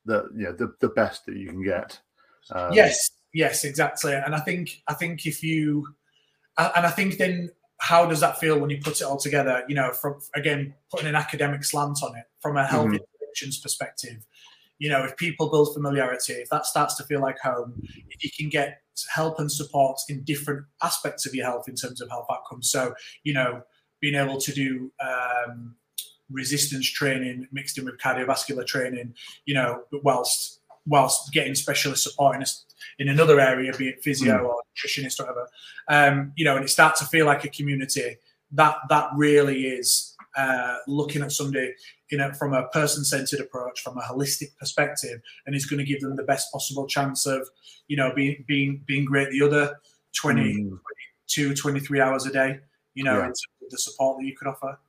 the 0.06 0.30
you 0.36 0.46
know 0.46 0.54
the, 0.54 0.74
the 0.82 0.90
best 0.90 1.26
that 1.26 1.36
you 1.36 1.48
can 1.48 1.64
get. 1.64 2.00
Um, 2.52 2.74
yes, 2.74 3.12
yes, 3.34 3.64
exactly. 3.64 4.14
And 4.14 4.36
I 4.36 4.40
think 4.40 4.82
I 4.88 4.94
think 4.94 5.26
if 5.26 5.44
you 5.44 5.88
and 6.58 6.86
I 6.86 6.92
think 6.92 7.18
then 7.18 7.50
how 7.80 8.06
does 8.06 8.22
that 8.22 8.38
feel 8.38 8.60
when 8.60 8.70
you 8.70 8.80
put 8.82 9.02
it 9.02 9.04
all 9.04 9.18
together? 9.18 9.64
You 9.68 9.76
know, 9.76 9.92
from 9.92 10.20
again 10.36 10.74
putting 10.92 11.08
an 11.08 11.16
academic 11.16 11.64
slant 11.64 12.00
on 12.04 12.16
it 12.16 12.26
from 12.40 12.58
a 12.58 12.66
health 12.66 12.88
mm-hmm. 12.88 13.62
perspective. 13.62 14.26
You 14.78 14.90
know, 14.90 15.04
if 15.06 15.16
people 15.16 15.50
build 15.50 15.74
familiarity, 15.74 16.34
if 16.34 16.50
that 16.50 16.66
starts 16.66 16.96
to 16.96 17.04
feel 17.04 17.22
like 17.22 17.40
home, 17.40 17.82
if 18.10 18.24
you 18.24 18.30
can 18.38 18.50
get 18.50 18.82
help 19.14 19.40
and 19.40 19.52
support 19.52 20.00
in 20.10 20.24
different 20.24 20.66
aspects 20.82 21.26
of 21.26 21.34
your 21.34 21.46
health 21.46 21.68
in 21.68 21.76
terms 21.76 22.02
of 22.02 22.10
health 22.10 22.28
outcomes. 22.32 22.70
So, 22.70 22.94
you 23.24 23.34
know, 23.34 23.62
being 24.00 24.16
able 24.16 24.40
to 24.40 24.52
do 24.52 24.92
um, 25.00 25.76
resistance 26.32 26.90
training 26.90 27.48
mixed 27.52 27.78
in 27.78 27.86
with 27.86 27.98
cardiovascular 27.98 28.66
training, 28.66 29.14
you 29.46 29.54
know, 29.54 29.84
whilst 30.04 30.62
whilst 30.88 31.32
getting 31.34 31.56
specialist 31.56 32.04
support 32.04 32.36
in, 32.36 32.44
a, 32.44 32.46
in 33.00 33.10
another 33.10 33.40
area, 33.40 33.74
be 33.74 33.90
it 33.90 34.04
physio 34.04 34.38
mm. 34.38 34.46
or 34.46 34.62
nutritionist 34.78 35.20
or 35.20 35.24
whatever, 35.24 35.48
um, 35.88 36.32
you 36.36 36.46
know, 36.46 36.56
and 36.56 36.64
it 36.64 36.70
starts 36.70 37.00
to 37.00 37.06
feel 37.08 37.26
like 37.26 37.44
a 37.44 37.50
community. 37.50 38.18
That 38.52 38.78
that 38.90 39.10
really 39.16 39.66
is 39.66 40.16
uh, 40.38 40.78
looking 40.88 41.22
at 41.24 41.32
somebody 41.32 41.74
you 42.12 42.18
know 42.18 42.32
from 42.34 42.54
a 42.54 42.68
person-centered 42.68 43.40
approach, 43.40 43.82
from 43.82 43.98
a 43.98 44.02
holistic 44.02 44.56
perspective, 44.58 45.22
and 45.46 45.56
is 45.56 45.66
going 45.66 45.80
to 45.80 45.86
give 45.86 46.02
them 46.02 46.16
the 46.16 46.24
best 46.24 46.52
possible 46.52 46.88
chance 46.88 47.26
of 47.26 47.50
you 47.88 47.98
know 47.98 48.14
being 48.16 48.44
being 48.48 48.84
being 48.86 49.06
great 49.06 49.30
the 49.32 49.42
other 49.42 49.76
20, 50.16 50.42
mm. 50.42 50.80
22, 51.28 51.56
23 51.56 52.02
hours 52.02 52.26
a 52.26 52.32
day. 52.32 52.60
You 52.94 53.04
know, 53.04 53.20
yeah. 53.20 53.32
the 53.70 53.78
support 53.78 54.20
that 54.20 54.26
you 54.26 54.36
could 54.36 54.48
offer. 54.48 54.80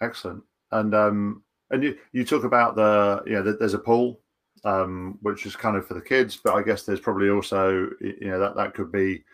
Excellent. 0.00 0.42
And 0.72 0.94
um, 0.94 1.42
and 1.70 1.82
you, 1.82 1.96
you 2.12 2.24
talk 2.24 2.44
about 2.44 2.76
the 2.76 3.22
yeah, 3.26 3.40
there's 3.40 3.74
a 3.74 3.78
pool 3.78 4.20
um, 4.64 5.18
which 5.22 5.46
is 5.46 5.56
kind 5.56 5.76
of 5.76 5.86
for 5.86 5.94
the 5.94 6.00
kids, 6.00 6.36
but 6.42 6.54
I 6.54 6.62
guess 6.62 6.82
there's 6.82 7.00
probably 7.00 7.30
also 7.30 7.90
you 8.00 8.28
know 8.28 8.38
that 8.38 8.56
that 8.56 8.74
could 8.74 8.92
be 8.92 9.24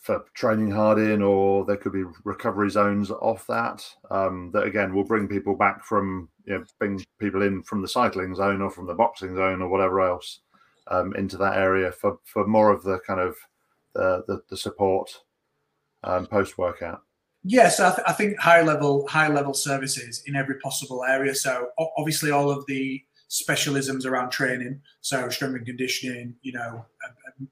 for 0.00 0.24
training 0.34 0.70
hard 0.70 0.98
in, 0.98 1.22
or 1.22 1.64
there 1.64 1.78
could 1.78 1.92
be 1.92 2.04
recovery 2.24 2.70
zones 2.70 3.10
off 3.10 3.46
that. 3.46 3.86
Um, 4.10 4.50
that 4.52 4.64
again 4.64 4.94
will 4.94 5.04
bring 5.04 5.28
people 5.28 5.54
back 5.54 5.84
from 5.84 6.28
you 6.44 6.58
know 6.58 6.64
bring 6.78 7.04
people 7.18 7.42
in 7.42 7.62
from 7.62 7.82
the 7.82 7.88
cycling 7.88 8.34
zone 8.34 8.60
or 8.60 8.70
from 8.70 8.86
the 8.86 8.94
boxing 8.94 9.34
zone 9.34 9.62
or 9.62 9.68
whatever 9.68 10.00
else 10.00 10.40
um, 10.88 11.14
into 11.16 11.36
that 11.38 11.56
area 11.56 11.90
for 11.92 12.18
for 12.24 12.46
more 12.46 12.70
of 12.70 12.82
the 12.82 12.98
kind 13.06 13.20
of 13.20 13.36
the 13.94 14.24
the, 14.26 14.42
the 14.50 14.56
support 14.56 15.10
um, 16.02 16.26
post 16.26 16.58
workout. 16.58 17.02
Yes, 17.44 17.78
I, 17.78 17.90
th- 17.90 18.04
I, 18.06 18.12
think 18.12 18.38
high 18.38 18.62
level 18.62 19.06
high 19.06 19.28
level 19.28 19.52
services 19.52 20.22
in 20.26 20.34
every 20.34 20.58
possible 20.60 21.04
area. 21.04 21.34
So 21.34 21.68
obviously 21.98 22.30
all 22.30 22.50
of 22.50 22.64
the 22.66 23.02
specialisms 23.28 24.06
around 24.06 24.30
training, 24.30 24.80
so 25.02 25.28
strength 25.28 25.56
and 25.56 25.66
conditioning, 25.66 26.34
you 26.40 26.52
know, 26.52 26.86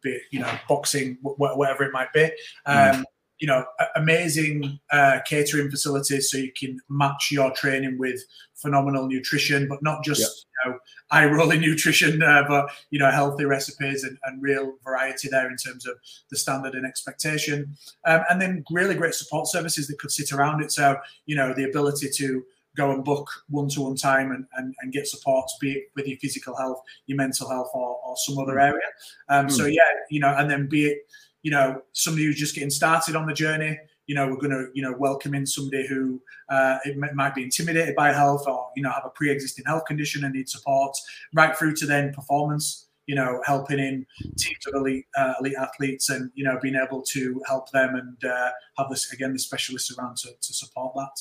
be 0.03 0.19
you 0.31 0.41
know 0.41 0.51
boxing, 0.69 1.19
whatever 1.23 1.85
it 1.85 1.93
might 1.93 2.13
be. 2.13 2.31
Mm. 2.67 3.05
You 3.43 3.49
know, 3.49 3.65
amazing 3.97 4.79
uh, 4.93 5.19
catering 5.27 5.69
facilities 5.69 6.31
so 6.31 6.39
you 6.39 6.53
can 6.53 6.79
match 6.89 7.31
your 7.33 7.51
training 7.51 7.99
with 7.99 8.23
phenomenal 8.55 9.09
nutrition, 9.09 9.67
but 9.69 9.83
not 9.83 10.05
just 10.05 10.47
you 10.65 10.71
know 10.71 10.79
eye 11.11 11.27
rolling 11.27 11.61
nutrition, 11.69 12.23
uh, 12.23 12.45
but 12.49 12.71
you 12.91 13.01
know 13.01 13.11
healthy 13.11 13.45
recipes 13.45 14.05
and, 14.05 14.17
and, 14.25 14.41
real 14.41 14.75
variety 14.85 15.29
there 15.29 15.51
in 15.51 15.57
terms 15.57 15.87
of 15.87 15.97
the 16.31 16.37
standard 16.37 16.75
and 16.75 16.87
expectation, 16.87 17.77
um, 18.07 18.23
and 18.31 18.41
then 18.41 18.65
really 18.71 18.95
great 18.95 19.15
support 19.15 19.49
services 19.49 19.89
that 19.89 19.99
could 19.99 20.13
sit 20.13 20.31
around 20.33 20.63
it. 20.63 20.71
So 20.71 20.97
you 21.27 21.35
know 21.35 21.53
the 21.53 21.65
ability 21.65 22.11
to 22.19 22.45
go 22.77 22.91
and 22.93 23.05
book 23.05 23.29
one-to-one 23.51 23.97
time 23.97 24.33
and, 24.33 24.47
and, 24.57 24.75
and 24.81 24.93
get 24.93 25.07
support, 25.07 25.45
be 25.61 25.73
it 25.73 25.85
with 25.95 26.07
your 26.07 26.17
physical 26.19 26.57
health, 26.57 26.81
your 27.07 27.17
mental 27.17 27.49
health, 27.49 27.69
or, 27.75 27.99
or 28.03 28.15
some 28.17 28.39
other 28.39 28.55
mm. 28.55 28.63
area. 28.63 28.87
Um, 29.29 29.47
mm. 29.47 29.53
So 29.53 29.67
yeah, 29.67 29.83
you 30.11 30.21
know, 30.21 30.35
and 30.39 30.51
then 30.51 30.69
be 30.69 30.87
it 30.87 30.99
you 31.43 31.51
know, 31.51 31.83
somebody 31.93 32.25
who's 32.27 32.39
just 32.39 32.55
getting 32.55 32.71
started 32.71 33.17
on 33.17 33.27
the 33.27 33.35
journey. 33.35 33.79
You 34.07 34.17
know, 34.17 34.29
we're 34.29 34.37
going 34.37 34.51
to, 34.51 34.67
you 34.75 34.83
know, 34.83 34.95
welcome 34.99 35.35
in 35.35 35.47
somebody 35.47 35.87
who 35.87 36.21
uh, 36.49 36.79
it 36.85 36.97
might 37.15 37.35
be 37.35 37.43
intimidated 37.43 37.95
by 37.95 38.13
health 38.13 38.47
or, 38.47 38.69
you 38.77 38.83
know, 38.83 38.91
have 38.91 39.05
a 39.05 39.11
pre-existing 39.11 39.65
health 39.65 39.85
condition 39.87 40.25
and 40.25 40.35
need 40.35 40.49
support, 40.49 40.97
right 41.35 41.57
through 41.57 41.75
to 41.77 41.87
then 41.87 42.13
performance. 42.13 42.89
You 43.07 43.17
know, 43.17 43.43
helping 43.45 43.81
in 43.81 44.07
teams 44.39 44.65
of 44.69 44.75
elite 44.75 45.07
uh, 45.19 45.35
elite 45.41 45.57
athletes 45.59 46.09
and 46.09 46.31
you 46.35 46.45
know 46.45 46.57
being 46.63 46.77
able 46.77 47.03
to 47.03 47.43
help 47.49 47.69
them 47.73 47.97
and 47.97 48.31
uh, 48.31 48.51
have 48.79 48.89
this 48.91 49.13
again 49.13 49.33
the 49.33 49.41
specialists 49.41 49.93
around 49.99 50.19
to, 50.19 50.29
to 50.41 50.55
support 50.55 50.95
that. 50.95 51.21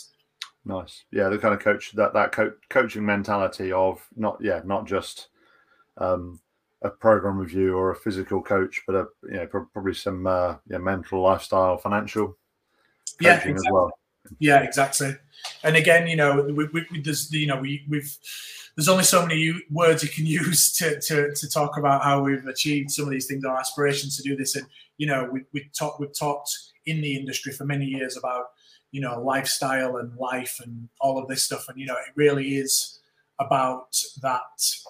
Nice, 0.63 1.05
yeah. 1.12 1.27
The 1.29 1.39
kind 1.39 1.55
of 1.55 1.60
coach 1.60 1.91
that 1.93 2.13
that 2.13 2.34
co- 2.34 2.53
coaching 2.69 3.03
mentality 3.03 3.71
of 3.71 4.07
not 4.15 4.38
yeah 4.41 4.62
not 4.63 4.86
just 4.86 5.29
um, 5.97 6.39
a 6.82 6.89
program 6.89 7.38
review 7.38 7.76
or 7.76 7.91
a 7.91 7.96
physical 7.96 8.41
coach, 8.41 8.82
but 8.88 8.96
a 8.96 9.08
you 9.24 9.38
know 9.38 9.48
probably 9.48 9.94
some 9.94 10.26
uh, 10.28 10.56
yeah, 10.67 10.78
mental, 10.78 11.22
lifestyle, 11.22 11.78
financial 11.78 12.38
yeah, 13.20 13.36
exactly. 13.36 13.54
as 13.54 13.63
well. 13.72 13.91
Yeah, 14.39 14.62
exactly. 14.62 15.15
And 15.63 15.76
again, 15.76 16.08
you 16.08 16.15
know, 16.15 16.44
we, 16.44 16.65
we, 16.65 17.02
there's 17.02 17.32
you 17.32 17.48
know 17.48 17.60
we 17.60 17.86
we've 17.89 18.17
there's 18.76 18.89
only 18.89 19.04
so 19.04 19.26
many 19.26 19.54
words 19.70 20.04
you 20.04 20.10
can 20.10 20.26
use 20.44 20.72
to, 20.78 21.00
to 21.02 21.34
to 21.34 21.50
talk 21.50 21.78
about 21.78 22.04
how 22.04 22.22
we've 22.24 22.46
achieved 22.46 22.91
some 22.91 23.06
of 23.06 23.12
these 23.12 23.28
things, 23.28 23.46
our 23.46 23.58
aspirations 23.58 24.17
to 24.17 24.24
do 24.24 24.36
this, 24.36 24.56
and 24.56 24.65
you 24.98 25.08
know 25.08 25.30
we 25.32 25.41
we 25.54 25.70
talked 25.78 26.00
we've 26.00 26.17
talked 26.17 26.50
in 26.86 27.02
the 27.02 27.15
industry 27.15 27.52
for 27.52 27.65
many 27.65 27.86
years 27.86 28.17
about 28.17 28.46
you 28.91 29.02
know 29.02 29.22
lifestyle 29.22 29.98
and 29.98 30.15
life 30.17 30.60
and 30.63 30.89
all 31.00 31.17
of 31.17 31.28
this 31.28 31.44
stuff, 31.44 31.65
and 31.70 31.80
you 31.80 31.86
know 31.86 31.96
it 31.96 32.13
really 32.15 32.56
is 32.56 33.01
about 33.41 33.97
that 34.21 34.41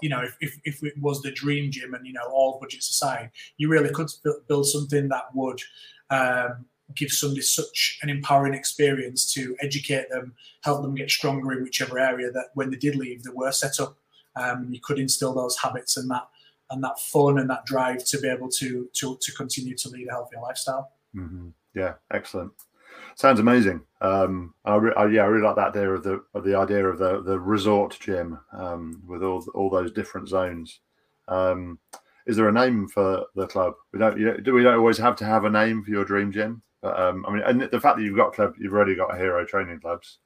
you 0.01 0.09
know 0.09 0.21
if, 0.21 0.35
if, 0.41 0.59
if, 0.65 0.83
it 0.83 0.93
was 0.99 1.21
the 1.21 1.31
dream 1.31 1.71
gym 1.71 1.93
and 1.93 2.05
you 2.05 2.13
know 2.13 2.27
all 2.31 2.59
budgets 2.59 2.89
aside 2.89 3.31
you 3.57 3.69
really 3.69 3.89
could 3.89 4.09
build 4.47 4.67
something 4.67 5.07
that 5.07 5.33
would 5.33 5.61
um, 6.09 6.65
give 6.95 7.11
somebody 7.11 7.41
such 7.41 7.99
an 8.01 8.09
empowering 8.09 8.53
experience 8.53 9.33
to 9.33 9.55
educate 9.61 10.09
them 10.09 10.33
help 10.63 10.81
them 10.81 10.95
get 10.95 11.09
stronger 11.09 11.53
in 11.53 11.63
whichever 11.63 11.99
area 11.99 12.31
that 12.31 12.47
when 12.53 12.69
they 12.69 12.77
did 12.77 12.95
leave 12.95 13.23
they 13.23 13.31
were 13.33 13.51
set 13.51 13.79
up. 13.79 13.97
Um, 14.33 14.69
you 14.71 14.79
could 14.81 14.97
instill 14.97 15.33
those 15.33 15.57
habits 15.57 15.97
and 15.97 16.09
that 16.09 16.27
and 16.69 16.81
that 16.85 16.99
fun 16.99 17.37
and 17.37 17.49
that 17.49 17.65
drive 17.65 18.05
to 18.05 18.19
be 18.19 18.29
able 18.29 18.49
to 18.49 18.89
to, 18.93 19.17
to 19.19 19.31
continue 19.33 19.75
to 19.75 19.89
lead 19.89 20.07
a 20.07 20.11
healthier 20.11 20.39
lifestyle. 20.41 20.91
Mm-hmm. 21.15 21.49
yeah 21.75 21.95
excellent 22.13 22.53
sounds 23.15 23.39
amazing. 23.39 23.82
Um, 24.02 24.54
I, 24.65 24.76
re- 24.76 24.93
I, 24.97 25.06
yeah, 25.08 25.24
I 25.24 25.26
really 25.26 25.45
like 25.45 25.56
that 25.56 25.69
idea 25.69 25.91
of 25.91 26.04
the 26.04 26.24
of 26.34 26.43
the 26.43 26.56
idea 26.56 26.86
of 26.86 26.97
the 26.97 27.21
the 27.21 27.39
resort 27.39 27.97
gym 28.00 28.39
um, 28.54 29.02
with 29.08 29.24
all 29.24 29.45
all 29.54 29.69
those 29.69 29.91
different 29.91 30.28
zones. 30.28 30.80
Um, 31.28 31.80
is 32.26 32.38
there 32.38 32.50
a 32.50 32.54
name 32.54 32.88
for 32.88 33.26
the 33.36 33.47
club? 33.47 33.74
We 33.93 34.00
don't 34.00 34.17
you 34.19 34.38
do 34.38 34.54
we 34.54 34.63
don't 34.63 34.78
always 34.78 34.97
have 34.97 35.15
to 35.17 35.26
have 35.26 35.45
a 35.45 35.50
name 35.50 35.84
for 35.84 35.91
your 35.91 36.06
dream 36.06 36.32
gym. 36.32 36.62
But 36.82 37.00
um, 37.00 37.26
I 37.28 37.32
mean, 37.32 37.43
and 37.43 37.62
the 37.62 37.80
fact 37.80 37.97
that 37.97 38.04
you've 38.04 38.17
got 38.17 38.34
club, 38.34 38.56
you've 38.60 38.74
already 38.74 38.95
got 38.95 39.17
hero 39.17 39.45
training 39.45 39.80
clubs. 39.80 40.17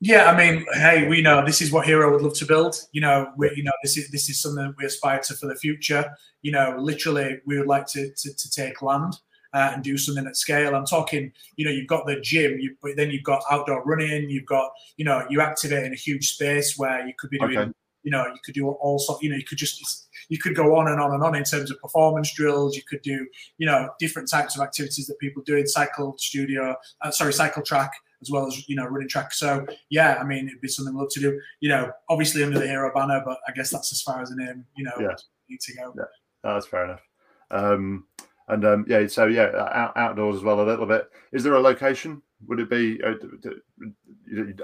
Yeah, 0.00 0.30
I 0.30 0.36
mean, 0.36 0.66
hey, 0.74 1.08
we 1.08 1.22
know 1.22 1.44
this 1.44 1.62
is 1.62 1.72
what 1.72 1.86
Hero 1.86 2.12
would 2.12 2.20
love 2.20 2.34
to 2.34 2.44
build. 2.44 2.76
You 2.92 3.00
know, 3.00 3.32
we, 3.38 3.50
you 3.56 3.62
know, 3.62 3.72
this 3.82 3.96
is 3.96 4.10
this 4.10 4.28
is 4.28 4.38
something 4.38 4.74
we 4.78 4.84
aspire 4.84 5.20
to 5.20 5.34
for 5.34 5.46
the 5.46 5.56
future. 5.56 6.10
You 6.42 6.52
know, 6.52 6.76
literally, 6.78 7.40
we 7.46 7.58
would 7.58 7.66
like 7.66 7.86
to 7.88 8.10
to, 8.12 8.34
to 8.34 8.50
take 8.50 8.82
land 8.82 9.14
uh, 9.52 9.72
and 9.74 9.82
do 9.82 9.96
something 9.96 10.26
at 10.26 10.36
scale. 10.36 10.74
I'm 10.74 10.86
talking, 10.86 11.32
you 11.56 11.64
know, 11.64 11.70
you've 11.70 11.86
got 11.86 12.06
the 12.06 12.20
gym, 12.20 12.58
you, 12.58 12.76
but 12.82 12.96
then 12.96 13.10
you've 13.10 13.24
got 13.24 13.42
outdoor 13.50 13.84
running, 13.84 14.30
you've 14.30 14.46
got, 14.46 14.70
you 14.96 15.04
know, 15.04 15.24
you 15.28 15.40
activate 15.40 15.84
in 15.84 15.92
a 15.92 15.96
huge 15.96 16.32
space 16.32 16.76
where 16.76 17.06
you 17.06 17.14
could 17.18 17.30
be 17.30 17.38
doing, 17.38 17.58
okay. 17.58 17.72
you 18.02 18.10
know, 18.10 18.26
you 18.26 18.38
could 18.44 18.54
do 18.54 18.68
all 18.68 18.98
sorts, 18.98 19.22
you 19.22 19.30
know, 19.30 19.36
you 19.36 19.44
could 19.44 19.58
just, 19.58 20.08
you 20.28 20.38
could 20.38 20.54
go 20.54 20.76
on 20.76 20.88
and 20.88 21.00
on 21.00 21.12
and 21.12 21.22
on 21.22 21.34
in 21.34 21.44
terms 21.44 21.70
of 21.70 21.80
performance 21.80 22.32
drills. 22.32 22.76
You 22.76 22.82
could 22.82 23.02
do, 23.02 23.26
you 23.58 23.66
know, 23.66 23.90
different 23.98 24.28
types 24.28 24.56
of 24.56 24.62
activities 24.62 25.06
that 25.06 25.18
people 25.18 25.42
do 25.44 25.56
in 25.56 25.66
cycle 25.66 26.16
studio, 26.18 26.76
uh, 27.02 27.10
sorry, 27.10 27.32
cycle 27.32 27.62
track 27.62 27.92
as 28.22 28.30
well 28.30 28.46
as 28.46 28.68
you 28.68 28.76
know 28.76 28.86
running 28.86 29.08
track. 29.08 29.32
So 29.32 29.66
yeah, 29.90 30.18
I 30.20 30.24
mean 30.24 30.48
it'd 30.48 30.60
be 30.60 30.68
something 30.68 30.94
we'd 30.94 31.00
love 31.00 31.10
to 31.10 31.20
do. 31.20 31.40
You 31.60 31.68
know, 31.68 31.92
obviously 32.08 32.42
under 32.42 32.58
the 32.58 32.66
hero 32.66 32.90
banner, 32.94 33.22
but 33.24 33.38
I 33.46 33.52
guess 33.52 33.70
that's 33.70 33.92
as 33.92 34.02
far 34.02 34.22
as 34.22 34.30
the 34.30 34.36
name. 34.36 34.64
You 34.76 34.84
know, 34.84 34.92
yeah. 34.98 35.16
need 35.48 35.60
to 35.60 35.74
go. 35.74 35.94
Yeah, 35.96 36.04
that's 36.42 36.66
fair 36.66 36.84
enough. 36.84 37.02
Um, 37.50 38.04
and 38.48 38.64
um, 38.64 38.84
yeah, 38.88 39.06
so 39.06 39.26
yeah, 39.26 39.50
out, 39.56 39.96
outdoors 39.96 40.36
as 40.36 40.42
well 40.42 40.60
a 40.60 40.62
little 40.62 40.86
bit. 40.86 41.10
Is 41.32 41.42
there 41.42 41.54
a 41.54 41.60
location? 41.60 42.22
Would 42.46 42.60
it 42.60 42.70
be 42.70 43.00
uh, 43.02 43.14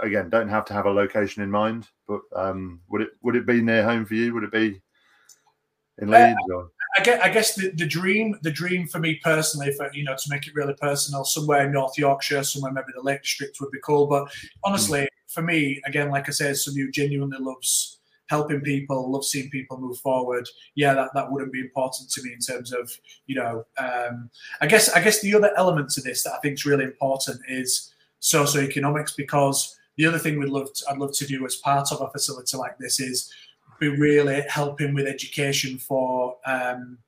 again? 0.00 0.28
Don't 0.30 0.48
have 0.48 0.64
to 0.66 0.72
have 0.72 0.86
a 0.86 0.90
location 0.90 1.42
in 1.42 1.50
mind, 1.50 1.88
but 2.06 2.20
um, 2.36 2.80
would 2.88 3.02
it 3.02 3.10
would 3.22 3.36
it 3.36 3.46
be 3.46 3.60
near 3.60 3.82
home 3.82 4.04
for 4.04 4.14
you? 4.14 4.34
Would 4.34 4.44
it 4.44 4.52
be 4.52 4.80
in 5.98 6.12
uh, 6.12 6.18
Leeds? 6.18 6.38
Uh, 6.54 6.62
I 6.98 7.02
guess, 7.02 7.20
I 7.22 7.28
guess 7.30 7.54
the, 7.54 7.70
the 7.70 7.86
dream, 7.86 8.38
the 8.42 8.50
dream 8.50 8.86
for 8.86 8.98
me 8.98 9.18
personally, 9.24 9.72
for 9.72 9.90
you 9.94 10.04
know, 10.04 10.14
to 10.14 10.30
make 10.30 10.46
it 10.46 10.54
really 10.54 10.74
personal, 10.74 11.24
somewhere 11.24 11.64
in 11.64 11.72
North 11.72 11.96
Yorkshire, 11.96 12.44
somewhere 12.44 12.72
maybe 12.72 12.88
the 12.94 13.02
Lake 13.02 13.22
District 13.22 13.56
would 13.60 13.70
be 13.70 13.80
cool. 13.82 14.06
But 14.06 14.30
honestly, 14.62 15.00
mm. 15.00 15.08
for 15.28 15.42
me, 15.42 15.80
again, 15.86 16.10
like 16.10 16.28
I 16.28 16.32
said, 16.32 16.56
somebody 16.56 16.84
who 16.84 16.90
genuinely 16.90 17.38
loves 17.40 18.00
helping 18.32 18.62
people, 18.62 19.10
love 19.12 19.26
seeing 19.26 19.50
people 19.50 19.76
move 19.78 19.98
forward. 19.98 20.48
Yeah, 20.74 20.94
that, 20.94 21.10
that 21.12 21.30
wouldn't 21.30 21.52
be 21.52 21.60
important 21.60 22.10
to 22.12 22.22
me 22.22 22.32
in 22.32 22.38
terms 22.38 22.72
of, 22.72 22.90
you 23.26 23.34
know, 23.34 23.66
um, 23.76 24.30
I 24.62 24.66
guess 24.66 24.88
I 24.88 25.04
guess 25.04 25.20
the 25.20 25.34
other 25.34 25.52
element 25.58 25.90
to 25.90 26.00
this 26.00 26.22
that 26.22 26.32
I 26.32 26.38
think 26.38 26.54
is 26.54 26.64
really 26.64 26.84
important 26.84 27.42
is 27.46 27.92
socioeconomics 28.22 29.14
because 29.14 29.78
the 29.98 30.06
other 30.06 30.18
thing 30.18 30.38
we'd 30.38 30.48
love 30.48 30.72
to, 30.72 30.84
I'd 30.88 30.96
love 30.96 31.12
to 31.12 31.26
do 31.26 31.44
as 31.44 31.56
part 31.56 31.92
of 31.92 32.00
a 32.00 32.08
facility 32.08 32.56
like 32.56 32.78
this 32.78 33.00
is 33.00 33.30
be 33.78 33.88
really 33.88 34.42
helping 34.48 34.94
with 34.94 35.06
education 35.06 35.76
for 35.76 36.36
um, 36.46 36.98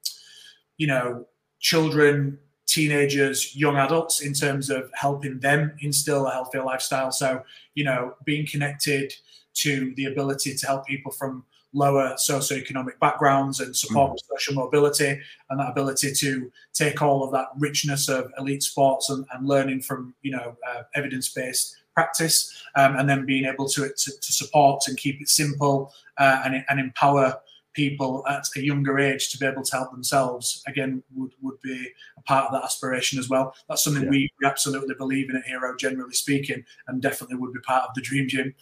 you 0.76 0.88
know 0.88 1.24
children 1.60 2.38
teenagers 2.66 3.54
young 3.54 3.76
adults 3.76 4.20
in 4.20 4.32
terms 4.32 4.70
of 4.70 4.90
helping 4.94 5.38
them 5.38 5.72
instill 5.80 6.26
a 6.26 6.32
healthier 6.32 6.64
lifestyle 6.64 7.12
so 7.12 7.42
you 7.74 7.84
know 7.84 8.14
being 8.24 8.44
connected 8.46 9.14
to 9.54 9.94
the 9.96 10.06
ability 10.06 10.54
to 10.54 10.66
help 10.66 10.86
people 10.86 11.12
from 11.12 11.44
lower 11.74 12.14
socioeconomic 12.14 12.98
backgrounds 13.00 13.60
and 13.60 13.76
support 13.76 14.12
mm. 14.12 14.18
social 14.36 14.54
mobility 14.54 15.20
and 15.50 15.60
that 15.60 15.70
ability 15.70 16.12
to 16.12 16.50
take 16.72 17.02
all 17.02 17.24
of 17.24 17.32
that 17.32 17.48
richness 17.58 18.08
of 18.08 18.32
elite 18.38 18.62
sports 18.62 19.10
and, 19.10 19.26
and 19.32 19.46
learning 19.46 19.80
from 19.80 20.14
you 20.22 20.30
know 20.30 20.56
uh, 20.68 20.82
evidence-based 20.94 21.76
practice 21.92 22.62
um, 22.76 22.96
and 22.96 23.08
then 23.08 23.26
being 23.26 23.44
able 23.44 23.68
to, 23.68 23.88
to, 23.96 24.12
to, 24.20 24.32
support 24.32 24.82
and 24.88 24.96
keep 24.96 25.20
it 25.20 25.28
simple 25.28 25.92
uh, 26.18 26.42
and, 26.44 26.64
and 26.68 26.80
empower 26.80 27.40
people 27.72 28.24
at 28.28 28.44
a 28.56 28.64
younger 28.64 28.98
age 28.98 29.30
to 29.30 29.38
be 29.38 29.46
able 29.46 29.62
to 29.62 29.76
help 29.76 29.90
themselves 29.90 30.62
again 30.66 31.02
would, 31.14 31.32
would 31.40 31.60
be 31.60 31.88
a 32.16 32.22
part 32.22 32.46
of 32.46 32.52
that 32.52 32.64
aspiration 32.64 33.18
as 33.18 33.28
well 33.28 33.54
that's 33.68 33.82
something 33.82 34.04
yeah. 34.04 34.10
we 34.10 34.30
absolutely 34.44 34.94
believe 34.94 35.28
in 35.28 35.36
at 35.36 35.44
hero 35.44 35.76
generally 35.76 36.14
speaking 36.14 36.64
and 36.86 37.02
definitely 37.02 37.36
would 37.36 37.52
be 37.52 37.60
part 37.60 37.84
of 37.88 37.94
the 37.94 38.00
dream 38.00 38.28
gym 38.28 38.54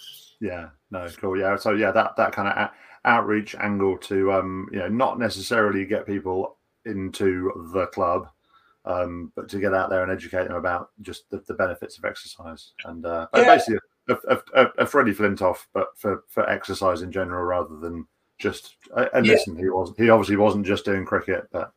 yeah 0.43 0.69
no 0.91 1.09
cool 1.19 1.39
yeah 1.39 1.57
so 1.57 1.73
yeah 1.73 1.91
that 1.91 2.15
that 2.17 2.33
kind 2.33 2.49
of 2.49 2.71
outreach 3.05 3.55
angle 3.57 3.97
to 3.97 4.33
um 4.33 4.69
you 4.73 4.79
know 4.79 4.89
not 4.89 5.19
necessarily 5.19 5.85
get 5.85 6.07
people 6.07 6.59
into 6.85 7.71
the 7.73 7.87
club 7.87 8.29
um 8.85 9.33
but 9.37 9.49
to 9.49 9.61
get 9.61 9.73
out 9.73 9.89
there 9.89 10.03
and 10.03 10.11
educate 10.11 10.49
them 10.49 10.57
about 10.57 10.91
just 11.01 11.31
the, 11.31 11.43
the 11.47 11.55
benefits 11.55 11.97
of 11.97 12.05
exercise 12.05 12.73
and 12.87 13.07
uh 13.07 13.27
yeah. 13.35 13.45
basically 13.45 13.79
a, 14.09 14.17
a, 14.29 14.39
a, 14.55 14.67
a 14.79 14.87
Freddie 14.87 15.15
Flintoff 15.15 15.59
but 15.73 15.89
for 15.97 16.25
for 16.29 16.49
exercise 16.51 17.03
in 17.03 17.13
general 17.13 17.45
rather 17.45 17.77
than 17.77 18.07
just 18.43 18.75
and 19.15 19.25
yeah. 19.25 19.35
listen, 19.35 19.57
he 19.57 19.71
wasn't 19.71 19.99
he 19.99 20.11
obviously 20.11 20.37
wasn't 20.37 20.67
just 20.67 20.85
doing 20.85 21.05
cricket, 21.05 21.47
but 21.53 21.73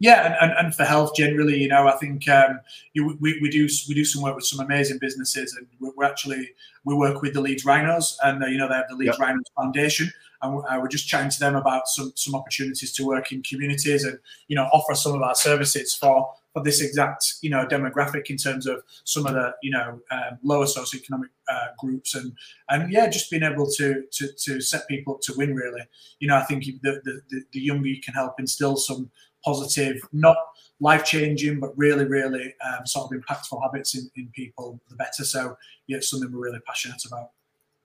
yeah, 0.00 0.26
and, 0.26 0.36
and, 0.52 0.66
and 0.66 0.74
for 0.74 0.84
health 0.84 1.14
generally, 1.16 1.58
you 1.58 1.68
know, 1.68 1.88
I 1.88 1.96
think 1.96 2.28
um, 2.28 2.60
you, 2.92 3.16
we, 3.20 3.38
we 3.40 3.50
do 3.50 3.68
we 3.88 3.94
do 3.94 4.04
some 4.04 4.22
work 4.22 4.36
with 4.36 4.44
some 4.44 4.64
amazing 4.64 4.98
businesses, 4.98 5.56
and 5.56 5.66
we're, 5.80 5.92
we're 5.96 6.04
actually 6.04 6.50
we 6.84 6.94
work 6.94 7.20
with 7.20 7.34
the 7.34 7.40
Leeds 7.40 7.64
Rhinos, 7.64 8.16
and 8.22 8.42
uh, 8.42 8.46
you 8.46 8.58
know 8.58 8.68
they 8.68 8.74
have 8.74 8.88
the 8.88 8.94
Leeds 8.94 9.16
yep. 9.18 9.26
Rhinos 9.26 9.44
Foundation, 9.56 10.12
and 10.42 10.62
uh, 10.68 10.78
we're 10.80 10.88
just 10.88 11.08
chatting 11.08 11.30
to 11.30 11.40
them 11.40 11.56
about 11.56 11.88
some 11.88 12.12
some 12.14 12.34
opportunities 12.34 12.92
to 12.92 13.04
work 13.04 13.32
in 13.32 13.42
communities 13.42 14.04
and 14.04 14.18
you 14.46 14.54
know 14.54 14.64
offer 14.72 14.94
some 14.94 15.14
of 15.14 15.22
our 15.22 15.34
services 15.34 15.94
for 15.94 16.32
for 16.52 16.62
this 16.62 16.80
exact 16.80 17.34
you 17.42 17.50
know 17.50 17.66
demographic 17.66 18.30
in 18.30 18.36
terms 18.36 18.66
of 18.66 18.82
some 19.04 19.26
of 19.26 19.34
the 19.34 19.52
you 19.62 19.70
know 19.70 20.00
um, 20.10 20.38
lower 20.42 20.64
socioeconomic 20.64 21.30
uh, 21.48 21.66
groups 21.78 22.14
and 22.14 22.32
and 22.68 22.92
yeah 22.92 23.08
just 23.08 23.30
being 23.30 23.42
able 23.42 23.68
to 23.68 24.04
to 24.12 24.28
to 24.36 24.60
set 24.60 24.86
people 24.88 25.14
up 25.14 25.20
to 25.20 25.34
win 25.36 25.54
really 25.54 25.82
you 26.20 26.28
know 26.28 26.36
I 26.36 26.44
think 26.44 26.64
the 26.82 27.00
the, 27.04 27.42
the 27.52 27.60
younger 27.60 27.88
you 27.88 28.00
can 28.00 28.14
help 28.14 28.38
instill 28.38 28.76
some 28.76 29.10
positive 29.44 29.96
not 30.12 30.36
life 30.80 31.04
changing 31.04 31.58
but 31.60 31.76
really 31.76 32.04
really 32.04 32.54
um, 32.64 32.86
sort 32.86 33.10
of 33.10 33.20
impactful 33.20 33.60
habits 33.62 33.96
in, 33.96 34.10
in 34.16 34.28
people 34.34 34.80
the 34.88 34.96
better 34.96 35.24
so 35.24 35.56
yeah 35.86 35.96
it's 35.96 36.10
something 36.10 36.32
we're 36.32 36.46
really 36.46 36.60
passionate 36.66 37.02
about 37.06 37.30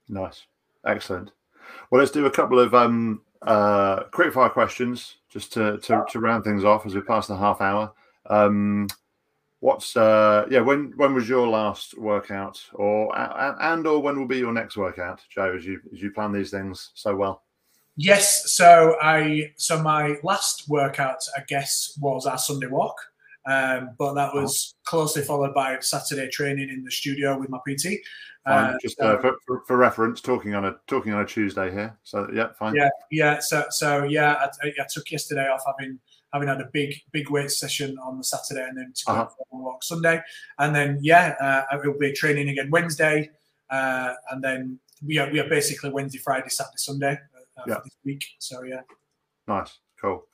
nice 0.09 0.45
excellent 0.85 1.31
well 1.89 1.99
let's 1.99 2.11
do 2.11 2.25
a 2.25 2.31
couple 2.31 2.59
of 2.59 2.73
um 2.73 3.21
uh 3.43 4.03
quick 4.11 4.33
fire 4.33 4.49
questions 4.49 5.17
just 5.29 5.51
to, 5.51 5.77
to, 5.79 6.05
to 6.09 6.19
round 6.19 6.43
things 6.43 6.63
off 6.63 6.85
as 6.85 6.95
we 6.95 7.01
pass 7.01 7.27
the 7.27 7.35
half 7.35 7.61
hour 7.61 7.91
um, 8.27 8.87
what's 9.59 9.95
uh, 9.95 10.45
yeah? 10.49 10.59
When 10.59 10.93
when 10.97 11.13
was 11.13 11.27
your 11.27 11.47
last 11.47 11.97
workout, 11.97 12.61
or 12.73 13.11
and 13.15 13.87
or 13.87 14.01
when 14.01 14.19
will 14.19 14.27
be 14.27 14.37
your 14.37 14.53
next 14.53 14.77
workout, 14.77 15.21
Joe? 15.29 15.53
As 15.55 15.65
you 15.65 15.79
as 15.91 16.01
you 16.01 16.11
plan 16.11 16.31
these 16.31 16.51
things 16.51 16.91
so 16.93 17.15
well. 17.15 17.43
Yes, 17.95 18.51
so 18.51 18.95
I 19.01 19.51
so 19.55 19.81
my 19.81 20.15
last 20.23 20.67
workout, 20.67 21.23
I 21.37 21.41
guess, 21.47 21.97
was 22.01 22.25
our 22.25 22.39
Sunday 22.39 22.67
walk, 22.67 22.97
um, 23.45 23.91
but 23.99 24.13
that 24.13 24.33
was 24.33 24.73
closely 24.83 25.21
followed 25.21 25.53
by 25.53 25.77
Saturday 25.79 26.27
training 26.29 26.69
in 26.69 26.83
the 26.83 26.91
studio 26.91 27.37
with 27.39 27.49
my 27.49 27.59
PT. 27.59 27.99
Uh, 28.45 28.73
just 28.81 28.99
uh, 28.99 29.17
for, 29.19 29.37
for, 29.45 29.63
for, 29.67 29.77
reference, 29.77 30.21
talking 30.21 30.55
on 30.55 30.65
a 30.65 30.75
talking 30.87 31.13
on 31.13 31.21
a 31.21 31.25
Tuesday 31.25 31.71
here. 31.71 31.95
So 32.03 32.27
yeah, 32.33 32.51
fine. 32.53 32.75
Yeah, 32.75 32.89
yeah. 33.11 33.39
So 33.39 33.65
so 33.69 34.03
yeah, 34.05 34.47
I, 34.63 34.67
I 34.67 34.85
took 34.91 35.11
yesterday 35.11 35.47
off 35.47 35.63
having 35.65 35.99
having 36.33 36.47
had 36.47 36.61
a 36.61 36.69
big 36.73 36.95
big 37.11 37.29
weight 37.29 37.51
session 37.51 37.95
on 37.99 38.17
the 38.17 38.23
Saturday 38.23 38.67
and 38.67 38.77
then 38.77 38.91
to 38.95 39.05
go 39.05 39.13
uh-huh. 39.13 39.25
for 39.27 39.45
a 39.53 39.61
walk 39.61 39.83
Sunday, 39.83 40.19
and 40.57 40.75
then 40.75 40.97
yeah, 41.01 41.35
uh, 41.71 41.77
will 41.83 41.97
be 41.99 42.11
training 42.11 42.49
again 42.49 42.71
Wednesday, 42.71 43.29
uh, 43.69 44.13
and 44.31 44.43
then 44.43 44.79
we 45.05 45.19
are 45.19 45.29
we 45.31 45.39
are 45.39 45.47
basically 45.47 45.91
Wednesday, 45.91 46.17
Friday, 46.17 46.49
Saturday, 46.49 46.77
Sunday 46.77 47.17
uh, 47.57 47.63
yeah. 47.67 47.79
this 47.83 47.97
week. 48.05 48.23
So 48.39 48.63
yeah, 48.63 48.81
nice, 49.47 49.79
cool, 50.01 50.25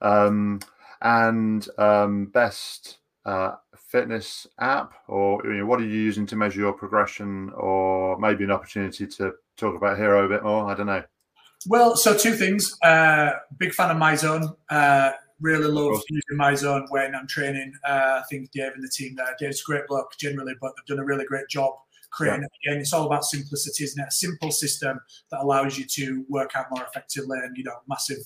um, 0.00 0.60
and 1.00 1.66
um, 1.78 2.26
best. 2.26 2.98
Uh, 3.24 3.54
fitness 3.76 4.48
app 4.58 4.94
or 5.06 5.40
you 5.44 5.52
know, 5.52 5.66
what 5.66 5.78
are 5.78 5.84
you 5.84 5.90
using 5.90 6.26
to 6.26 6.34
measure 6.34 6.58
your 6.58 6.72
progression 6.72 7.52
or 7.56 8.18
maybe 8.18 8.42
an 8.42 8.50
opportunity 8.50 9.06
to 9.06 9.32
talk 9.56 9.76
about 9.76 9.96
hero 9.96 10.24
a 10.24 10.28
bit 10.28 10.42
more 10.42 10.64
i 10.68 10.74
don't 10.74 10.86
know 10.86 11.04
well 11.68 11.94
so 11.94 12.16
two 12.16 12.32
things 12.32 12.76
uh, 12.82 13.30
big 13.58 13.72
fan 13.72 13.92
of 13.92 13.96
MyZone 13.96 14.56
uh, 14.70 15.12
really 15.42 15.66
love 15.66 16.00
using 16.08 16.38
MyZone 16.38 16.86
when 16.90 17.14
I'm 17.14 17.26
training. 17.26 17.72
Uh, 17.86 18.20
I 18.20 18.22
think 18.30 18.50
Dave 18.52 18.72
and 18.74 18.82
the 18.82 18.88
team 18.88 19.14
there, 19.16 19.36
Dave's 19.38 19.60
a 19.60 19.64
great 19.64 19.86
bloke 19.88 20.12
generally, 20.18 20.54
but 20.60 20.72
they've 20.76 20.96
done 20.96 21.02
a 21.02 21.06
really 21.06 21.24
great 21.24 21.48
job 21.48 21.74
creating 22.12 22.42
yeah. 22.64 22.72
Again, 22.72 22.80
it's 22.80 22.92
all 22.92 23.06
about 23.06 23.24
simplicity, 23.24 23.84
isn't 23.84 24.02
it? 24.02 24.08
A 24.08 24.12
simple 24.12 24.50
system 24.50 25.00
that 25.30 25.40
allows 25.40 25.78
you 25.78 25.84
to 25.86 26.24
work 26.28 26.52
out 26.54 26.66
more 26.70 26.84
effectively 26.84 27.38
and, 27.42 27.56
you 27.56 27.64
know, 27.64 27.76
massive 27.88 28.18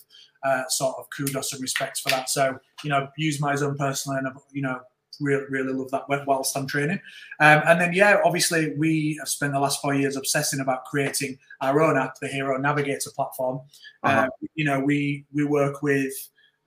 uh, 0.44 0.62
sort 0.68 0.96
of 0.98 1.06
kudos 1.16 1.52
and 1.52 1.62
respect 1.62 2.00
for 2.00 2.10
that. 2.10 2.28
So, 2.28 2.58
you 2.82 2.90
know, 2.90 3.08
use 3.16 3.40
MyZone 3.40 3.76
personally 3.76 4.18
and, 4.18 4.28
you 4.52 4.62
know, 4.62 4.80
really, 5.20 5.44
really 5.48 5.72
love 5.72 5.90
that 5.90 6.04
whilst 6.26 6.56
I'm 6.56 6.66
training. 6.66 7.00
Um, 7.40 7.62
and 7.66 7.80
then, 7.80 7.92
yeah, 7.92 8.18
obviously, 8.24 8.74
we 8.76 9.16
have 9.18 9.28
spent 9.28 9.52
the 9.52 9.60
last 9.60 9.80
four 9.80 9.94
years 9.94 10.16
obsessing 10.16 10.60
about 10.60 10.84
creating 10.84 11.38
our 11.60 11.80
own 11.80 11.96
app, 11.96 12.16
the 12.20 12.28
Hero 12.28 12.58
Navigator 12.58 13.10
platform. 13.14 13.60
Uh-huh. 14.02 14.24
Um, 14.24 14.30
you 14.54 14.64
know, 14.64 14.80
we 14.80 15.24
we 15.32 15.44
work 15.44 15.82
with 15.82 16.12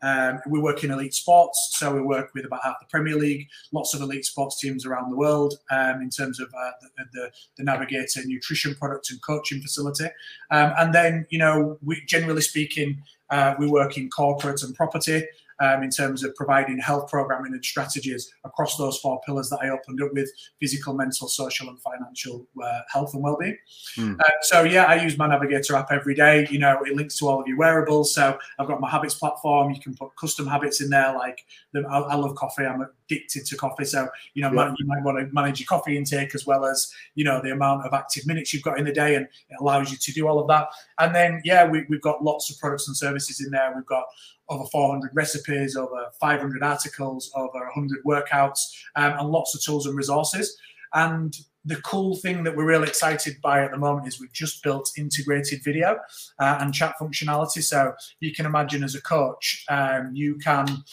um, 0.02 0.40
we 0.48 0.60
work 0.60 0.84
in 0.84 0.92
elite 0.92 1.14
sports, 1.14 1.76
so 1.78 1.94
we 1.94 2.02
work 2.02 2.32
with 2.34 2.46
about 2.46 2.64
half 2.64 2.80
the 2.80 2.86
Premier 2.88 3.16
League, 3.16 3.48
lots 3.72 3.94
of 3.94 4.02
elite 4.02 4.26
sports 4.26 4.60
teams 4.60 4.86
around 4.86 5.12
the 5.12 5.18
world 5.18 5.56
um, 5.72 6.02
in 6.02 6.10
terms 6.10 6.40
of 6.40 6.48
uh, 6.48 6.72
the, 6.82 7.06
the, 7.14 7.32
the, 7.58 7.64
Navigator 7.64 8.22
nutrition 8.26 8.76
product 8.76 9.12
and 9.12 9.22
coaching 9.22 9.62
facility. 9.62 10.06
Um, 10.52 10.74
and 10.78 10.94
then, 10.96 11.26
you 11.30 11.38
know, 11.38 11.78
we 11.84 12.02
generally 12.08 12.42
speaking, 12.42 13.04
uh, 13.30 13.56
we 13.60 13.68
work 13.68 13.98
in 13.98 14.10
corporate 14.10 14.64
and 14.64 14.74
property 14.74 15.24
um, 15.60 15.84
in 15.84 15.90
terms 15.90 16.24
of 16.24 16.34
providing 16.36 16.78
health 16.80 17.10
programming 17.10 17.54
and 17.54 17.64
strategies 17.64 18.32
across 18.44 18.78
those 18.78 18.98
four 19.00 19.20
pillars 19.26 19.50
that 19.50 19.60
I 19.62 19.70
opened 19.70 20.02
up 20.02 20.14
with 20.14 20.30
physical, 20.60 20.94
mental, 20.94 21.28
social, 21.28 21.70
and 21.70 21.80
financial 21.82 22.48
uh, 22.64 22.82
health 22.92 23.14
and 23.14 23.24
well-being. 23.24 23.58
Mm. 23.98 24.20
Uh, 24.20 24.30
so 24.42 24.64
yeah, 24.64 24.86
I 24.86 25.02
use 25.02 25.18
my 25.18 25.28
Navigator 25.28 25.76
app 25.76 25.92
every 25.92 26.16
day. 26.16 26.48
You 26.50 26.60
know, 26.60 26.82
it 26.86 26.96
links 26.96 27.18
to 27.20 27.28
all 27.28 27.42
of 27.42 27.48
your 27.48 27.58
wearables. 27.58 28.14
So 28.14 28.38
I've 28.58 28.68
got 28.68 28.80
my 28.80 28.90
habits 28.90 29.16
platform. 29.16 29.72
You 29.72 29.82
can 29.82 29.96
put 29.96 30.16
custom 30.16 30.48
habits 30.48 30.82
in 30.82 30.90
there. 30.90 31.14
Like 31.16 31.46
the, 31.74 31.82
I, 31.90 32.00
I, 32.00 32.16
love 32.16 32.36
coffee. 32.36 32.66
I'm 32.66 32.86
addicted 33.10 33.46
to 33.46 33.58
coffee. 33.58 33.86
So 33.86 34.10
you 34.34 34.42
know, 34.42 34.52
yeah. 34.54 34.74
you 34.78 34.86
might 34.86 35.04
want 35.04 35.20
to 35.20 35.34
manage 35.34 35.60
your 35.60 35.68
coffee 35.68 35.98
intake 35.98 36.36
as 36.36 36.46
well 36.46 36.66
as 36.66 36.92
you 37.16 37.24
know 37.24 37.42
the 37.42 37.52
amount 37.52 37.86
of 37.86 37.94
active 37.94 38.26
minutes 38.28 38.54
you've 38.54 38.64
got 38.64 38.80
in 38.80 38.86
the 38.86 38.92
day, 38.92 39.16
and 39.16 39.26
it 39.26 39.58
allows 39.60 39.92
you 39.92 39.98
to 39.98 40.12
do 40.12 40.28
all 40.28 40.40
of 40.40 40.48
that. 40.48 40.70
And 41.00 41.14
then 41.16 41.42
yeah, 41.44 41.68
we, 41.68 41.86
we've 41.90 42.02
got 42.02 42.24
lots 42.24 42.50
of 42.50 42.60
products 42.60 42.88
and 42.88 42.96
services 42.96 43.42
in 43.44 43.52
there. 43.52 43.74
We've 43.76 43.86
got 43.86 44.06
over 44.50 44.66
400 44.66 45.12
recipes, 45.14 45.76
over 45.76 46.08
500 46.20 46.64
articles, 46.64 47.32
over 47.36 47.60
100 47.76 48.04
workouts, 48.04 48.60
um, 48.96 49.14
and 49.20 49.30
lots 49.30 49.56
of 49.56 49.62
tools 49.62 49.86
and 49.86 49.96
resources. 49.96 50.58
And 50.94 51.38
the 51.66 51.76
cool 51.82 52.16
thing 52.16 52.44
that 52.44 52.56
we're 52.56 52.66
really 52.66 52.88
excited 52.88 53.40
by 53.42 53.64
at 53.64 53.72
the 53.72 53.78
moment 53.78 54.08
is 54.08 54.20
we've 54.20 54.34
just 54.34 54.64
built 54.64 54.92
integrated 54.98 55.64
video 55.64 56.00
uh, 56.40 56.58
and 56.62 56.74
chat 56.74 56.96
functionality. 57.00 57.62
So 57.62 57.94
you 58.22 58.34
can 58.34 58.48
imagine 58.48 58.84
as 58.84 58.96
a 58.96 59.02
coach, 59.02 59.66
um, 59.70 60.12
you 60.16 60.36
can 60.36 60.84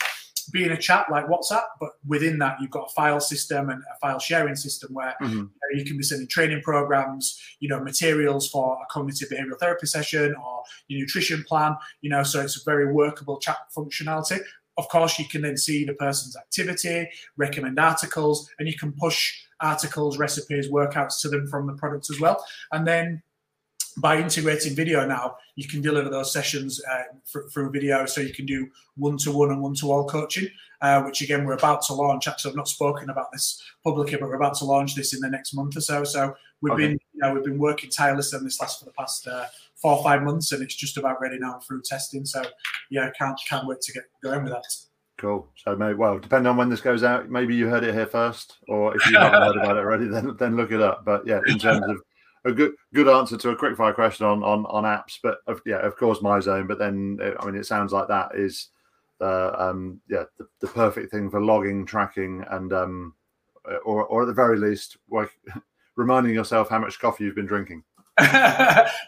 be 0.50 0.64
in 0.64 0.72
a 0.72 0.76
chat 0.76 1.06
like 1.10 1.26
WhatsApp, 1.26 1.64
but 1.80 1.90
within 2.06 2.38
that 2.38 2.56
you've 2.60 2.70
got 2.70 2.88
a 2.90 2.92
file 2.94 3.20
system 3.20 3.70
and 3.70 3.82
a 3.82 3.98
file 3.98 4.18
sharing 4.18 4.56
system 4.56 4.92
where 4.92 5.14
mm-hmm. 5.20 5.32
you, 5.32 5.42
know, 5.42 5.78
you, 5.78 5.84
can 5.84 5.96
be 5.96 6.02
sending 6.02 6.28
training 6.28 6.62
programs, 6.62 7.40
you 7.60 7.68
know, 7.68 7.80
materials 7.80 8.48
for 8.48 8.78
a 8.82 8.86
cognitive 8.92 9.28
behavioral 9.28 9.58
therapy 9.58 9.86
session 9.86 10.34
or 10.34 10.62
your 10.88 11.00
nutrition 11.00 11.42
plan, 11.44 11.76
you 12.00 12.10
know, 12.10 12.22
so 12.22 12.40
it's 12.40 12.60
a 12.60 12.64
very 12.64 12.92
workable 12.92 13.38
chat 13.38 13.58
functionality. 13.76 14.40
Of 14.78 14.88
course, 14.88 15.18
you 15.18 15.26
can 15.26 15.42
then 15.42 15.56
see 15.56 15.84
the 15.84 15.94
person's 15.94 16.36
activity, 16.36 17.08
recommend 17.36 17.78
articles, 17.78 18.50
and 18.58 18.68
you 18.68 18.76
can 18.76 18.92
push 18.92 19.32
articles, 19.60 20.18
recipes, 20.18 20.68
workouts 20.68 21.20
to 21.22 21.28
them 21.28 21.46
from 21.46 21.66
the 21.66 21.72
product 21.72 22.10
as 22.10 22.20
well. 22.20 22.44
And 22.72 22.86
then 22.86 23.22
by 23.98 24.18
integrating 24.18 24.74
video 24.74 25.06
now, 25.06 25.36
you 25.54 25.66
can 25.66 25.80
deliver 25.80 26.08
those 26.10 26.32
sessions 26.32 26.82
uh, 26.84 27.02
through 27.52 27.70
video. 27.70 28.04
So 28.06 28.20
you 28.20 28.34
can 28.34 28.44
do 28.44 28.68
one-to-one 28.96 29.50
and 29.50 29.62
one-to-all 29.62 30.06
coaching, 30.08 30.48
uh, 30.82 31.02
which 31.02 31.22
again 31.22 31.44
we're 31.44 31.54
about 31.54 31.82
to 31.84 31.94
launch. 31.94 32.28
Actually, 32.28 32.50
I've 32.50 32.56
not 32.56 32.68
spoken 32.68 33.10
about 33.10 33.32
this 33.32 33.62
publicly, 33.82 34.18
but 34.18 34.28
we're 34.28 34.36
about 34.36 34.56
to 34.56 34.64
launch 34.64 34.94
this 34.94 35.14
in 35.14 35.20
the 35.20 35.30
next 35.30 35.54
month 35.54 35.76
or 35.76 35.80
so. 35.80 36.04
So 36.04 36.34
we've 36.60 36.74
okay. 36.74 36.88
been, 36.88 36.98
you 37.14 37.20
know, 37.20 37.32
we've 37.32 37.44
been 37.44 37.58
working 37.58 37.90
tirelessly 37.90 38.38
on 38.38 38.44
this 38.44 38.60
last 38.60 38.80
for 38.80 38.84
the 38.84 38.92
past 38.92 39.26
uh, 39.26 39.46
four 39.76 39.96
or 39.96 40.02
five 40.02 40.22
months, 40.22 40.52
and 40.52 40.62
it's 40.62 40.74
just 40.74 40.98
about 40.98 41.20
ready 41.20 41.38
now 41.38 41.58
through 41.60 41.82
testing. 41.82 42.26
So 42.26 42.42
yeah, 42.90 43.10
can't 43.18 43.38
can't 43.48 43.66
wait 43.66 43.80
to 43.80 43.92
get 43.92 44.04
going 44.22 44.44
with 44.44 44.52
that. 44.52 44.66
Cool. 45.18 45.48
So 45.64 45.74
maybe 45.74 45.94
well, 45.94 46.18
depending 46.18 46.48
on 46.48 46.58
when 46.58 46.68
this 46.68 46.82
goes 46.82 47.02
out, 47.02 47.30
maybe 47.30 47.54
you 47.54 47.68
heard 47.68 47.84
it 47.84 47.94
here 47.94 48.06
first, 48.06 48.58
or 48.68 48.94
if 48.94 49.10
you 49.10 49.16
haven't 49.16 49.40
heard 49.40 49.56
about 49.56 49.76
it 49.78 49.80
already, 49.80 50.06
then 50.08 50.36
then 50.38 50.56
look 50.56 50.70
it 50.70 50.82
up. 50.82 51.06
But 51.06 51.26
yeah, 51.26 51.40
in 51.46 51.58
terms 51.58 51.82
of 51.88 52.02
a 52.46 52.52
good 52.52 52.72
good 52.94 53.08
answer 53.08 53.36
to 53.36 53.50
a 53.50 53.56
quick 53.56 53.76
fire 53.76 53.92
question 53.92 54.24
on 54.24 54.42
on, 54.42 54.64
on 54.66 54.84
apps. 54.84 55.18
But 55.22 55.38
of, 55.46 55.60
yeah, 55.66 55.84
of 55.84 55.96
course, 55.96 56.20
MyZone. 56.20 56.68
But 56.68 56.78
then 56.78 57.18
I 57.40 57.44
mean, 57.44 57.56
it 57.56 57.66
sounds 57.66 57.92
like 57.92 58.08
that 58.08 58.34
is 58.34 58.68
uh, 59.20 59.52
um, 59.58 60.00
yeah 60.08 60.24
the, 60.38 60.46
the 60.60 60.68
perfect 60.68 61.10
thing 61.10 61.28
for 61.30 61.42
logging, 61.42 61.84
tracking, 61.84 62.44
and 62.50 62.72
um, 62.72 63.14
or 63.84 64.04
or 64.04 64.22
at 64.22 64.26
the 64.26 64.34
very 64.34 64.58
least, 64.58 64.96
reminding 65.96 66.34
yourself 66.34 66.68
how 66.68 66.78
much 66.78 67.00
coffee 67.00 67.24
you've 67.24 67.34
been 67.34 67.46
drinking. 67.46 67.82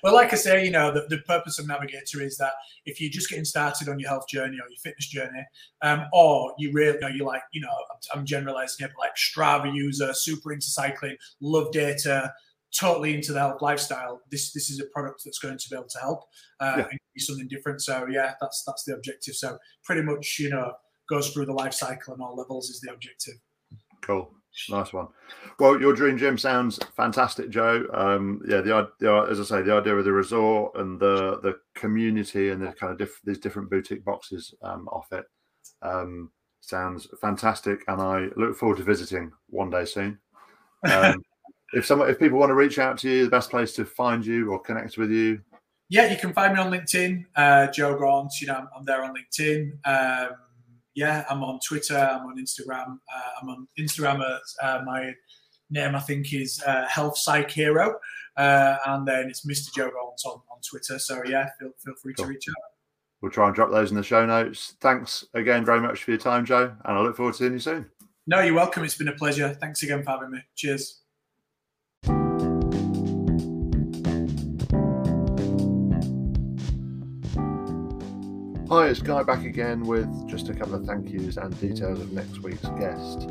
well, 0.02 0.12
like 0.12 0.34
I 0.34 0.36
say, 0.36 0.66
you 0.66 0.70
know, 0.70 0.92
the, 0.92 1.06
the, 1.08 1.22
purpose 1.22 1.58
of 1.58 1.66
Navigator 1.66 2.20
is 2.20 2.36
that 2.36 2.52
if 2.84 3.00
you're 3.00 3.10
just 3.10 3.30
getting 3.30 3.46
started 3.46 3.88
on 3.88 3.98
your 3.98 4.10
health 4.10 4.28
journey 4.28 4.58
or 4.58 4.68
your 4.68 4.78
fitness 4.82 5.08
journey, 5.08 5.46
um, 5.80 6.04
or 6.12 6.52
you 6.58 6.72
really, 6.72 6.98
know, 6.98 7.08
you're 7.08 7.26
like, 7.26 7.40
you 7.50 7.62
know, 7.62 7.70
I'm 8.14 8.26
generalizing 8.26 8.76
here, 8.80 8.94
but 8.94 9.00
like 9.00 9.16
Strava 9.16 9.74
user, 9.74 10.12
super 10.12 10.52
into 10.52 10.66
cycling, 10.66 11.16
love 11.40 11.72
data, 11.72 12.34
totally 12.76 13.14
into 13.14 13.32
the 13.32 13.40
health 13.40 13.62
lifestyle, 13.62 14.20
this 14.30 14.52
this 14.52 14.70
is 14.70 14.80
a 14.80 14.86
product 14.86 15.22
that's 15.24 15.38
going 15.38 15.58
to 15.58 15.68
be 15.70 15.76
able 15.76 15.88
to 15.88 15.98
help 15.98 16.24
uh, 16.60 16.74
yeah. 16.78 16.86
and 16.90 16.98
be 17.14 17.20
something 17.20 17.48
different. 17.48 17.80
So 17.82 18.06
yeah, 18.10 18.34
that's 18.40 18.62
that's 18.66 18.84
the 18.84 18.94
objective. 18.94 19.34
So 19.34 19.58
pretty 19.84 20.02
much, 20.02 20.36
you 20.38 20.50
know, 20.50 20.72
goes 21.08 21.30
through 21.30 21.46
the 21.46 21.52
life 21.52 21.74
cycle 21.74 22.14
and 22.14 22.22
all 22.22 22.36
levels 22.36 22.68
is 22.70 22.80
the 22.80 22.92
objective. 22.92 23.34
Cool. 24.02 24.32
Nice 24.70 24.92
one. 24.92 25.08
Well, 25.60 25.80
your 25.80 25.92
dream 25.92 26.18
gym 26.18 26.36
sounds 26.36 26.80
fantastic, 26.96 27.48
Joe. 27.48 27.86
Um, 27.94 28.42
yeah, 28.46 28.60
the, 28.60 28.88
the 28.98 29.26
as 29.30 29.38
I 29.38 29.44
say, 29.44 29.62
the 29.62 29.74
idea 29.74 29.94
of 29.94 30.04
the 30.04 30.12
resort 30.12 30.72
and 30.76 30.98
the 30.98 31.38
the 31.42 31.58
community 31.76 32.50
and 32.50 32.60
the 32.60 32.72
kind 32.72 32.92
of 32.92 32.98
diff, 32.98 33.20
these 33.24 33.38
different 33.38 33.70
boutique 33.70 34.04
boxes 34.04 34.52
um, 34.62 34.88
off 34.88 35.12
it 35.12 35.24
um, 35.82 36.30
sounds 36.60 37.06
fantastic, 37.20 37.84
and 37.88 38.00
I 38.00 38.28
look 38.36 38.56
forward 38.56 38.78
to 38.78 38.84
visiting 38.84 39.30
one 39.48 39.70
day 39.70 39.84
soon. 39.84 40.18
Um, 40.90 41.22
if 41.72 41.86
someone 41.86 42.10
if 42.10 42.18
people 42.18 42.38
want 42.38 42.50
to 42.50 42.54
reach 42.54 42.78
out 42.78 42.98
to 42.98 43.10
you, 43.10 43.24
the 43.24 43.30
best 43.30 43.50
place 43.50 43.72
to 43.74 43.84
find 43.84 44.24
you 44.24 44.50
or 44.50 44.60
connect 44.60 44.96
with 44.98 45.10
you. 45.10 45.40
Yeah, 45.90 46.10
you 46.10 46.18
can 46.18 46.32
find 46.34 46.52
me 46.54 46.60
on 46.60 46.70
LinkedIn, 46.70 47.24
uh, 47.36 47.68
Joe 47.68 47.98
Gaunt. 47.98 48.32
You 48.40 48.48
know, 48.48 48.56
I'm, 48.56 48.68
I'm 48.76 48.84
there 48.84 49.02
on 49.02 49.14
LinkedIn. 49.14 49.72
Um, 49.86 50.36
yeah, 50.94 51.24
I'm 51.30 51.42
on 51.42 51.60
Twitter. 51.66 51.96
I'm 51.96 52.26
on 52.26 52.38
Instagram. 52.38 52.98
Uh, 53.14 53.30
I'm 53.40 53.48
on 53.48 53.68
Instagram. 53.78 54.20
At, 54.20 54.42
uh, 54.62 54.84
my 54.84 55.14
name, 55.70 55.94
I 55.94 56.00
think, 56.00 56.32
is 56.34 56.62
uh, 56.66 56.86
Health 56.88 57.16
Psych 57.16 57.50
Hero, 57.50 57.98
uh, 58.36 58.76
and 58.86 59.06
then 59.06 59.28
it's 59.28 59.46
Mr. 59.46 59.74
Joe 59.74 59.90
Gaunt 59.90 60.20
on, 60.26 60.42
on 60.50 60.60
Twitter. 60.68 60.98
So 60.98 61.22
yeah, 61.24 61.48
feel 61.58 61.70
feel 61.82 61.94
free 62.02 62.14
cool. 62.14 62.26
to 62.26 62.30
reach 62.30 62.48
out. 62.48 62.56
We'll 63.20 63.32
try 63.32 63.46
and 63.46 63.54
drop 63.54 63.70
those 63.70 63.90
in 63.90 63.96
the 63.96 64.02
show 64.02 64.26
notes. 64.26 64.74
Thanks 64.80 65.24
again 65.34 65.64
very 65.64 65.80
much 65.80 66.04
for 66.04 66.10
your 66.10 66.20
time, 66.20 66.44
Joe, 66.44 66.74
and 66.84 66.98
I 66.98 67.00
look 67.00 67.16
forward 67.16 67.32
to 67.32 67.38
seeing 67.38 67.52
you 67.52 67.58
soon. 67.58 67.86
No, 68.26 68.40
you're 68.40 68.54
welcome. 68.54 68.84
It's 68.84 68.96
been 68.96 69.08
a 69.08 69.12
pleasure. 69.12 69.56
Thanks 69.60 69.82
again 69.82 70.02
for 70.02 70.10
having 70.10 70.30
me. 70.30 70.40
Cheers. 70.54 71.00
Hi, 78.70 78.88
it's 78.88 79.00
Guy 79.00 79.22
back 79.22 79.46
again 79.46 79.80
with 79.80 80.28
just 80.28 80.50
a 80.50 80.54
couple 80.54 80.74
of 80.74 80.84
thank 80.84 81.08
yous 81.08 81.38
and 81.38 81.58
details 81.58 82.00
of 82.00 82.12
next 82.12 82.40
week's 82.40 82.68
guest. 82.78 83.26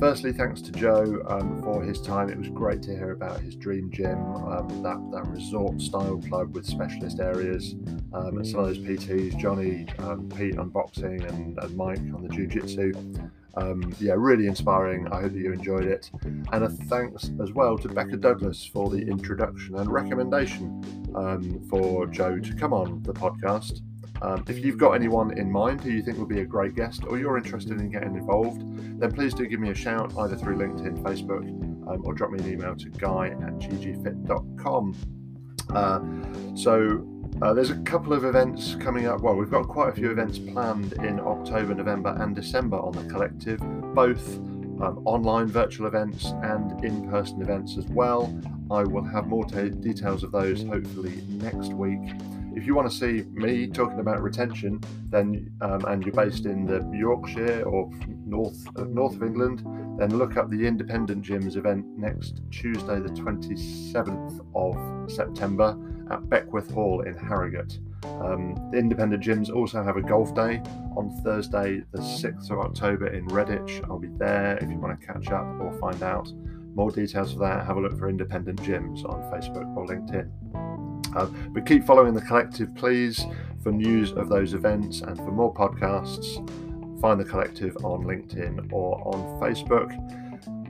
Firstly, 0.00 0.32
thanks 0.32 0.60
to 0.60 0.72
Joe 0.72 1.22
um, 1.28 1.62
for 1.62 1.84
his 1.84 2.00
time. 2.00 2.28
It 2.28 2.36
was 2.36 2.48
great 2.48 2.82
to 2.82 2.90
hear 2.90 3.12
about 3.12 3.38
his 3.38 3.54
dream 3.54 3.92
gym, 3.92 4.18
um, 4.18 4.82
that, 4.82 5.00
that 5.12 5.28
resort 5.28 5.80
style 5.80 6.20
club 6.28 6.56
with 6.56 6.66
specialist 6.66 7.20
areas, 7.20 7.76
um, 8.12 8.38
and 8.38 8.44
some 8.44 8.58
of 8.58 8.66
those 8.66 8.80
PTs, 8.80 9.38
Johnny, 9.38 9.86
um, 10.00 10.28
Pete 10.28 10.58
on 10.58 10.70
boxing, 10.70 11.22
and, 11.22 11.56
and 11.56 11.76
Mike 11.76 12.00
on 12.12 12.26
the 12.26 12.28
jiu 12.34 12.48
jitsu. 12.48 12.92
Um, 13.54 13.94
yeah, 14.00 14.14
really 14.16 14.48
inspiring. 14.48 15.06
I 15.12 15.20
hope 15.20 15.34
that 15.34 15.38
you 15.38 15.52
enjoyed 15.52 15.84
it. 15.84 16.10
And 16.24 16.64
a 16.64 16.68
thanks 16.68 17.30
as 17.40 17.52
well 17.52 17.78
to 17.78 17.88
Becca 17.88 18.16
Douglas 18.16 18.66
for 18.66 18.90
the 18.90 18.98
introduction 18.98 19.76
and 19.76 19.92
recommendation 19.92 20.82
um, 21.14 21.64
for 21.70 22.08
Joe 22.08 22.40
to 22.40 22.54
come 22.54 22.72
on 22.72 23.00
the 23.04 23.14
podcast. 23.14 23.80
Um, 24.22 24.44
if 24.48 24.64
you've 24.64 24.78
got 24.78 24.92
anyone 24.92 25.36
in 25.36 25.50
mind 25.50 25.80
who 25.80 25.90
you 25.90 26.00
think 26.00 26.16
would 26.18 26.28
be 26.28 26.40
a 26.40 26.44
great 26.44 26.76
guest 26.76 27.02
or 27.04 27.18
you're 27.18 27.36
interested 27.36 27.80
in 27.80 27.90
getting 27.90 28.14
involved, 28.14 28.60
then 29.00 29.10
please 29.10 29.34
do 29.34 29.46
give 29.46 29.58
me 29.58 29.70
a 29.70 29.74
shout 29.74 30.16
either 30.16 30.36
through 30.36 30.56
LinkedIn, 30.56 31.02
Facebook, 31.02 31.44
um, 31.88 32.02
or 32.04 32.14
drop 32.14 32.30
me 32.30 32.38
an 32.38 32.52
email 32.52 32.76
to 32.76 32.88
guy 32.90 33.28
at 33.30 33.58
ggfit.com. 33.58 34.96
Uh, 35.74 36.00
so 36.54 37.04
uh, 37.42 37.52
there's 37.52 37.70
a 37.70 37.78
couple 37.80 38.12
of 38.12 38.24
events 38.24 38.76
coming 38.76 39.06
up. 39.06 39.22
Well, 39.22 39.34
we've 39.34 39.50
got 39.50 39.66
quite 39.66 39.88
a 39.88 39.92
few 39.92 40.12
events 40.12 40.38
planned 40.38 40.92
in 41.04 41.18
October, 41.18 41.74
November, 41.74 42.16
and 42.20 42.36
December 42.36 42.76
on 42.76 42.92
the 42.92 43.04
collective, 43.12 43.58
both 43.92 44.36
um, 44.80 45.02
online 45.04 45.48
virtual 45.48 45.88
events 45.88 46.26
and 46.42 46.84
in 46.84 47.10
person 47.10 47.42
events 47.42 47.76
as 47.76 47.86
well. 47.86 48.32
I 48.70 48.84
will 48.84 49.04
have 49.04 49.26
more 49.26 49.44
t- 49.44 49.70
details 49.70 50.22
of 50.22 50.30
those 50.30 50.62
hopefully 50.62 51.24
next 51.28 51.72
week. 51.72 52.12
If 52.54 52.66
you 52.66 52.74
want 52.74 52.90
to 52.90 52.96
see 52.96 53.24
me 53.32 53.66
talking 53.66 54.00
about 54.00 54.22
retention, 54.22 54.80
then 55.08 55.50
um, 55.60 55.84
and 55.86 56.04
you're 56.04 56.14
based 56.14 56.44
in 56.44 56.66
the 56.66 56.86
Yorkshire 56.96 57.62
or 57.62 57.90
north 58.26 58.66
uh, 58.76 58.84
north 58.84 59.16
of 59.16 59.22
England, 59.22 59.64
then 59.98 60.16
look 60.18 60.36
up 60.36 60.50
the 60.50 60.66
Independent 60.66 61.24
Gyms 61.24 61.56
event 61.56 61.86
next 61.96 62.42
Tuesday, 62.50 63.00
the 63.00 63.08
27th 63.08 64.40
of 64.54 65.10
September 65.10 65.76
at 66.10 66.28
Beckworth 66.28 66.70
Hall 66.72 67.02
in 67.02 67.16
Harrogate. 67.16 67.78
Um, 68.04 68.54
the 68.70 68.78
Independent 68.78 69.22
Gyms 69.22 69.54
also 69.54 69.82
have 69.82 69.96
a 69.96 70.02
golf 70.02 70.34
day 70.34 70.60
on 70.96 71.10
Thursday, 71.22 71.82
the 71.92 71.98
6th 71.98 72.50
of 72.50 72.58
October 72.58 73.08
in 73.08 73.26
Redditch. 73.28 73.82
I'll 73.88 73.98
be 73.98 74.08
there 74.18 74.58
if 74.58 74.68
you 74.70 74.78
want 74.78 75.00
to 75.00 75.06
catch 75.06 75.28
up 75.28 75.46
or 75.60 75.72
find 75.80 76.02
out 76.02 76.30
more 76.74 76.90
details 76.90 77.32
for 77.32 77.38
that. 77.40 77.66
Have 77.66 77.76
a 77.76 77.80
look 77.80 77.98
for 77.98 78.08
Independent 78.08 78.60
Gyms 78.62 79.04
on 79.04 79.22
Facebook 79.30 79.76
or 79.76 79.86
LinkedIn. 79.86 80.71
Uh, 81.14 81.26
but 81.50 81.66
keep 81.66 81.84
following 81.84 82.14
the 82.14 82.20
collective, 82.20 82.74
please, 82.74 83.24
for 83.62 83.72
news 83.72 84.12
of 84.12 84.28
those 84.28 84.54
events 84.54 85.00
and 85.00 85.16
for 85.16 85.30
more 85.30 85.52
podcasts. 85.52 86.38
Find 87.00 87.18
the 87.18 87.24
collective 87.24 87.76
on 87.78 88.04
LinkedIn 88.04 88.72
or 88.72 89.00
on 89.06 89.40
Facebook. 89.40 89.92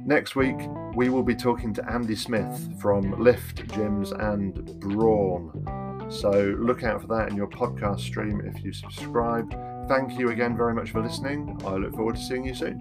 Next 0.05 0.35
week, 0.35 0.57
we 0.95 1.09
will 1.11 1.23
be 1.23 1.35
talking 1.35 1.73
to 1.75 1.91
Andy 1.91 2.17
Smith 2.17 2.81
from 2.81 3.23
Lift 3.23 3.67
Gyms 3.69 4.11
and 4.19 4.81
Brawn. 4.81 6.09
So 6.11 6.57
look 6.59 6.83
out 6.83 7.03
for 7.03 7.07
that 7.09 7.31
in 7.31 7.37
your 7.37 7.49
podcast 7.49 8.01
stream 8.01 8.43
if 8.45 8.65
you 8.65 8.73
subscribe. 8.73 9.55
Thank 9.89 10.19
you 10.19 10.31
again 10.31 10.57
very 10.57 10.75
much 10.75 10.91
for 10.91 11.03
listening. 11.03 11.61
I 11.65 11.77
look 11.77 11.95
forward 11.95 12.17
to 12.17 12.23
seeing 12.23 12.45
you 12.45 12.55
soon. 12.55 12.81